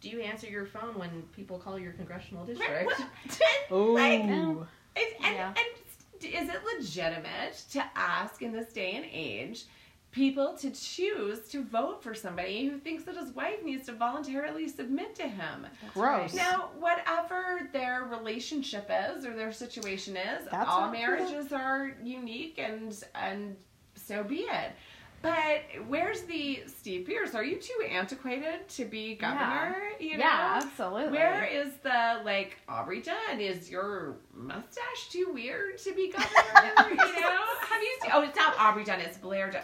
Do 0.00 0.08
you 0.08 0.20
answer 0.20 0.48
your 0.48 0.66
phone 0.66 0.98
when 0.98 1.22
people 1.34 1.58
call 1.58 1.78
your 1.78 1.92
congressional 1.92 2.44
district? 2.44 2.86
what- 2.86 3.06
Ooh. 3.72 3.94
Like, 3.94 4.20
And, 4.22 4.66
and, 4.96 5.34
Yeah. 5.34 5.48
and 5.56 6.24
is 6.24 6.48
it 6.48 6.60
legitimate 6.76 7.54
to 7.72 7.84
ask 7.96 8.42
in 8.42 8.52
this 8.52 8.72
day 8.72 8.92
and 8.92 9.04
age 9.10 9.64
people 10.12 10.54
to 10.58 10.70
choose 10.70 11.40
to 11.48 11.64
vote 11.64 12.02
for 12.02 12.14
somebody 12.14 12.66
who 12.66 12.78
thinks 12.78 13.04
that 13.04 13.16
his 13.16 13.32
wife 13.34 13.64
needs 13.64 13.86
to 13.86 13.92
voluntarily 13.92 14.68
submit 14.68 15.14
to 15.16 15.22
him? 15.24 15.66
Gross. 15.94 16.34
Now, 16.34 16.70
whatever 16.78 17.68
their 17.72 18.04
relationship 18.04 18.90
is 19.08 19.24
or 19.24 19.34
their 19.34 19.52
situation 19.52 20.16
is, 20.16 20.46
That's 20.50 20.68
all 20.68 20.90
marriages 20.90 21.52
are 21.52 21.96
unique 22.04 22.58
and 22.58 23.02
and 23.14 23.56
so 23.94 24.22
be 24.22 24.40
it. 24.40 24.72
But 25.22 25.62
where's 25.86 26.22
the 26.22 26.64
Steve 26.66 27.06
Pearce? 27.06 27.34
Are 27.36 27.44
you 27.44 27.56
too 27.56 27.86
antiquated 27.88 28.68
to 28.70 28.84
be 28.84 29.14
governor? 29.14 29.76
You 30.00 30.18
know? 30.18 30.24
Yeah, 30.24 30.60
absolutely. 30.60 31.12
Where 31.16 31.44
is 31.44 31.74
the 31.84 32.20
like 32.24 32.58
Aubrey 32.68 33.00
Dunn? 33.00 33.40
Is 33.40 33.70
your 33.70 34.16
mustache 34.34 35.08
too 35.10 35.30
weird 35.32 35.78
to 35.78 35.94
be 35.94 36.10
governor? 36.10 36.90
you 36.90 37.20
know? 37.20 37.38
Have 37.60 37.80
you? 37.82 37.98
Oh, 38.12 38.22
it's 38.22 38.36
not 38.36 38.58
Aubrey 38.58 38.82
Dunn. 38.82 39.00
It's 39.00 39.16
Blair 39.16 39.50
Dunn. 39.52 39.62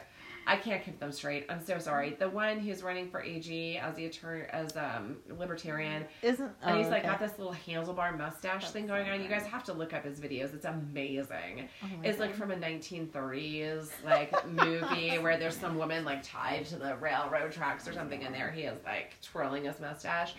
I 0.49 0.57
can't 0.57 0.83
keep 0.83 0.99
them 0.99 1.13
straight. 1.13 1.45
I'm 1.51 1.63
so 1.63 1.79
sorry. 1.79 2.17
The 2.19 2.31
one 2.31 2.59
who's 2.59 2.83
running 2.83 3.11
for 3.11 3.23
AG 3.23 3.77
as 3.77 3.95
the 3.97 4.07
attorney 4.07 4.45
as 4.51 4.75
um 4.79 5.19
libertarian, 5.39 6.07
Isn't 6.23 6.51
and 6.63 6.79
he's 6.79 6.87
oh, 6.87 6.91
like 6.91 7.01
okay. 7.01 7.09
got 7.09 7.21
this 7.21 7.39
little 7.39 7.55
handlebar 7.67 8.17
mustache 8.17 8.71
thing 8.71 8.87
going 8.87 9.11
on. 9.11 9.23
You 9.23 9.29
guys 9.29 9.45
have 9.45 9.63
to 9.65 9.75
look 9.75 9.93
up 9.93 10.05
his 10.05 10.19
videos. 10.19 10.55
It's 10.55 10.65
amazing. 10.65 11.69
Oh 11.85 11.87
It's 12.03 12.19
like 12.19 12.35
from 12.35 12.51
a 12.51 12.57
1930s 12.57 13.91
like 14.05 14.33
movie 14.49 15.19
where 15.19 15.37
there's 15.37 15.57
some 15.57 15.77
woman 15.77 16.07
like 16.07 16.23
tied 16.23 16.65
to 16.67 16.77
the 16.77 16.97
railroad 16.97 17.53
tracks 17.53 17.87
or 17.87 17.93
something, 17.93 18.25
and 18.25 18.35
there 18.35 18.51
he 18.51 18.63
is 18.63 18.83
like 18.87 19.21
twirling 19.21 19.65
his 19.65 19.79
mustache. 19.81 20.33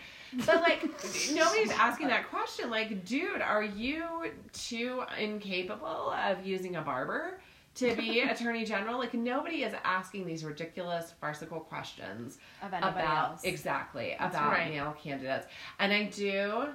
But 0.44 0.60
like 0.60 0.82
nobody's 1.32 1.70
asking 1.70 2.08
that 2.08 2.28
question. 2.30 2.68
Like, 2.68 3.04
dude, 3.04 3.40
are 3.40 3.62
you 3.62 4.32
too 4.52 5.04
incapable 5.18 6.10
of 6.10 6.44
using 6.44 6.74
a 6.74 6.82
barber? 6.82 7.40
To 7.80 7.96
be 7.96 8.20
attorney 8.20 8.64
general, 8.64 8.98
like 8.98 9.14
nobody 9.14 9.64
is 9.64 9.74
asking 9.84 10.26
these 10.26 10.44
ridiculous, 10.44 11.14
farcical 11.20 11.60
questions 11.60 12.38
of 12.62 12.72
anybody 12.74 13.00
about 13.00 13.30
else. 13.30 13.44
exactly 13.44 14.16
about 14.20 14.52
right. 14.52 14.70
male 14.70 14.94
candidates. 15.02 15.46
And 15.78 15.92
I 15.92 16.04
do. 16.04 16.68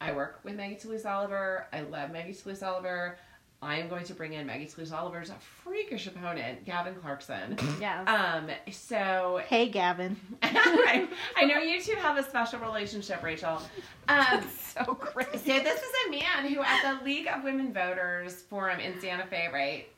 I 0.00 0.12
work 0.12 0.40
with 0.44 0.54
Maggie 0.54 0.76
Toulouse 0.76 1.04
Oliver. 1.06 1.66
I 1.72 1.80
love 1.80 2.10
Maggie 2.10 2.34
Toulouse 2.34 2.62
Oliver. 2.62 3.18
I 3.60 3.78
am 3.78 3.88
going 3.88 4.04
to 4.04 4.14
bring 4.14 4.34
in 4.34 4.46
Maggie 4.46 4.66
Toulouse 4.66 4.92
Oliver's 4.92 5.32
freakish 5.64 6.06
opponent, 6.06 6.64
Gavin 6.64 6.94
Clarkson. 6.94 7.56
Yes. 7.80 8.08
Um, 8.08 8.48
so 8.70 9.40
Hey, 9.46 9.68
Gavin. 9.68 10.16
I, 10.42 11.08
I 11.36 11.44
know 11.44 11.58
you 11.58 11.80
two 11.80 11.94
have 11.96 12.16
a 12.18 12.22
special 12.22 12.60
relationship, 12.60 13.22
Rachel. 13.22 13.60
Um, 14.08 14.44
so 14.58 14.94
great. 14.94 15.32
so 15.32 15.58
this 15.58 15.80
is 15.80 15.92
a 16.06 16.10
man 16.10 16.52
who, 16.52 16.60
at 16.62 16.98
the 16.98 17.04
League 17.04 17.28
of 17.28 17.44
Women 17.44 17.72
Voters 17.72 18.42
Forum 18.42 18.78
in 18.78 19.00
Santa 19.00 19.26
Fe, 19.26 19.48
right? 19.52 19.88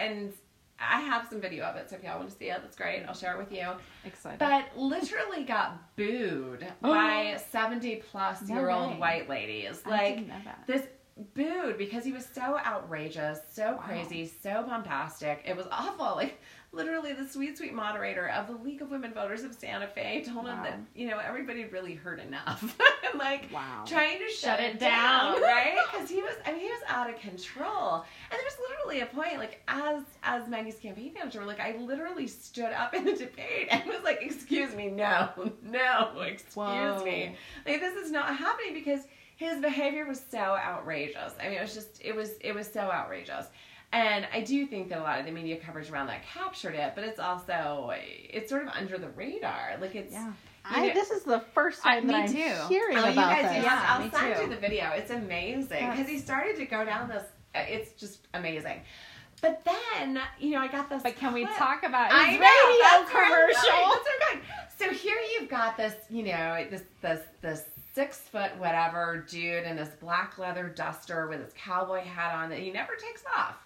And 0.00 0.32
I 0.78 1.00
have 1.02 1.26
some 1.28 1.40
video 1.40 1.64
of 1.64 1.76
it, 1.76 1.90
so 1.90 1.96
if 1.96 2.02
y'all 2.02 2.18
want 2.18 2.30
to 2.30 2.36
see 2.36 2.46
it, 2.50 2.58
that's 2.62 2.76
great. 2.76 3.04
I'll 3.06 3.14
share 3.14 3.34
it 3.34 3.38
with 3.38 3.52
you. 3.52 3.68
Excited. 4.04 4.38
But 4.38 4.66
literally 4.76 5.44
got 5.44 5.94
booed 5.96 6.66
by 6.80 7.34
oh. 7.36 7.42
seventy 7.50 7.96
plus 7.96 8.42
No 8.48 8.54
year 8.54 8.70
old 8.70 8.92
way. 8.92 8.98
white 8.98 9.28
ladies. 9.28 9.82
I 9.84 9.90
Like 9.90 10.14
didn't 10.16 10.28
know 10.28 10.40
that. 10.44 10.64
this 10.66 10.82
booed 11.34 11.76
because 11.76 12.02
he 12.04 12.12
was 12.12 12.26
so 12.34 12.58
outrageous, 12.64 13.40
so 13.52 13.74
crazy, 13.74 14.24
so 14.42 14.62
bombastic. 14.66 15.42
It 15.46 15.56
was 15.56 15.66
awful. 15.70 16.06
Like 16.16 16.40
literally 16.72 17.12
the 17.12 17.26
sweet, 17.26 17.58
sweet 17.58 17.74
moderator 17.74 18.28
of 18.28 18.46
the 18.46 18.52
League 18.62 18.80
of 18.80 18.90
Women 18.90 19.12
Voters 19.12 19.42
of 19.42 19.54
Santa 19.54 19.88
Fe 19.88 20.22
told 20.24 20.46
him 20.46 20.62
that, 20.62 20.78
you 20.94 21.08
know, 21.08 21.18
everybody 21.18 21.64
really 21.64 21.94
heard 21.94 22.20
enough. 22.20 22.76
like 23.18 23.48
Wow. 23.52 23.84
trying 23.86 24.18
to 24.18 24.28
shut, 24.28 24.60
it 24.60 24.78
down, 24.78 25.40
right? 25.42 25.76
Because 25.92 26.08
he 26.08 26.22
was 26.22 26.34
I 26.46 26.52
mean 26.52 26.60
he 26.60 26.68
was 26.68 26.82
out 26.86 27.10
of 27.10 27.18
control. 27.18 27.94
And 28.30 28.38
there 28.38 28.44
was 28.44 28.56
literally 28.68 29.00
a 29.00 29.06
point, 29.06 29.38
like 29.38 29.62
as 29.66 30.02
as 30.22 30.48
Maggie's 30.48 30.76
campaign 30.76 31.12
manager, 31.12 31.44
like 31.44 31.58
I 31.60 31.76
literally 31.78 32.26
stood 32.28 32.72
up 32.72 32.94
in 32.94 33.04
the 33.04 33.12
debate 33.14 33.68
and 33.70 33.84
was 33.86 34.02
like, 34.04 34.18
excuse 34.22 34.74
me, 34.74 34.88
no, 34.88 35.28
no, 35.64 36.20
excuse 36.20 36.54
Whoa. 36.54 37.02
me. 37.04 37.34
Like 37.66 37.80
this 37.80 37.96
is 37.96 38.12
not 38.12 38.36
happening 38.36 38.74
because 38.74 39.00
his 39.36 39.58
behavior 39.60 40.04
was 40.06 40.22
so 40.30 40.38
outrageous. 40.38 41.32
I 41.40 41.44
mean, 41.48 41.54
it 41.58 41.62
was 41.62 41.74
just 41.74 42.00
it 42.00 42.14
was 42.14 42.30
it 42.40 42.54
was 42.54 42.70
so 42.70 42.80
outrageous. 42.80 43.46
And 43.92 44.26
I 44.32 44.40
do 44.42 44.66
think 44.66 44.88
that 44.90 44.98
a 44.98 45.02
lot 45.02 45.18
of 45.18 45.26
the 45.26 45.32
media 45.32 45.56
coverage 45.56 45.90
around 45.90 46.06
that 46.08 46.22
captured 46.24 46.74
it, 46.74 46.92
but 46.94 47.02
it's 47.04 47.18
also 47.18 47.92
it's 47.94 48.48
sort 48.48 48.62
of 48.62 48.68
under 48.68 48.98
the 48.98 49.08
radar. 49.10 49.76
Like 49.80 49.94
it's 49.96 50.12
Yeah. 50.12 50.32
I, 50.64 50.86
know- 50.88 50.94
this 50.94 51.10
is 51.10 51.22
the 51.24 51.40
first 51.54 51.84
I- 51.84 51.94
time 51.96 52.06
me 52.06 52.12
that 52.12 52.28
I'm 52.28 52.32
too. 52.32 52.68
hearing 52.74 52.96
Oh, 52.98 53.00
about 53.00 53.08
you 53.10 53.14
guys, 53.16 53.42
this. 53.42 53.54
yes, 53.54 53.64
Yeah, 53.64 53.84
I'll 53.88 54.04
me 54.04 54.10
send 54.10 54.36
too. 54.36 54.42
you 54.42 54.48
the 54.48 54.56
video. 54.56 54.90
It's 54.90 55.10
amazing 55.10 55.66
because 55.68 55.80
That's- 55.80 56.08
he 56.08 56.18
started 56.18 56.56
to 56.56 56.66
go 56.66 56.84
down 56.84 57.08
this. 57.08 57.24
uh, 57.54 57.60
It's 57.66 57.98
just 57.98 58.28
amazing. 58.34 58.82
But 59.40 59.64
then, 59.64 60.20
you 60.38 60.50
know, 60.50 60.58
I 60.60 60.68
got 60.68 60.90
this. 60.90 61.02
But 61.02 61.16
can 61.16 61.32
we 61.32 61.46
talk 61.46 61.82
about 61.82 62.12
I 62.12 62.24
his 62.26 62.38
know, 62.40 62.46
radio 62.46 62.78
that's 62.82 63.14
where 63.14 63.24
I'm 63.24 63.30
commercial? 63.30 64.02
That's 64.78 64.78
where 64.78 64.92
So 64.92 64.94
here 65.08 65.16
you've 65.32 65.48
got 65.48 65.76
this, 65.78 65.94
you 66.10 66.24
know, 66.24 66.66
this 66.70 66.82
this 67.00 67.22
this 67.40 67.64
six 67.94 68.18
foot 68.18 68.54
whatever 68.58 69.24
dude 69.28 69.64
in 69.64 69.76
this 69.76 69.88
black 69.98 70.38
leather 70.38 70.68
duster 70.68 71.26
with 71.26 71.42
his 71.42 71.52
cowboy 71.54 72.02
hat 72.04 72.34
on 72.34 72.50
that 72.50 72.58
he 72.58 72.70
never 72.70 72.94
takes 72.96 73.24
off. 73.36 73.56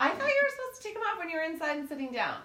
I 0.00 0.10
thought 0.10 0.28
you 0.28 0.42
were 0.42 0.50
supposed 0.50 0.76
to 0.76 0.82
take 0.82 0.94
them 0.94 1.02
off 1.02 1.18
when 1.18 1.30
you 1.30 1.36
were 1.36 1.42
inside 1.42 1.78
and 1.78 1.88
sitting 1.88 2.12
down. 2.12 2.36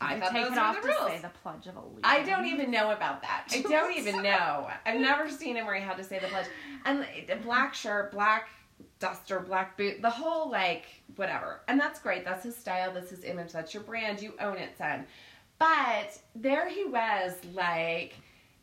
I 0.00 0.20
thought 0.20 0.32
take 0.32 0.44
those 0.44 0.52
it 0.52 0.56
were 0.56 0.60
off 0.60 0.82
the 0.82 0.88
to 0.88 0.94
say 0.94 1.18
the 1.22 1.30
Pledge 1.42 1.66
of 1.68 1.76
Allegiance. 1.76 2.00
I 2.04 2.22
don't 2.22 2.46
even 2.46 2.70
know 2.70 2.90
about 2.90 3.22
that. 3.22 3.46
I 3.50 3.62
don't 3.68 3.96
even 3.96 4.22
know. 4.22 4.68
I've 4.84 5.00
never 5.00 5.30
seen 5.30 5.56
him 5.56 5.66
where 5.66 5.74
he 5.74 5.82
had 5.82 5.96
to 5.96 6.04
say 6.04 6.18
the 6.18 6.26
pledge. 6.26 6.46
And 6.84 7.06
the 7.26 7.36
black 7.36 7.72
shirt, 7.74 8.12
black 8.12 8.48
duster, 8.98 9.40
black 9.40 9.76
boot, 9.76 10.02
the 10.02 10.10
whole 10.10 10.50
like 10.50 10.84
whatever. 11.16 11.62
And 11.68 11.80
that's 11.80 12.00
great. 12.00 12.24
That's 12.24 12.44
his 12.44 12.56
style. 12.56 12.92
That's 12.92 13.10
his 13.10 13.24
image. 13.24 13.52
That's 13.52 13.72
your 13.72 13.82
brand. 13.82 14.20
You 14.20 14.34
own 14.40 14.58
it, 14.58 14.76
son. 14.76 15.06
But 15.58 16.18
there 16.34 16.68
he 16.68 16.84
was, 16.84 17.32
like, 17.54 18.14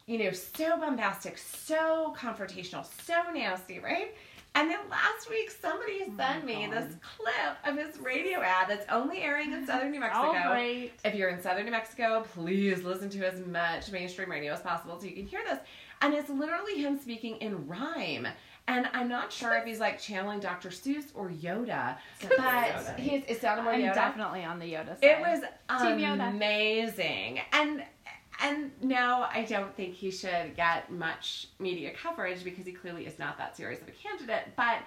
you 0.06 0.20
know, 0.20 0.32
so 0.32 0.78
bombastic, 0.78 1.40
so 1.40 2.14
confrontational, 2.16 2.86
so 3.04 3.32
nasty, 3.34 3.80
right? 3.80 4.14
And 4.56 4.70
then 4.70 4.80
last 4.90 5.30
week, 5.30 5.50
somebody 5.50 6.02
oh 6.08 6.14
sent 6.16 6.46
me 6.46 6.68
this 6.70 6.94
clip 7.18 7.58
of 7.66 7.78
his 7.78 8.00
radio 8.00 8.40
ad 8.40 8.70
that's 8.70 8.86
only 8.92 9.22
airing 9.22 9.52
in 9.52 9.66
southern 9.68 9.92
New 9.92 10.00
Mexico. 10.00 10.32
Right. 10.32 10.92
If 11.04 11.16
you're 11.16 11.30
in 11.30 11.42
southern 11.42 11.66
New 11.66 11.72
Mexico, 11.72 12.24
please 12.34 12.84
listen 12.84 13.10
to 13.12 13.26
as 13.26 13.46
much 13.48 13.92
mainstream 13.92 14.30
radio 14.30 14.54
as 14.54 14.62
possible 14.62 15.00
so 15.00 15.08
you 15.08 15.14
can 15.14 15.26
hear 15.26 15.42
this. 15.44 15.60
And 16.02 16.14
it's 16.14 16.30
literally 16.30 16.80
him 16.82 17.00
speaking 17.00 17.38
in 17.38 17.68
rhyme. 17.68 18.28
And 18.68 18.88
I'm 18.94 19.10
not 19.10 19.32
sure 19.34 19.56
if 19.56 19.66
he's 19.66 19.80
like 19.82 20.00
channeling 20.00 20.40
Dr. 20.40 20.70
Seuss 20.70 21.06
or 21.16 21.30
Yoda, 21.30 21.98
but 22.38 22.98
he's 22.98 23.24
it 23.28 23.42
sounded 23.42 23.64
more 23.64 23.74
I'm 23.74 23.82
Yoda. 23.82 23.94
definitely 23.94 24.46
on 24.46 24.58
the 24.60 24.66
Yoda 24.66 25.00
side. 25.00 25.04
It 25.04 25.20
was 25.20 25.40
Team 25.82 25.98
Yoda. 25.98 26.30
amazing. 26.30 27.42
And 27.52 27.84
and 28.44 28.72
no, 28.82 29.26
I 29.32 29.46
don't 29.48 29.76
think 29.76 29.94
he 29.96 30.12
should 30.12 30.56
get 30.56 30.92
much 30.92 31.48
media 31.60 31.92
coverage 31.94 32.44
because 32.44 32.66
he 32.66 32.72
clearly 32.74 33.06
is 33.06 33.18
not 33.18 33.38
that 33.38 33.56
serious 33.58 33.82
of 33.82 33.88
a 33.88 33.92
candidate. 33.92 34.50
But 34.56 34.80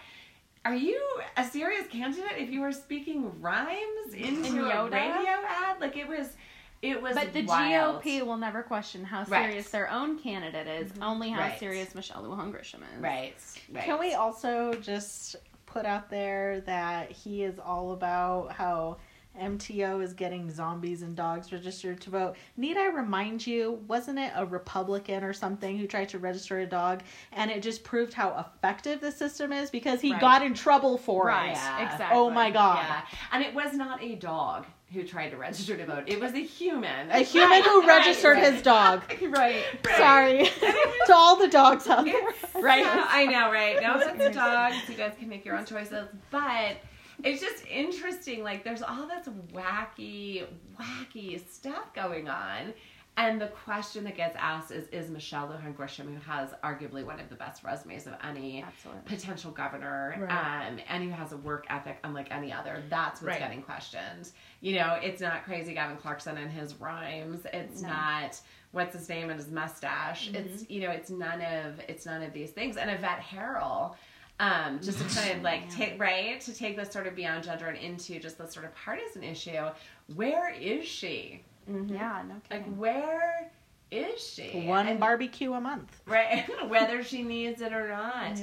are 0.65 0.75
you 0.75 1.01
a 1.37 1.45
serious 1.45 1.87
candidate 1.89 2.33
if 2.39 2.51
you 2.51 2.61
were 2.61 2.73
speaking 2.73 3.41
rhymes 3.41 4.13
into 4.15 4.49
In 4.49 4.59
a 4.59 4.85
radio 4.85 5.31
ad? 5.49 5.81
Like 5.81 5.97
it 5.97 6.07
was 6.09 6.35
it 6.83 7.01
was 7.01 7.15
But 7.15 7.33
the 7.33 7.45
wild. 7.47 8.03
GOP 8.03 8.25
will 8.25 8.37
never 8.37 8.63
question 8.63 9.03
how 9.05 9.21
Right. 9.21 9.27
Mm-hmm. 9.29 9.45
serious 9.51 9.71
their 9.71 9.91
own 9.91 10.19
candidate 10.19 10.67
is, 10.67 10.93
only 11.01 11.31
how 11.31 11.41
Right. 11.41 11.59
serious 11.59 11.95
Michelle 11.95 12.23
Lujan 12.23 12.53
Grisham 12.53 12.83
is. 12.95 13.01
Right. 13.01 13.35
Right. 13.73 13.85
Can 13.85 13.99
we 13.99 14.13
also 14.15 14.75
just 14.75 15.37
put 15.65 15.87
out 15.87 16.11
there 16.11 16.61
that 16.67 17.11
he 17.11 17.43
is 17.45 17.59
all 17.59 17.93
about 17.93 18.53
how 18.53 18.99
MTO 19.41 20.03
is 20.03 20.13
getting 20.13 20.51
zombies 20.51 21.03
and 21.03 21.15
dogs 21.17 21.53
registered 21.53 22.01
to 22.03 22.11
vote? 22.11 22.37
Need 22.57 22.77
I 22.77 22.87
remind 22.87 23.47
you, 23.47 23.81
wasn't 23.89 24.19
it 24.19 24.33
a 24.35 24.45
Republican 24.47 25.23
or 25.25 25.33
something 25.33 25.79
who 25.79 25.87
tried 25.87 26.09
to 26.11 26.19
register 26.19 26.59
a 26.61 26.67
dog 26.67 27.03
and 27.33 27.51
it 27.51 27.63
just 27.63 27.85
proved 27.85 28.13
how 28.13 28.37
effective 28.39 29.01
the 29.01 29.13
system 29.13 29.53
is 29.53 29.71
because 29.71 30.01
he 30.01 30.13
Right. 30.13 30.21
got 30.21 30.43
in 30.43 30.55
trouble 30.55 30.99
for 30.99 31.27
Right. 31.27 31.51
it? 31.51 31.57
Yeah. 31.57 31.85
Exactly. 31.93 32.19
Oh 32.19 32.31
my 32.31 32.51
god. 32.51 32.85
Yeah. 32.87 33.01
And 33.33 33.43
it 33.45 33.55
was 33.55 33.73
not 33.75 34.03
a 34.03 34.15
dog. 34.17 34.67
who 34.93 35.03
tried 35.03 35.31
to 35.31 35.37
register 35.37 35.77
to 35.77 35.85
vote. 35.85 36.05
It 36.07 36.21
was 36.21 36.33
a 36.35 36.39
human. 36.39 37.11
A 37.11 37.19
human 37.19 37.61
who 37.65 37.85
registered 37.89 38.37
right, 38.37 38.53
his 38.53 38.63
dog. 38.63 39.03
Right. 39.21 39.65
right. 39.85 39.97
Sorry 39.97 40.45
to 41.07 41.13
all 41.13 41.35
the 41.35 41.49
dogs 41.49 41.89
out 41.89 42.05
there. 42.05 42.15
Right. 42.55 42.87
I 42.87 43.27
know, 43.27 43.51
right? 43.51 43.83
No 43.83 43.95
offense 43.97 44.23
to 44.23 44.31
dogs. 44.31 44.77
You 44.89 44.95
guys 44.95 45.15
can 45.19 45.29
make 45.29 45.45
your 45.45 45.57
own 45.59 45.65
choices. 45.67 46.07
But 46.31 46.77
it's 47.25 47.41
just 47.41 47.65
interesting. 47.67 48.43
Like, 48.43 48.65
there's 48.65 48.83
all 48.83 49.07
this 49.07 49.29
wacky, 49.53 50.47
wacky 50.79 51.41
stuff 51.51 51.93
going 51.95 52.29
on. 52.29 52.73
And 53.19 53.41
the 53.41 53.47
question 53.47 54.05
that 54.05 54.15
gets 54.15 54.37
asked 54.39 54.71
is 54.71 54.89
Is 54.89 55.09
Michelle 55.11 55.49
Lujan 55.49 55.75
Grisham, 55.75 56.13
who 56.13 56.21
has 56.31 56.51
arguably 56.63 57.03
one 57.03 57.19
of 57.19 57.31
the 57.31 57.35
best 57.35 57.65
resumes 57.65 58.07
of 58.07 58.13
any 58.23 58.63
Absolutely. 58.63 59.03
potential 59.07 59.51
governor, 59.53 60.17
Right. 60.21 60.67
um, 60.69 60.79
and 60.87 61.03
who 61.05 61.09
has 61.11 61.33
a 61.33 61.39
work 61.39 61.65
ethic 61.71 61.97
unlike 62.05 62.29
any 62.31 62.53
other, 62.53 62.83
that's 62.91 63.23
what's 63.23 63.31
Right. 63.33 63.39
getting 63.39 63.63
questioned. 63.63 64.31
You 64.61 64.77
know, 64.77 64.99
it's 65.03 65.23
not 65.23 65.45
crazy 65.45 65.73
Gavin 65.73 65.97
Clarkson 65.97 66.37
and 66.37 66.51
his 66.51 66.75
rhymes. 66.75 67.47
It's 67.55 67.81
No. 67.81 67.89
not 67.89 68.39
what's 68.73 68.95
his 68.95 69.09
name 69.09 69.31
and 69.31 69.41
his 69.41 69.51
mustache. 69.51 70.27
Mm-hmm. 70.29 70.37
It's 70.37 70.69
you 70.69 70.83
know, 70.83 70.91
it's 70.91 71.09
none 71.09 71.41
of 71.41 71.81
it's 71.89 72.05
none 72.05 72.23
of 72.23 72.35
these 72.35 72.51
things. 72.51 72.77
And 72.77 72.91
Yvette 72.91 73.21
Herrell, 73.21 73.97
um, 74.41 74.81
just 74.83 74.99
to 74.99 75.19
kind 75.21 75.37
of 75.39 75.43
like 75.43 75.71
take 75.71 75.99
right 76.01 76.41
to 76.43 76.53
take 76.55 76.77
this 76.77 76.91
sort 76.93 77.07
of 77.07 77.15
beyond 77.15 77.45
gender 77.45 77.67
and 77.69 77.79
into 77.79 78.19
just 78.21 78.39
this 78.39 78.53
sort 78.53 78.67
of 78.67 78.75
partisan 78.75 79.23
issue. 79.23 79.67
Where 80.15 80.51
is 80.53 80.87
she? 80.87 81.43
Yeah, 81.69 82.23
no 82.29 82.35
Like 82.51 82.67
where 82.77 83.51
is 83.91 84.21
she? 84.23 84.63
One 84.67 84.87
And- 84.89 85.01
barbecue 85.01 85.53
a 85.55 85.61
month. 85.61 86.01
right? 86.07 86.45
Whether 86.69 87.03
she 87.03 87.23
needs 87.23 87.61
it 87.61 87.73
or 87.73 87.89
not. 87.89 88.39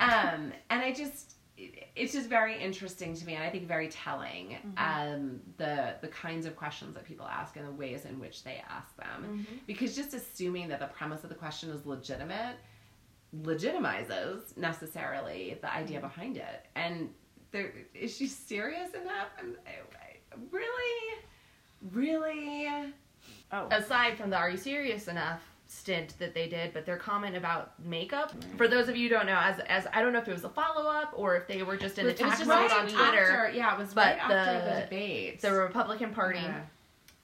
Um, 0.00 0.52
and 0.70 0.80
I 0.82 0.92
just, 0.92 1.34
it's 1.96 2.12
just 2.14 2.28
very 2.28 2.58
interesting 2.58 3.14
to 3.14 3.26
me, 3.26 3.34
and 3.34 3.44
I 3.44 3.50
think 3.50 3.66
very 3.68 3.88
telling. 3.88 4.56
Um, 4.78 5.40
the 5.58 5.94
the 6.00 6.08
kinds 6.08 6.46
of 6.46 6.56
questions 6.56 6.94
that 6.94 7.04
people 7.04 7.26
ask 7.26 7.56
and 7.56 7.66
the 7.66 7.72
ways 7.72 8.04
in 8.06 8.18
which 8.18 8.42
they 8.44 8.62
ask 8.70 8.96
them, 8.96 9.46
because 9.66 9.94
just 9.94 10.14
assuming 10.14 10.68
that 10.68 10.80
the 10.80 10.86
premise 10.86 11.22
of 11.22 11.28
the 11.28 11.34
question 11.34 11.68
is 11.70 11.84
legitimate 11.84 12.56
legitimizes 13.42 14.56
necessarily 14.56 15.56
the 15.60 15.72
idea 15.72 15.98
mm. 15.98 16.02
behind 16.02 16.36
it. 16.36 16.66
And 16.74 17.10
there 17.52 17.72
is 17.94 18.16
she 18.16 18.26
serious 18.26 18.90
enough? 18.94 19.28
I'm, 19.38 19.56
I, 19.66 19.70
I, 19.96 20.36
really, 20.50 21.18
really. 21.92 22.92
Oh. 23.52 23.68
aside 23.70 24.16
from 24.16 24.30
the 24.30 24.36
"Are 24.36 24.50
you 24.50 24.56
serious 24.56 25.08
enough?" 25.08 25.42
stint 25.66 26.18
that 26.18 26.34
they 26.34 26.48
did, 26.48 26.72
but 26.72 26.84
their 26.84 26.96
comment 26.96 27.36
about 27.36 27.72
makeup. 27.84 28.32
Mm. 28.32 28.56
For 28.56 28.66
those 28.66 28.88
of 28.88 28.96
you 28.96 29.08
who 29.08 29.14
don't 29.14 29.26
know, 29.26 29.38
as 29.38 29.60
as 29.68 29.86
I 29.92 30.02
don't 30.02 30.12
know 30.12 30.18
if 30.18 30.28
it 30.28 30.32
was 30.32 30.44
a 30.44 30.48
follow 30.48 30.90
up 30.90 31.12
or 31.14 31.36
if 31.36 31.46
they 31.46 31.62
were 31.62 31.76
just 31.76 31.98
in 31.98 32.06
It 32.06 32.12
was 32.12 32.20
attack 32.20 32.38
just 32.38 32.48
mode 32.48 32.70
right 32.70 32.72
on 32.72 32.88
Twitter. 32.88 33.46
after, 33.46 33.50
yeah, 33.56 33.74
it 33.74 33.78
was 33.78 33.94
but 33.94 34.06
right 34.06 34.18
after 34.18 34.68
the- 34.68 34.74
the 34.74 34.80
debate. 34.82 35.40
The 35.40 35.52
Republican 35.52 36.12
Party, 36.12 36.40
Yeah. 36.40 36.60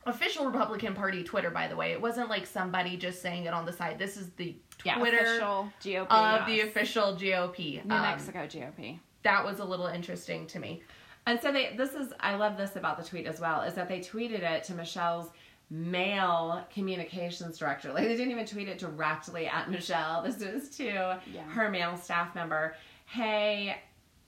Official 0.06 0.46
Republican 0.46 0.94
Party 0.94 1.22
Twitter, 1.22 1.50
by 1.50 1.68
the 1.68 1.76
way, 1.76 1.92
it 1.92 2.00
wasn't 2.00 2.28
like 2.28 2.46
somebody 2.46 2.96
just 2.96 3.20
saying 3.20 3.44
it 3.44 3.52
on 3.52 3.66
the 3.66 3.72
side. 3.72 3.98
This 3.98 4.16
is 4.16 4.30
the 4.36 4.54
Yeah, 4.84 4.96
Twitter 4.98 5.18
Official 5.18 5.72
GOP. 5.82 6.10
of 6.40 6.46
the 6.46 6.60
official 6.60 7.16
GOP. 7.16 7.84
New 7.84 7.94
Um, 7.94 8.02
Mexico 8.02 8.46
GOP. 8.46 8.98
That 9.22 9.44
was 9.44 9.58
a 9.58 9.64
little 9.64 9.86
interesting 9.86 10.46
to 10.48 10.58
me. 10.58 10.82
And 11.26 11.40
so 11.40 11.50
they 11.50 11.74
this 11.76 11.94
is 11.94 12.12
I 12.20 12.36
love 12.36 12.56
this 12.56 12.76
about 12.76 12.96
the 12.98 13.04
tweet 13.04 13.26
as 13.26 13.40
well, 13.40 13.62
is 13.62 13.74
that 13.74 13.88
they 13.88 13.98
tweeted 14.00 14.42
it 14.42 14.62
to 14.64 14.74
Michelle's 14.74 15.30
male 15.70 16.64
communications 16.72 17.58
director. 17.58 17.92
Like 17.92 18.04
they 18.04 18.16
didn't 18.16 18.30
even 18.30 18.46
tweet 18.46 18.68
it 18.68 18.78
directly 18.78 19.48
at 19.48 19.68
Michelle. 19.70 20.22
This 20.22 20.38
was 20.38 20.68
to 20.76 20.84
Yeah. 21.26 21.42
her 21.50 21.68
male 21.70 21.96
staff 21.96 22.34
member. 22.36 22.76
Hey, 23.06 23.76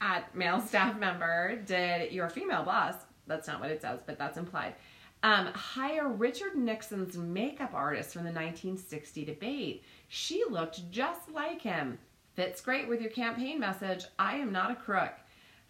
at 0.01 0.35
male 0.35 0.61
staff 0.61 0.99
member, 0.99 1.57
did 1.65 2.13
your 2.13 2.29
female 2.29 2.65
boss, 2.65 2.95
that's 3.27 3.47
not 3.49 3.61
what 3.61 3.71
it 3.71 3.81
says, 3.83 4.01
but 4.07 4.19
that's 4.19 4.37
implied, 4.39 4.75
um, 5.23 5.47
hire 5.47 6.09
Richard 6.09 6.55
Nixon's 6.57 7.17
makeup 7.17 7.75
artist 7.75 8.13
from 8.13 8.23
the 8.23 8.31
1960 8.31 9.25
debate. 9.25 9.85
She 10.09 10.45
looked 10.49 10.91
just 10.91 11.31
like 11.33 11.61
him. 11.61 11.99
Fits 12.35 12.61
great 12.61 12.89
with 12.89 13.01
your 13.01 13.11
campaign 13.11 13.59
message. 13.59 14.05
I 14.19 14.37
am 14.37 14.53
not 14.53 14.71
a 14.71 14.77
crook. 14.77 15.13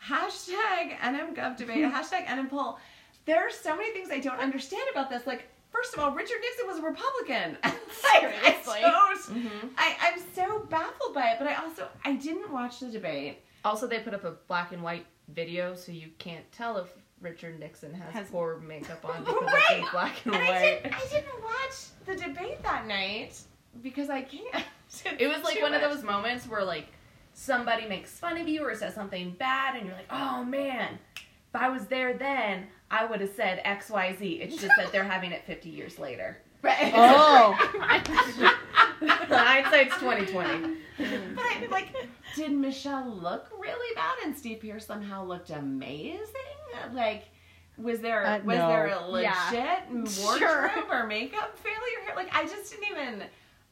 Hashtag 0.06 0.98
NMGov 0.98 1.56
debate. 1.56 1.84
hashtag 1.92 2.26
NM 2.26 2.50
poll. 2.50 2.78
There 3.24 3.46
are 3.46 3.50
so 3.50 3.76
many 3.76 3.90
things 3.92 4.10
I 4.10 4.20
don't 4.20 4.38
understand 4.38 4.82
about 4.90 5.08
this. 5.10 5.26
Like, 5.26 5.48
first 5.70 5.94
of 5.94 6.00
all, 6.00 6.12
Richard 6.12 6.38
Nixon 6.42 6.66
was 6.66 6.78
a 6.78 6.82
Republican. 6.82 7.56
Seriously. 7.90 8.80
I, 8.84 9.16
don't, 9.16 9.72
I, 9.76 9.96
I'm 10.02 10.20
so 10.34 10.66
baffled 10.68 11.14
by 11.14 11.30
it, 11.30 11.38
but 11.38 11.48
I 11.48 11.54
also 11.54 11.88
I 12.04 12.14
didn't 12.14 12.52
watch 12.52 12.80
the 12.80 12.88
debate. 12.88 13.38
Also, 13.64 13.86
they 13.86 14.00
put 14.00 14.14
up 14.14 14.24
a 14.24 14.32
black 14.46 14.72
and 14.72 14.82
white 14.82 15.06
video, 15.28 15.74
so 15.74 15.92
you 15.92 16.10
can't 16.18 16.50
tell 16.52 16.76
if 16.78 16.88
Richard 17.20 17.58
Nixon 17.58 17.92
has, 17.94 18.12
Has- 18.12 18.30
poor 18.30 18.58
makeup 18.58 19.04
on 19.04 19.20
because 19.24 19.42
Right. 19.42 19.80
it's 19.80 19.90
black 19.90 20.14
and, 20.24 20.34
And 20.34 20.44
I 20.44 20.60
didn't, 20.82 20.94
I 20.94 21.06
didn't 21.10 21.42
watch 21.42 21.74
the 22.06 22.14
debate 22.16 22.62
that 22.62 22.86
night 22.86 23.38
because 23.82 24.10
I 24.10 24.22
can't. 24.22 24.64
It 25.18 25.26
was 25.28 25.42
like 25.44 25.56
Too 25.56 25.62
one 25.62 25.74
of 25.74 25.82
those 25.82 26.02
moments 26.02 26.46
where 26.48 26.64
like 26.64 26.86
somebody 27.34 27.86
makes 27.86 28.10
fun 28.12 28.38
of 28.38 28.48
you 28.48 28.62
or 28.62 28.74
says 28.74 28.94
something 28.94 29.32
bad, 29.38 29.76
and 29.76 29.84
you're 29.86 29.94
like, 29.94 30.06
"Oh 30.10 30.42
man, 30.42 30.98
if 31.16 31.54
I 31.54 31.68
was 31.68 31.84
there 31.88 32.14
then, 32.14 32.68
I 32.90 33.04
would 33.04 33.20
have 33.20 33.28
said 33.36 33.60
X, 33.64 33.90
Y, 33.90 34.16
Z." 34.18 34.40
It's 34.40 34.56
just 34.56 34.72
that 34.78 34.90
they're 34.90 35.04
having 35.04 35.30
it 35.32 35.44
50 35.44 35.68
years 35.68 35.98
later. 35.98 36.38
Right. 36.62 36.90
Oh, 36.92 37.52
Hindsight's 39.00 39.94
2020. 39.98 40.76
But 41.34 41.44
I 41.44 41.66
like, 41.70 41.94
did 42.36 42.52
Michelle 42.52 43.08
look 43.08 43.48
really 43.58 43.94
bad 43.94 44.16
and 44.24 44.36
Steve 44.36 44.60
Pearce 44.60 44.86
somehow 44.86 45.24
looked 45.24 45.50
amazing? 45.50 46.26
Like, 46.92 47.24
was 47.76 48.00
there 48.00 48.24
Uh, 48.26 48.38
was 48.40 48.58
no. 48.58 48.68
there 48.68 48.86
a 48.88 49.06
legit 49.06 49.32
Yeah. 49.32 50.04
wardrobe 50.24 50.90
or 50.90 51.06
makeup 51.06 51.56
failure 51.58 52.00
here? 52.04 52.14
Like, 52.16 52.34
I 52.34 52.42
just 52.44 52.70
didn't 52.70 52.90
even 52.90 53.22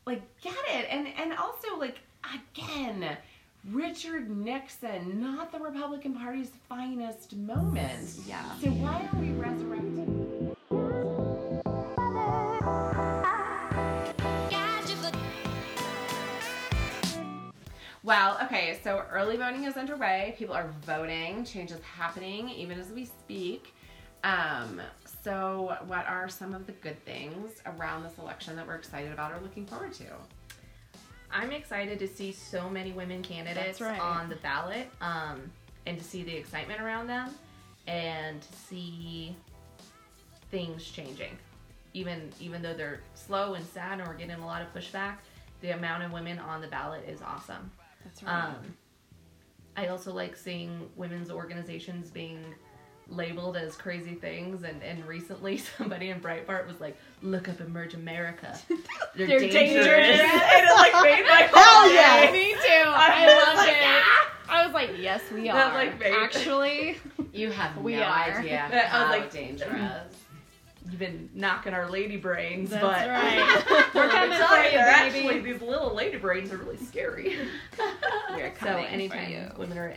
like 0.07 0.23
get 0.41 0.55
it. 0.69 0.87
And 0.91 1.09
and 1.19 1.33
also 1.35 1.77
like 1.79 1.99
again. 2.35 3.17
Richard 3.73 4.31
Nixon, 4.31 5.21
not 5.21 5.51
the 5.51 5.59
Republican 5.59 6.15
Party's 6.15 6.53
finest 6.69 7.35
moment. 7.35 8.11
Yeah. 8.25 8.45
So 8.63 8.69
why 8.71 9.09
are 9.13 9.19
we 9.19 9.31
resurrecting? 9.33 10.55
Well, 18.07 18.39
okay, 18.45 18.79
so 18.85 19.03
early 19.11 19.37
voting 19.37 19.65
is 19.65 19.77
underway. 19.77 20.37
People 20.39 20.55
are 20.55 20.69
voting. 20.83 21.45
Change 21.45 21.73
is 21.73 21.83
happening 21.83 22.49
even 22.51 22.79
as 22.79 22.91
we 22.91 23.05
speak. 23.05 23.75
Um, 24.23 24.81
so, 25.25 25.77
what 25.89 26.07
are 26.07 26.29
some 26.29 26.55
of 26.55 26.67
the 26.67 26.73
good 26.73 27.05
things 27.05 27.51
around 27.67 28.05
this 28.05 28.17
election 28.19 28.55
that 28.55 28.65
we're 28.65 28.77
excited 28.77 29.11
about 29.11 29.33
or 29.33 29.41
looking 29.43 29.67
forward 29.67 29.93
to? 29.95 30.05
I'm 31.33 31.51
excited 31.51 31.99
to 31.99 32.07
see 32.07 32.31
so 32.31 32.71
many 32.71 32.93
women 32.93 33.23
candidates 33.23 33.81
right. 33.81 33.99
on 33.99 34.29
the 34.29 34.37
ballot, 34.37 34.89
um, 35.01 35.51
and 35.87 35.99
to 35.99 36.05
see 36.05 36.23
the 36.23 36.33
excitement 36.33 36.81
around 36.81 37.09
them, 37.09 37.35
and 37.89 38.41
to 38.41 38.53
see 38.53 39.35
things 40.53 40.85
changing. 40.85 41.37
Even 41.93 42.31
even 42.39 42.63
though 42.63 42.75
they're 42.75 43.01
slow 43.15 43.55
and 43.55 43.67
sad, 43.67 43.99
and 43.99 44.07
we're 44.07 44.15
getting 44.15 44.37
a 44.37 44.47
lot 44.47 44.63
of 44.63 44.73
pushback, 44.73 45.17
the 45.61 45.71
amount 45.71 46.05
of 46.05 46.13
women 46.13 46.39
on 46.39 46.61
the 46.61 46.69
ballot 46.69 47.05
is 47.09 47.21
awesome. 47.21 47.69
That's 48.07 48.23
right. 48.23 48.45
Um, 48.45 48.55
I 49.77 49.89
also 49.89 50.13
like 50.15 50.37
seeing 50.37 50.89
women's 50.97 51.31
organizations 51.31 52.11
being 52.11 52.43
labeled 53.09 53.57
as 53.57 53.77
crazy 53.77 54.15
things 54.15 54.65
and, 54.65 54.83
and 54.83 55.05
recently 55.07 55.57
somebody 55.79 56.09
in 56.11 56.21
Breitbart 56.21 56.67
was 56.67 56.81
like, 56.81 56.97
look 57.23 57.49
up 57.49 57.61
Emerge 57.61 57.95
America. 57.95 58.59
They're, 59.15 59.27
They're 59.27 59.39
dangerous. 59.41 59.53
dangerous. 59.53 60.21
and 60.21 60.67
it 60.67 60.75
like 60.75 60.93
made 61.05 61.25
my 61.29 61.49
Hell 61.53 61.83
whole 61.83 61.93
yeah. 61.93 62.31
Me 62.33 62.53
too. 62.55 62.59
I 62.87 63.55
loved 63.55 63.69
it. 63.69 64.51
I 64.51 64.65
was 64.65 64.75
like, 64.75 64.91
yes, 64.99 65.23
we 65.33 65.45
That, 65.45 65.73
are. 65.73 65.75
like, 65.75 66.03
Actually, 66.05 66.97
You 67.33 67.51
have 67.51 67.77
We 67.79 67.97
no 67.97 68.03
are. 68.03 68.39
idea 68.39 68.65
I 68.65 68.75
was 68.75 68.83
how 68.89 69.09
like- 69.11 69.31
dangerous. 69.33 70.15
You've 70.89 70.99
been 71.01 71.29
knocking 71.35 71.73
our 71.75 71.91
lady 71.91 72.17
brains, 72.17 72.71
That's 72.71 72.83
but 72.83 73.09
right. 73.09 73.89
We're 73.95 74.01
Let 74.07 74.13
me 74.13 74.13
coming 74.13 74.39
tell 74.39 74.49
for 74.49 74.57
you, 74.59 74.65
you, 74.65 74.71
they're 74.73 75.11
baby. 75.11 75.19
actually 75.29 75.41
these 75.53 75.61
little 75.63 75.95
lady 75.95 76.17
brains 76.19 76.53
are 76.53 76.59
really 76.59 76.77
scary. 76.77 77.37
We're 78.31 78.53
so 78.55 78.67
coming 78.67 78.85
for 78.85 78.91
anytime 78.91 79.33
you. 79.33 79.51
women 79.59 79.79
are 79.79 79.95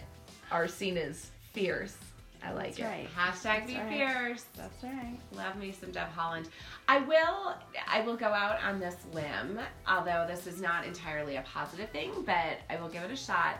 are 0.52 0.68
seen 0.68 0.98
as 0.98 1.30
fierce, 1.54 1.96
I 2.44 2.52
like 2.54 2.76
That's 2.76 2.80
it. 2.80 2.84
right. 2.86 3.08
Hashtag 3.16 3.68
be 3.68 3.74
That's 3.76 3.86
right. 3.86 3.98
fierce. 3.98 4.46
That's 4.58 4.84
right. 4.84 5.18
Love 5.36 5.58
me 5.58 5.72
some 5.72 5.92
Deb 5.92 6.08
Haaland. 6.18 6.48
I 6.88 7.00
will 7.00 7.56
I 7.88 8.02
will 8.02 8.16
go 8.18 8.28
out 8.28 8.64
on 8.64 8.80
this 8.80 8.96
limb, 9.14 9.60
although 9.88 10.26
this 10.28 10.48
is 10.48 10.60
not 10.62 10.86
entirely 10.86 11.36
a 11.36 11.44
positive 11.44 11.90
thing, 11.92 12.12
but 12.26 12.58
I 12.70 12.78
will 12.82 12.90
give 12.90 13.04
it 13.04 13.12
a 13.12 13.16
shot. 13.16 13.58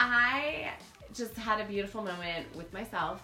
I 0.00 0.72
just 1.14 1.36
had 1.36 1.60
a 1.60 1.64
beautiful 1.64 2.02
moment 2.02 2.46
with 2.56 2.72
myself 2.72 3.22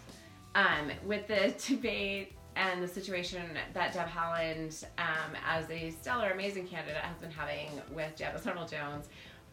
um, 0.55 0.91
with 1.07 1.27
the 1.27 1.55
debate 1.67 2.33
and 2.57 2.83
the 2.83 2.89
situation 2.89 3.43
that 3.75 3.93
Deb 3.93 4.09
Haaland, 4.09 4.85
um, 4.99 5.37
as 5.47 5.71
a 5.71 5.91
stellar, 5.91 6.31
amazing 6.31 6.67
candidate, 6.67 7.03
has 7.03 7.17
been 7.19 7.31
having 7.31 7.71
with 7.93 8.17
Janice 8.17 8.47
Arnold 8.47 8.71
Jones, 8.71 9.09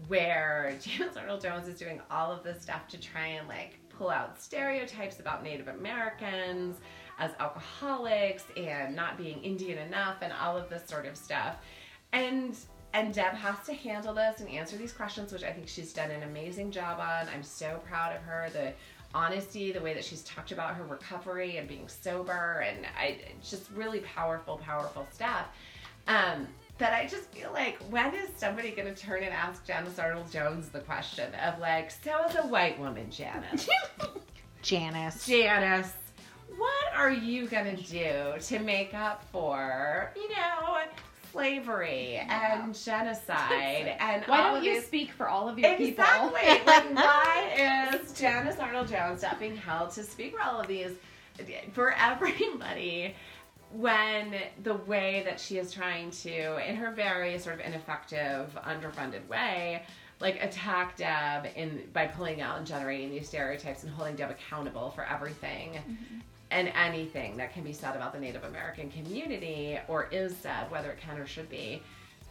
where 0.08 0.76
Janice 0.82 1.16
Arnold 1.18 1.41
Jones 1.41 1.68
is 1.68 1.80
doing 1.80 2.02
all 2.10 2.32
of 2.32 2.43
this 2.43 2.62
stuff 2.62 2.88
to 2.89 3.00
try 3.00 3.28
and 3.28 3.48
like 3.48 3.78
pull 3.89 4.10
out 4.10 4.41
stereotypes 4.41 5.20
about 5.20 5.43
Native 5.43 5.68
Americans, 5.68 6.78
as 7.20 7.32
alcoholics 7.39 8.45
and 8.56 8.95
not 8.95 9.18
being 9.18 9.41
Indian 9.43 9.80
enough 9.80 10.18
and 10.22 10.32
all 10.34 10.56
of 10.56 10.70
this 10.70 10.88
sort 10.88 11.06
of 11.06 11.18
stuff. 11.18 11.58
And 12.14 12.56
and 12.93 13.14
Deb 13.14 13.34
has 13.34 13.66
to 13.66 13.74
handle 13.74 14.14
this 14.14 14.39
and 14.39 14.50
answer 14.50 14.78
these 14.78 14.93
questions, 14.93 15.34
which 15.34 15.43
I 15.43 15.52
think 15.52 15.68
she's 15.68 15.93
done 15.93 16.10
an 16.10 16.24
amazing 16.24 16.72
job 16.72 17.00
on. 17.00 17.28
I'm 17.34 17.43
so 17.43 17.82
proud 17.86 18.16
of 18.16 18.22
her. 18.24 18.50
The 18.52 18.74
honesty, 19.14 19.72
the 19.72 19.82
way 19.82 19.93
that 19.93 20.03
she's 20.03 20.24
talked 20.24 20.51
about 20.51 20.76
her 20.76 20.84
recovery 20.84 21.58
and 21.58 21.68
being 21.68 21.88
sober, 21.88 22.64
and 22.68 22.86
I 22.97 23.20
it's 23.38 23.49
just 23.49 23.70
really 23.72 23.99
powerful, 24.01 24.58
powerful 24.58 25.08
stuff. 25.12 25.47
Um, 26.08 26.47
but 26.78 26.93
I 26.93 27.08
just 27.08 27.32
feel 27.32 27.51
like 27.53 27.78
when 27.89 28.14
is 28.14 28.30
somebody 28.38 28.72
going 28.72 28.93
to 28.93 28.99
turn 28.99 29.24
and 29.24 29.34
ask 29.34 29.66
Janice 29.66 29.97
Arnold 29.99 30.32
Jones 30.32 30.70
the 30.70 30.80
question 30.80 31.34
of 31.36 31.60
like, 31.60 31.91
so 31.91 32.12
as 32.28 32.36
a 32.36 32.47
white 32.47 32.80
woman, 32.80 33.10
Janice, 33.10 33.68
Janice. 34.62 35.26
Janice, 35.26 35.93
what 36.55 36.95
are 36.95 37.12
you 37.12 37.47
going 37.47 37.76
to 37.76 37.84
do 37.84 38.34
to 38.39 38.60
make 38.60 38.93
up 38.93 39.24
for, 39.32 40.12
you 40.16 40.30
know, 40.30 40.80
slavery 41.38 42.15
and 42.29 42.73
genocide 42.73 43.95
and 43.99 44.23
Why 44.25 44.51
don't 44.51 44.63
you 44.63 44.75
these 44.75 44.85
speak 44.85 45.11
for 45.11 45.29
all 45.29 45.47
of 45.47 45.59
your 45.59 45.71
people? 45.77 46.03
Exactly. 46.03 46.65
like, 46.65 46.95
why 46.95 47.91
is 47.93 48.11
Janice 48.13 48.57
Arnold 48.57 48.88
Jones 48.88 49.21
not 49.21 49.39
being 49.39 49.55
held 49.55 49.91
to 49.91 50.03
speak 50.03 50.35
for 50.35 50.41
all 50.41 50.59
of 50.59 50.67
these 50.67 50.91
for 51.73 51.93
everybody 51.93 53.13
when 53.71 54.33
the 54.63 54.73
way 54.73 55.21
that 55.25 55.39
she 55.39 55.57
is 55.57 55.71
trying 55.71 56.09
to, 56.09 56.67
in 56.67 56.75
her 56.75 56.91
very 56.91 57.38
sort 57.38 57.59
of 57.59 57.65
ineffective, 57.65 58.57
underfunded 58.65 59.27
way, 59.27 59.83
like 60.19 60.41
attack 60.41 60.95
Deb 60.97 61.47
in 61.55 61.83
by 61.93 62.07
pulling 62.07 62.41
out 62.41 62.57
and 62.57 62.65
generating 62.65 63.11
these 63.11 63.27
stereotypes 63.27 63.83
and 63.83 63.91
holding 63.91 64.15
Deb 64.15 64.31
accountable 64.31 64.89
for 64.89 65.05
everything 65.05 65.73
mm-hmm. 65.73 66.19
And 66.52 66.72
anything 66.76 67.38
that 67.38 67.54
can 67.54 67.64
be 67.64 67.74
said 67.74 67.95
about 67.95 68.14
the 68.14 68.20
Native 68.20 68.43
American 68.43 68.89
community 68.89 69.80
or 69.88 70.08
is 70.12 70.36
said, 70.38 70.70
whether 70.72 70.91
it 70.91 71.00
can 71.00 71.18
or 71.18 71.26
should 71.26 71.50
be. 71.50 71.82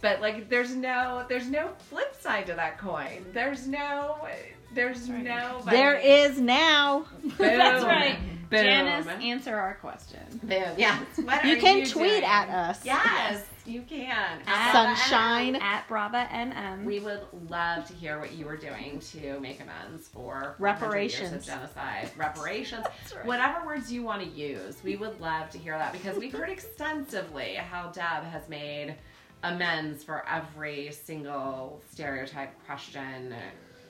But 0.01 0.21
like, 0.21 0.49
there's 0.49 0.75
no, 0.75 1.25
there's 1.29 1.49
no 1.49 1.71
flip 1.91 2.15
side 2.21 2.47
to 2.47 2.55
that 2.55 2.79
coin. 2.79 3.25
There's 3.33 3.67
no, 3.67 4.27
there's 4.75 5.09
no. 5.09 5.63
There 5.67 5.97
is 5.97 6.41
now. 6.41 7.07
Boom. 7.23 7.35
That's 7.39 7.85
right. 7.85 8.19
Boom. 8.51 8.63
Janice, 8.63 9.07
answer 9.07 9.57
our 9.57 9.75
question. 9.75 10.21
Boom. 10.43 10.75
Yes. 10.77 11.03
What 11.25 11.45
You 11.45 11.57
can 11.57 11.79
you 11.79 11.87
tweet 11.87 12.11
doing? 12.11 12.25
at 12.25 12.49
us. 12.49 12.85
Yes, 12.85 13.45
you 13.65 13.83
can. 13.83 14.41
At 14.47 14.73
Sunshine. 14.73 15.57
At 15.57 15.89
Brava 15.89 16.29
NM. 16.31 16.85
We 16.85 17.01
would 17.01 17.23
love 17.49 17.87
to 17.89 17.95
hear 17.95 18.19
what 18.21 18.33
you 18.33 18.47
were 18.47 18.57
doing 18.57 19.01
to 19.13 19.41
make 19.41 19.61
amends 19.61 20.09
for 20.09 20.55
100 20.59 20.61
years 20.61 20.61
Reparations. 20.61 21.33
of 21.33 21.45
genocide, 21.45 22.11
reparations, 22.17 22.87
whatever 23.25 23.65
words 23.67 23.91
you 23.93 24.03
want 24.03 24.23
to 24.23 24.29
use. 24.29 24.77
We 24.85 24.97
would 24.97 25.21
love 25.21 25.51
to 25.51 25.59
hear 25.59 25.77
that 25.77 25.93
because 25.93 26.17
we've 26.17 26.33
heard 26.33 26.49
extensively 26.51 27.55
how 27.55 27.91
Deb 27.91 28.23
has 28.25 28.49
made 28.49 28.95
amends 29.43 30.05
for 30.05 30.25
every 30.29 30.93
single 30.93 31.83
stereotype, 31.91 32.53
question, 32.67 33.35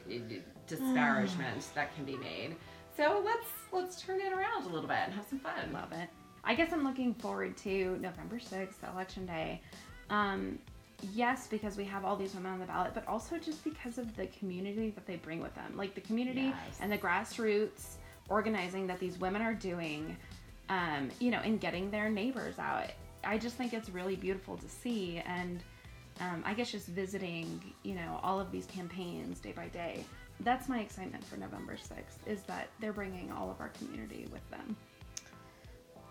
disparagement 0.66 1.68
that 1.74 1.94
can 1.94 2.04
be 2.04 2.16
made. 2.16 2.56
So 2.96 3.22
let's 3.24 3.46
let's 3.72 4.00
turn 4.00 4.20
it 4.20 4.32
around 4.32 4.64
a 4.64 4.68
little 4.68 4.88
bit 4.88 4.98
and 5.04 5.12
have 5.12 5.26
some 5.28 5.38
fun. 5.38 5.72
Love 5.72 5.92
it. 5.92 6.08
I 6.44 6.54
guess 6.54 6.72
I'm 6.72 6.84
looking 6.84 7.12
forward 7.14 7.56
to 7.58 7.98
November 8.00 8.38
6th, 8.38 8.74
Election 8.92 9.26
Day. 9.26 9.60
Um, 10.10 10.58
yes, 11.12 11.48
because 11.48 11.76
we 11.76 11.84
have 11.84 12.04
all 12.04 12.14
these 12.16 12.34
women 12.34 12.52
on 12.52 12.60
the 12.60 12.66
ballot, 12.66 12.92
but 12.94 13.06
also 13.08 13.36
just 13.36 13.64
because 13.64 13.98
of 13.98 14.16
the 14.16 14.26
community 14.28 14.90
that 14.90 15.06
they 15.06 15.16
bring 15.16 15.40
with 15.40 15.54
them. 15.56 15.76
Like 15.76 15.94
the 15.96 16.00
community 16.02 16.42
Yes. 16.42 16.78
and 16.80 16.90
the 16.90 16.98
grassroots 16.98 17.96
organizing 18.28 18.86
that 18.86 19.00
these 19.00 19.18
women 19.18 19.42
are 19.42 19.54
doing, 19.54 20.16
um, 20.68 21.10
you 21.18 21.30
know, 21.32 21.40
in 21.42 21.58
getting 21.58 21.90
their 21.90 22.08
neighbors 22.08 22.58
out. 22.60 22.90
I 23.24 23.38
just 23.38 23.56
think 23.56 23.72
it's 23.74 23.88
really 23.90 24.14
beautiful 24.14 24.56
to 24.56 24.68
see. 24.68 25.20
And 25.26 25.60
um, 26.20 26.44
I 26.46 26.54
guess 26.54 26.70
just 26.70 26.86
visiting, 26.86 27.60
you 27.82 27.94
know, 27.96 28.20
all 28.22 28.38
of 28.40 28.52
these 28.52 28.66
campaigns 28.66 29.40
day 29.40 29.52
by 29.52 29.66
day. 29.66 30.04
That's 30.40 30.68
my 30.68 30.80
excitement 30.80 31.24
for 31.24 31.36
November 31.36 31.74
6th, 31.74 32.26
is 32.30 32.42
that 32.42 32.68
they're 32.80 32.92
bringing 32.92 33.32
all 33.32 33.50
of 33.50 33.60
our 33.60 33.70
community 33.70 34.28
with 34.30 34.48
them. 34.50 34.76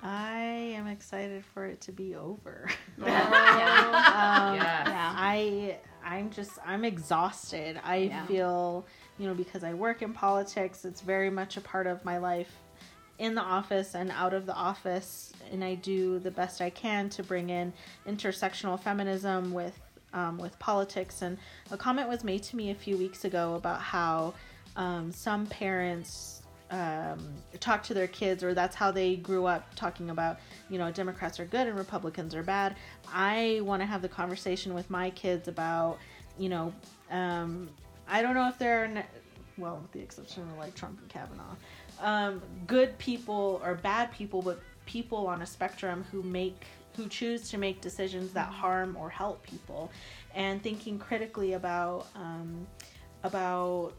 I 0.03 0.73
am 0.76 0.88
excited 0.88 1.43
for 1.45 1.65
it 1.65 1.82
to 1.82 1.91
be 1.91 2.15
over. 2.15 2.69
yeah. 3.03 3.07
Um, 3.07 4.55
Yes. 4.55 4.88
Yeah. 4.88 5.13
I 5.15 5.78
I'm 6.03 6.30
just 6.30 6.51
I'm 6.65 6.86
exhausted. 6.86 7.80
I 7.84 7.95
Yeah. 7.97 8.26
feel, 8.28 8.86
you 9.17 9.28
know, 9.28 9.34
because 9.34 9.63
I 9.63 9.73
work 9.73 10.01
in 10.03 10.13
politics, 10.13 10.86
it's 10.86 11.01
very 11.01 11.30
much 11.32 11.57
a 11.57 11.61
part 11.61 11.88
of 11.88 12.05
my 12.05 12.19
life 12.19 12.51
in 13.17 13.34
the 13.34 13.41
office 13.41 13.95
and 13.95 14.11
out 14.11 14.34
of 14.34 14.45
the 14.45 14.53
office 14.53 15.32
and 15.51 15.63
I 15.63 15.76
do 15.76 16.19
the 16.19 16.32
best 16.32 16.61
I 16.61 16.69
can 16.69 17.07
to 17.11 17.23
bring 17.23 17.49
in 17.49 17.71
intersectional 18.05 18.78
feminism 18.80 19.53
with 19.53 19.80
um, 20.16 20.39
with 20.39 20.57
politics 20.57 21.22
and 21.22 21.38
a 21.70 21.78
comment 21.78 22.09
was 22.09 22.24
made 22.24 22.41
to 22.41 22.55
me 22.55 22.72
a 22.72 22.76
few 22.76 22.97
weeks 22.97 23.26
ago 23.26 23.53
about 23.53 23.82
how 23.82 24.34
um, 24.76 25.11
some 25.11 25.45
parents 25.45 26.41
um, 26.72 27.36
talk 27.59 27.84
to 27.84 27.93
their 27.93 28.07
kids 28.07 28.43
or 28.43 28.55
that's 28.55 28.76
how 28.76 28.89
they 28.89 29.18
grew 29.18 29.45
up 29.45 29.76
talking 29.76 30.09
about 30.09 30.39
you 30.70 30.80
know 30.80 30.91
democrats 30.91 31.39
are 31.39 31.45
good 31.45 31.68
and 31.68 31.78
republicans 31.78 32.34
are 32.34 32.41
bad. 32.41 32.76
I 33.13 33.59
want 33.63 33.84
to 33.84 33.86
have 33.86 34.01
the 34.01 34.09
conversation 34.09 34.74
with 34.74 34.89
my 34.89 35.11
kids 35.11 35.47
about 35.47 35.99
you 36.39 36.49
know 36.49 36.74
um, 37.11 37.70
i 38.07 38.22
don't 38.22 38.34
know 38.34 38.47
if 38.47 38.57
they're 38.57 38.88
ne- 38.88 39.05
well 39.57 39.80
with 39.82 39.91
the 39.91 39.99
exception 39.99 40.43
of 40.43 40.57
like 40.57 40.74
trump 40.76 40.99
and 40.99 41.09
kavanaugh 41.09 41.55
um, 42.01 42.41
good 42.68 42.97
people 42.97 43.61
or 43.63 43.76
bad 43.76 44.11
people 44.11 44.41
but 44.41 44.59
people 44.86 45.28
on 45.28 45.41
a 45.41 45.45
spectrum 45.45 46.03
who 46.11 46.24
make 46.24 46.66
who 46.95 47.07
choose 47.07 47.49
to 47.49 47.57
make 47.57 47.81
decisions 47.81 48.33
that 48.33 48.47
harm 48.49 48.95
or 48.99 49.09
help 49.09 49.43
people 49.43 49.91
and 50.33 50.61
thinking 50.61 50.97
critically 50.99 51.53
about 51.53 52.07
um, 52.15 52.65
about 53.23 53.93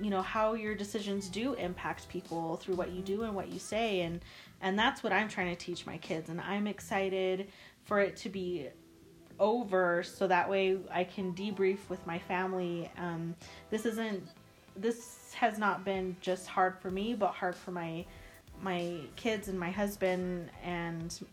you 0.00 0.10
know 0.10 0.22
how 0.22 0.54
your 0.54 0.74
decisions 0.74 1.28
do 1.28 1.54
impact 1.54 2.08
people 2.08 2.56
through 2.56 2.74
what 2.74 2.90
you 2.90 3.00
do 3.00 3.22
and 3.22 3.34
what 3.34 3.48
you 3.48 3.58
say 3.58 4.00
and 4.00 4.20
and 4.60 4.78
that's 4.78 5.02
what 5.02 5.12
i'm 5.12 5.28
trying 5.28 5.54
to 5.54 5.56
teach 5.56 5.86
my 5.86 5.96
kids 5.98 6.30
and 6.30 6.40
i'm 6.40 6.66
excited 6.66 7.48
for 7.84 8.00
it 8.00 8.16
to 8.16 8.28
be 8.28 8.68
over 9.38 10.02
so 10.02 10.26
that 10.26 10.48
way 10.48 10.76
i 10.92 11.04
can 11.04 11.32
debrief 11.34 11.78
with 11.88 12.04
my 12.06 12.18
family 12.18 12.90
um, 12.98 13.34
this 13.70 13.86
isn't 13.86 14.22
this 14.76 15.32
has 15.34 15.58
not 15.58 15.84
been 15.84 16.16
just 16.20 16.46
hard 16.48 16.76
for 16.80 16.90
me 16.90 17.14
but 17.14 17.28
hard 17.28 17.54
for 17.54 17.70
my 17.70 18.04
my 18.62 18.96
kids 19.16 19.48
and 19.48 19.58
my 19.58 19.70
husband 19.70 20.50
and 20.62 21.26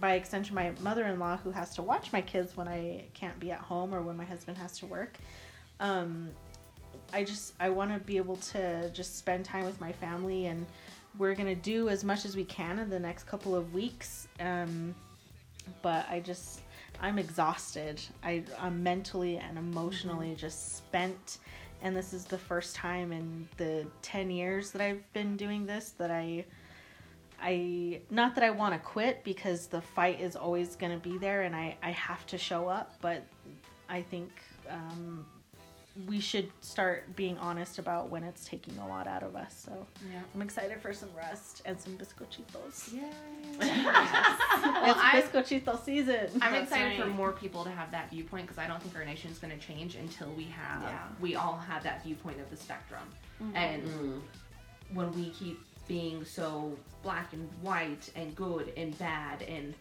by 0.00 0.14
extension 0.14 0.54
my 0.54 0.72
mother-in-law 0.80 1.36
who 1.38 1.50
has 1.50 1.74
to 1.74 1.82
watch 1.82 2.12
my 2.12 2.20
kids 2.20 2.56
when 2.56 2.66
i 2.66 3.04
can't 3.14 3.38
be 3.38 3.50
at 3.52 3.60
home 3.60 3.94
or 3.94 4.02
when 4.02 4.16
my 4.16 4.24
husband 4.24 4.58
has 4.58 4.78
to 4.78 4.86
work 4.86 5.18
um, 5.80 6.30
I 7.12 7.24
just 7.24 7.54
I 7.60 7.68
want 7.68 7.92
to 7.92 7.98
be 7.98 8.16
able 8.16 8.36
to 8.36 8.90
just 8.90 9.18
spend 9.18 9.44
time 9.44 9.64
with 9.64 9.80
my 9.80 9.92
family 9.92 10.46
and 10.46 10.66
we're 11.18 11.34
gonna 11.34 11.54
do 11.54 11.88
as 11.88 12.04
much 12.04 12.24
as 12.24 12.36
we 12.36 12.44
can 12.44 12.78
in 12.78 12.88
the 12.88 12.98
next 12.98 13.24
couple 13.24 13.54
of 13.54 13.74
weeks. 13.74 14.28
Um, 14.40 14.94
but 15.82 16.08
I 16.08 16.20
just 16.20 16.60
I'm 17.00 17.18
exhausted. 17.18 18.00
I 18.22 18.44
I'm 18.58 18.82
mentally 18.82 19.36
and 19.36 19.58
emotionally 19.58 20.34
just 20.34 20.76
spent, 20.76 21.38
and 21.82 21.94
this 21.94 22.14
is 22.14 22.24
the 22.24 22.38
first 22.38 22.74
time 22.74 23.12
in 23.12 23.48
the 23.58 23.86
ten 24.00 24.30
years 24.30 24.70
that 24.70 24.80
I've 24.80 25.12
been 25.12 25.36
doing 25.36 25.66
this 25.66 25.90
that 25.98 26.10
I. 26.10 26.44
I 27.42 28.00
not 28.10 28.34
that 28.36 28.44
I 28.44 28.50
want 28.50 28.72
to 28.74 28.78
quit 28.78 29.24
because 29.24 29.66
the 29.66 29.80
fight 29.80 30.20
is 30.20 30.36
always 30.36 30.76
going 30.76 30.92
to 30.92 30.98
be 31.10 31.18
there 31.18 31.42
and 31.42 31.54
I, 31.56 31.76
I 31.82 31.90
have 31.90 32.24
to 32.28 32.38
show 32.38 32.68
up, 32.68 32.94
but 33.00 33.24
I 33.88 34.00
think 34.02 34.30
um, 34.70 35.26
we 36.06 36.20
should 36.20 36.50
start 36.60 37.14
being 37.16 37.36
honest 37.38 37.78
about 37.78 38.08
when 38.10 38.22
it's 38.22 38.44
taking 38.46 38.78
a 38.78 38.86
lot 38.88 39.06
out 39.06 39.22
of 39.22 39.34
us. 39.36 39.60
So 39.66 39.86
Yeah. 40.10 40.20
I'm 40.34 40.40
excited 40.40 40.80
for 40.80 40.92
some 40.94 41.10
rest 41.16 41.62
and 41.66 41.78
some 41.78 41.98
bizcochitos. 41.98 42.92
Yay. 42.94 43.02
Well, 44.62 44.90
it's 44.90 45.00
I'm, 45.02 45.16
season. 45.84 46.28
I'm 46.40 46.52
That's 46.52 46.64
excited 46.70 47.00
for 47.00 47.06
more 47.08 47.32
people 47.32 47.64
to 47.64 47.70
have 47.70 47.90
that 47.90 48.10
viewpoint 48.10 48.46
because 48.46 48.58
I 48.58 48.66
don't 48.66 48.80
think 48.82 48.94
our 48.96 49.04
nation's 49.04 49.38
going 49.38 49.52
to 49.56 49.64
change 49.64 49.96
until 49.96 50.30
we 50.32 50.44
have 50.44 50.82
Yeah. 50.82 50.98
we 51.20 51.34
all 51.34 51.56
have 51.56 51.82
that 51.84 52.02
viewpoint 52.04 52.40
of 52.40 52.48
the 52.50 52.56
spectrum. 52.56 53.02
And 53.54 53.82
Mm. 53.82 54.20
when 54.94 55.12
we 55.14 55.30
keep 55.30 55.60
being 55.88 56.24
so 56.24 56.76
black 57.02 57.32
and 57.32 57.48
white 57.60 58.10
and 58.14 58.34
good 58.36 58.72
and 58.76 58.96
bad 58.98 59.42
and 59.42 59.74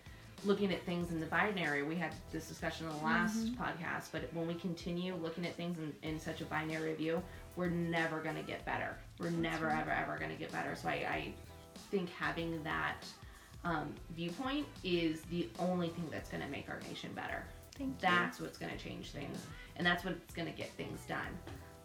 looking 0.44 0.72
at 0.74 0.84
things 0.86 1.12
in 1.12 1.20
the 1.20 1.26
binary, 1.28 1.84
we 1.84 1.96
had 1.96 2.14
this 2.32 2.48
discussion 2.48 2.88
in 2.88 2.98
the 2.98 3.04
last 3.04 3.56
podcast, 3.58 4.12
but 4.12 4.24
when 4.34 4.48
we 4.48 4.56
continue 4.56 5.16
looking 5.16 5.46
at 5.46 5.56
things 5.56 5.78
in, 5.78 5.94
in 6.08 6.20
such 6.20 6.42
a 6.42 6.46
binary 6.46 6.94
view, 6.96 7.22
we're 7.56 7.70
never 7.70 8.20
going 8.22 8.36
to 8.36 8.42
get 8.42 8.66
better. 8.66 8.98
We're 9.20 9.30
never, 9.30 9.70
ever, 9.70 9.92
ever 9.92 10.18
going 10.18 10.32
to 10.32 10.38
get 10.38 10.52
better. 10.52 10.76
So 10.76 10.90
I, 10.90 10.94
I 10.94 11.34
think 11.92 12.10
having 12.10 12.64
that 12.64 13.06
um, 13.64 13.94
viewpoint 14.16 14.66
is 14.84 15.22
the 15.30 15.48
only 15.60 15.90
thing 15.90 16.08
that's 16.12 16.30
going 16.30 16.44
to 16.44 16.50
make 16.50 16.70
our 16.70 16.80
nation 16.90 17.12
better. 17.14 17.44
Thank 17.78 17.90
you. 17.90 17.96
That's 18.02 18.40
what's 18.40 18.58
going 18.58 18.72
to 18.72 18.84
change 18.84 19.12
things, 19.12 19.46
and 19.76 19.86
that's 19.86 20.04
what's 20.04 20.34
going 20.34 20.48
to 20.48 20.58
get 20.58 20.72
things 20.72 21.02
done. 21.08 21.38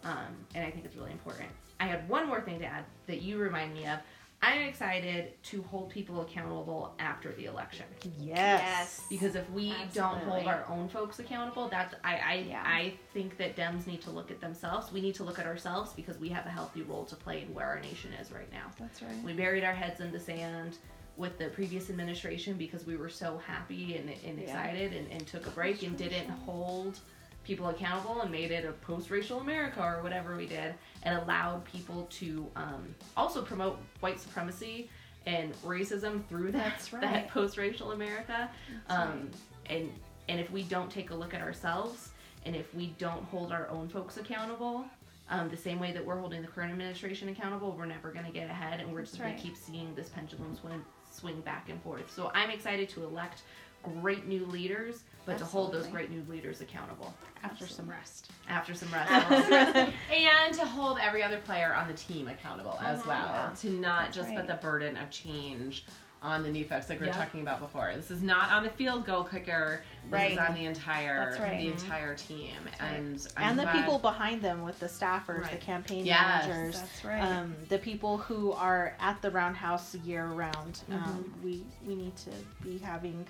Um, 0.03 0.35
and 0.55 0.65
I 0.65 0.71
think 0.71 0.85
it's 0.85 0.95
really 0.95 1.11
important. 1.11 1.49
I 1.79 1.85
had 1.85 2.07
one 2.09 2.27
more 2.27 2.41
thing 2.41 2.59
to 2.59 2.65
add 2.65 2.85
that 3.07 3.21
you 3.21 3.37
remind 3.37 3.73
me 3.73 3.85
of. 3.87 3.99
I'm 4.39 4.61
excited 4.61 5.33
to 5.45 5.63
hold 5.63 5.89
people 5.89 6.21
accountable 6.21 6.93
after 6.99 7.31
the 7.31 7.45
election. 7.45 7.85
Yes. 8.19 9.01
Because 9.09 9.33
if 9.35 9.49
we 9.49 9.73
don't 9.95 10.19
hold 10.19 10.45
our 10.45 10.63
own 10.69 10.89
folks 10.89 11.17
accountable, 11.17 11.69
that's 11.69 11.95
I 12.03 12.17
I, 12.17 12.33
Yeah. 12.47 12.61
I 12.63 12.93
think 13.15 13.37
that 13.37 13.55
Dems 13.55 13.87
need 13.87 14.01
to 14.03 14.11
look 14.11 14.29
at 14.29 14.39
themselves. 14.39 14.91
We 14.91 15.01
need 15.01 15.15
to 15.15 15.23
look 15.23 15.39
at 15.39 15.47
ourselves 15.47 15.91
because 15.93 16.19
we 16.19 16.29
have 16.29 16.45
a 16.45 16.49
healthy 16.49 16.83
role 16.83 17.03
to 17.05 17.15
play 17.15 17.41
in 17.41 17.53
where 17.55 17.65
our 17.65 17.79
nation 17.79 18.13
is 18.21 18.31
right 18.31 18.51
now. 18.51 18.67
That's 18.79 19.01
right. 19.01 19.23
We 19.23 19.33
buried 19.33 19.63
our 19.63 19.73
heads 19.73 20.01
in 20.01 20.11
the 20.11 20.19
sand 20.19 20.77
with 21.15 21.39
the 21.39 21.47
previous 21.47 21.89
administration 21.89 22.57
because 22.57 22.85
we 22.85 22.95
were 22.95 23.09
so 23.09 23.39
happy 23.43 23.97
and, 23.97 24.07
and 24.23 24.37
Yeah. 24.37 24.43
excited 24.43 24.93
and, 24.93 25.11
and 25.11 25.25
took 25.25 25.47
a 25.47 25.51
break 25.51 25.81
and 25.81 25.97
didn't 25.97 26.29
hold 26.29 26.99
people 27.47 27.69
accountable 27.69 28.21
and 28.21 28.29
made 28.29 28.51
it 28.51 28.65
a 28.65 28.73
post-racial 28.85 29.39
America 29.39 29.81
or 29.81 30.03
whatever 30.03 30.35
we 30.35 30.45
did 30.45 30.75
and 31.03 31.17
allowed 31.17 31.63
people 31.65 32.07
to 32.11 32.45
um, 32.55 32.83
also 33.15 33.41
promote 33.41 33.77
white 34.01 34.19
supremacy 34.19 34.89
and 35.25 35.53
racism 35.63 36.25
through 36.27 36.51
that, 36.51 36.77
right. 36.91 37.01
that 37.01 37.29
post-racial 37.29 37.93
America. 37.93 38.49
Um, 38.89 39.29
And 39.69 39.91
and 40.29 40.39
if 40.39 40.49
we 40.51 40.63
don't 40.63 40.89
take 40.89 41.09
a 41.11 41.15
look 41.15 41.33
at 41.33 41.41
ourselves 41.41 42.11
and 42.45 42.55
if 42.55 42.73
we 42.73 42.87
don't 42.97 43.23
hold 43.25 43.51
our 43.51 43.67
own 43.69 43.89
folks 43.89 44.17
accountable, 44.17 44.85
um, 45.29 45.49
the 45.49 45.57
same 45.57 45.79
way 45.79 45.91
that 45.91 46.05
we're 46.05 46.19
holding 46.23 46.41
the 46.41 46.47
current 46.47 46.71
administration 46.71 47.27
accountable, 47.29 47.69
we're 47.77 47.85
never 47.85 48.11
going 48.11 48.25
to 48.25 48.31
get 48.31 48.49
ahead, 48.49 48.79
and 48.79 48.93
we're 48.93 49.01
just 49.01 49.17
going 49.17 49.31
right. 49.31 49.37
to 49.37 49.43
keep 49.43 49.57
seeing 49.57 49.93
this 49.95 50.09
pendulum 50.09 50.55
swing, 50.55 50.81
swing 51.11 51.41
back 51.41 51.69
and 51.69 51.81
forth. 51.81 52.09
So 52.17 52.31
I'm 52.33 52.49
excited 52.49 52.87
to 52.89 53.03
elect 53.03 53.41
great 53.83 54.25
new 54.27 54.45
leaders, 54.45 55.03
but 55.27 55.37
to 55.37 55.45
hold 55.45 55.73
those 55.73 55.85
great 55.87 56.09
new 56.09 56.23
leaders 56.29 56.61
accountable 56.61 57.13
After 57.43 57.67
some 57.67 57.87
rest. 57.87 58.31
after 58.49 58.73
some 58.73 58.89
rest. 58.91 59.11
and 60.11 60.53
to 60.55 60.65
hold 60.65 60.97
every 60.99 61.21
other 61.21 61.37
player 61.39 61.75
on 61.75 61.87
the 61.87 61.93
team 61.93 62.27
accountable 62.29 62.79
as 62.81 63.01
Mhm. 63.01 63.07
well. 63.07 63.25
Yeah. 63.27 63.49
To 63.57 63.69
not 63.71 64.03
That's 64.05 64.15
just 64.15 64.29
right. 64.29 64.37
put 64.37 64.47
the 64.47 64.55
burden 64.55 64.95
of 64.97 65.09
change 65.11 65.85
on 66.23 66.41
the 66.41 66.49
new 66.49 66.63
folks 66.65 66.89
like 66.89 66.99
we 66.99 67.05
were 67.05 67.11
Yeah. 67.13 67.17
talking 67.19 67.41
about 67.41 67.59
before. 67.59 67.91
This 67.93 68.09
is 68.09 68.23
not 68.23 68.51
on 68.51 68.63
the 68.63 68.69
field 68.71 69.05
goal 69.05 69.23
kicker. 69.25 69.83
This 70.05 70.11
Right. 70.11 70.31
is 70.31 70.37
on 70.39 70.55
the 70.55 70.65
entire 70.65 71.25
That's 71.29 71.39
right. 71.41 71.59
the 71.59 71.67
Mhm. 71.67 71.71
entire 71.83 72.15
team. 72.15 72.55
right. 72.65 72.81
And 72.93 73.27
I'm 73.37 73.49
and 73.51 73.59
the 73.59 73.63
glad- 73.63 73.75
people 73.75 73.99
behind 73.99 74.41
them 74.41 74.63
with 74.63 74.79
the 74.79 74.87
staffers, 74.87 75.51
the 75.51 75.57
campaign 75.57 76.05
Yes. 76.05 76.47
managers, 76.47 76.79
That's 76.81 77.05
right. 77.05 77.21
um, 77.21 77.55
the 77.69 77.77
people 77.77 78.17
who 78.17 78.53
are 78.53 78.95
at 78.99 79.21
the 79.21 79.29
roundhouse 79.29 79.93
year 79.95 80.25
round. 80.27 80.81
Um, 80.89 81.33
we 81.43 81.65
we 81.85 81.95
need 81.95 82.15
to 82.17 82.31
be 82.63 82.77
having 82.79 83.27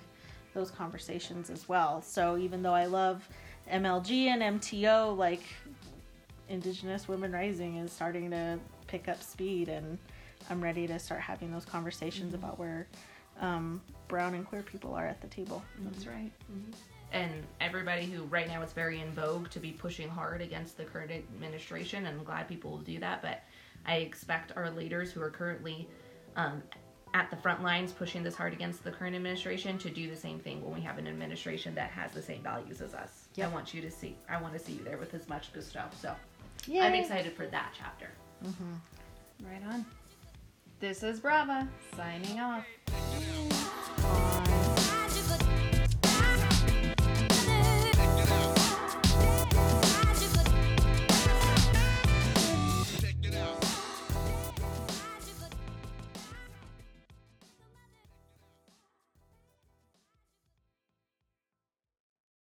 those 0.54 0.70
conversations 0.70 1.50
as 1.50 1.68
well. 1.68 2.02
So 2.02 2.36
even 2.38 2.62
though 2.62 2.74
I 2.74 2.86
love 2.86 3.28
MLG 3.70 4.26
and 4.26 4.60
MTO, 4.60 5.16
like 5.16 5.42
Indigenous 6.48 7.08
Women 7.08 7.32
Rising 7.32 7.76
is 7.76 7.92
starting 7.92 8.30
to 8.30 8.58
pick 8.86 9.08
up 9.08 9.22
speed, 9.22 9.68
and 9.68 9.98
I'm 10.50 10.62
ready 10.62 10.86
to 10.86 10.98
start 10.98 11.20
having 11.20 11.52
those 11.52 11.64
conversations 11.64 12.34
about 12.34 12.58
where 12.58 12.86
um, 13.40 13.80
brown 14.08 14.34
and 14.34 14.46
queer 14.46 14.62
people 14.62 14.94
are 14.94 15.06
at 15.06 15.20
the 15.20 15.28
table. 15.28 15.62
That's 15.80 16.06
right. 16.06 16.32
and 17.12 17.30
everybody 17.60 18.04
who 18.06 18.24
right 18.24 18.46
now 18.48 18.60
it's 18.62 18.72
very 18.72 19.00
in 19.00 19.10
vogue 19.12 19.48
to 19.50 19.58
be 19.60 19.72
pushing 19.72 20.08
hard 20.08 20.42
against 20.42 20.76
the 20.76 20.84
current 20.84 21.10
administration 21.10 22.04
and 22.06 22.18
i'm 22.18 22.24
glad 22.24 22.46
people 22.46 22.70
will 22.70 22.78
do 22.78 22.98
that 22.98 23.22
but 23.22 23.40
i 23.86 23.96
expect 23.96 24.52
our 24.56 24.70
leaders 24.70 25.10
who 25.10 25.22
are 25.22 25.30
currently 25.30 25.88
um, 26.36 26.62
at 27.14 27.30
the 27.30 27.36
front 27.36 27.62
lines 27.62 27.92
pushing 27.92 28.22
this 28.22 28.34
hard 28.34 28.52
against 28.52 28.84
the 28.84 28.90
current 28.90 29.16
administration 29.16 29.78
to 29.78 29.90
do 29.90 30.08
the 30.08 30.16
same 30.16 30.38
thing 30.38 30.62
when 30.64 30.74
we 30.74 30.80
have 30.80 30.98
an 30.98 31.06
administration 31.06 31.74
that 31.74 31.90
has 31.90 32.12
the 32.12 32.22
same 32.22 32.42
values 32.42 32.80
as 32.80 32.94
us 32.94 33.28
i 33.42 33.46
want 33.48 33.72
you 33.72 33.80
to 33.80 33.90
see 33.90 34.16
i 34.28 34.40
want 34.40 34.52
to 34.52 34.58
see 34.58 34.72
you 34.72 34.84
there 34.84 34.98
with 34.98 35.14
as 35.14 35.28
much 35.28 35.52
gusto 35.52 35.82
so 36.00 36.14
Yay. 36.66 36.80
i'm 36.80 36.94
excited 36.94 37.32
for 37.32 37.46
that 37.46 37.72
chapter 37.76 38.08
mm-hmm. 38.44 38.74
Right 39.44 39.62
on. 39.72 39.84
This 40.80 41.02
is 41.02 41.20
Brava 41.20 41.68
signing 41.96 42.40
off. 42.40 42.66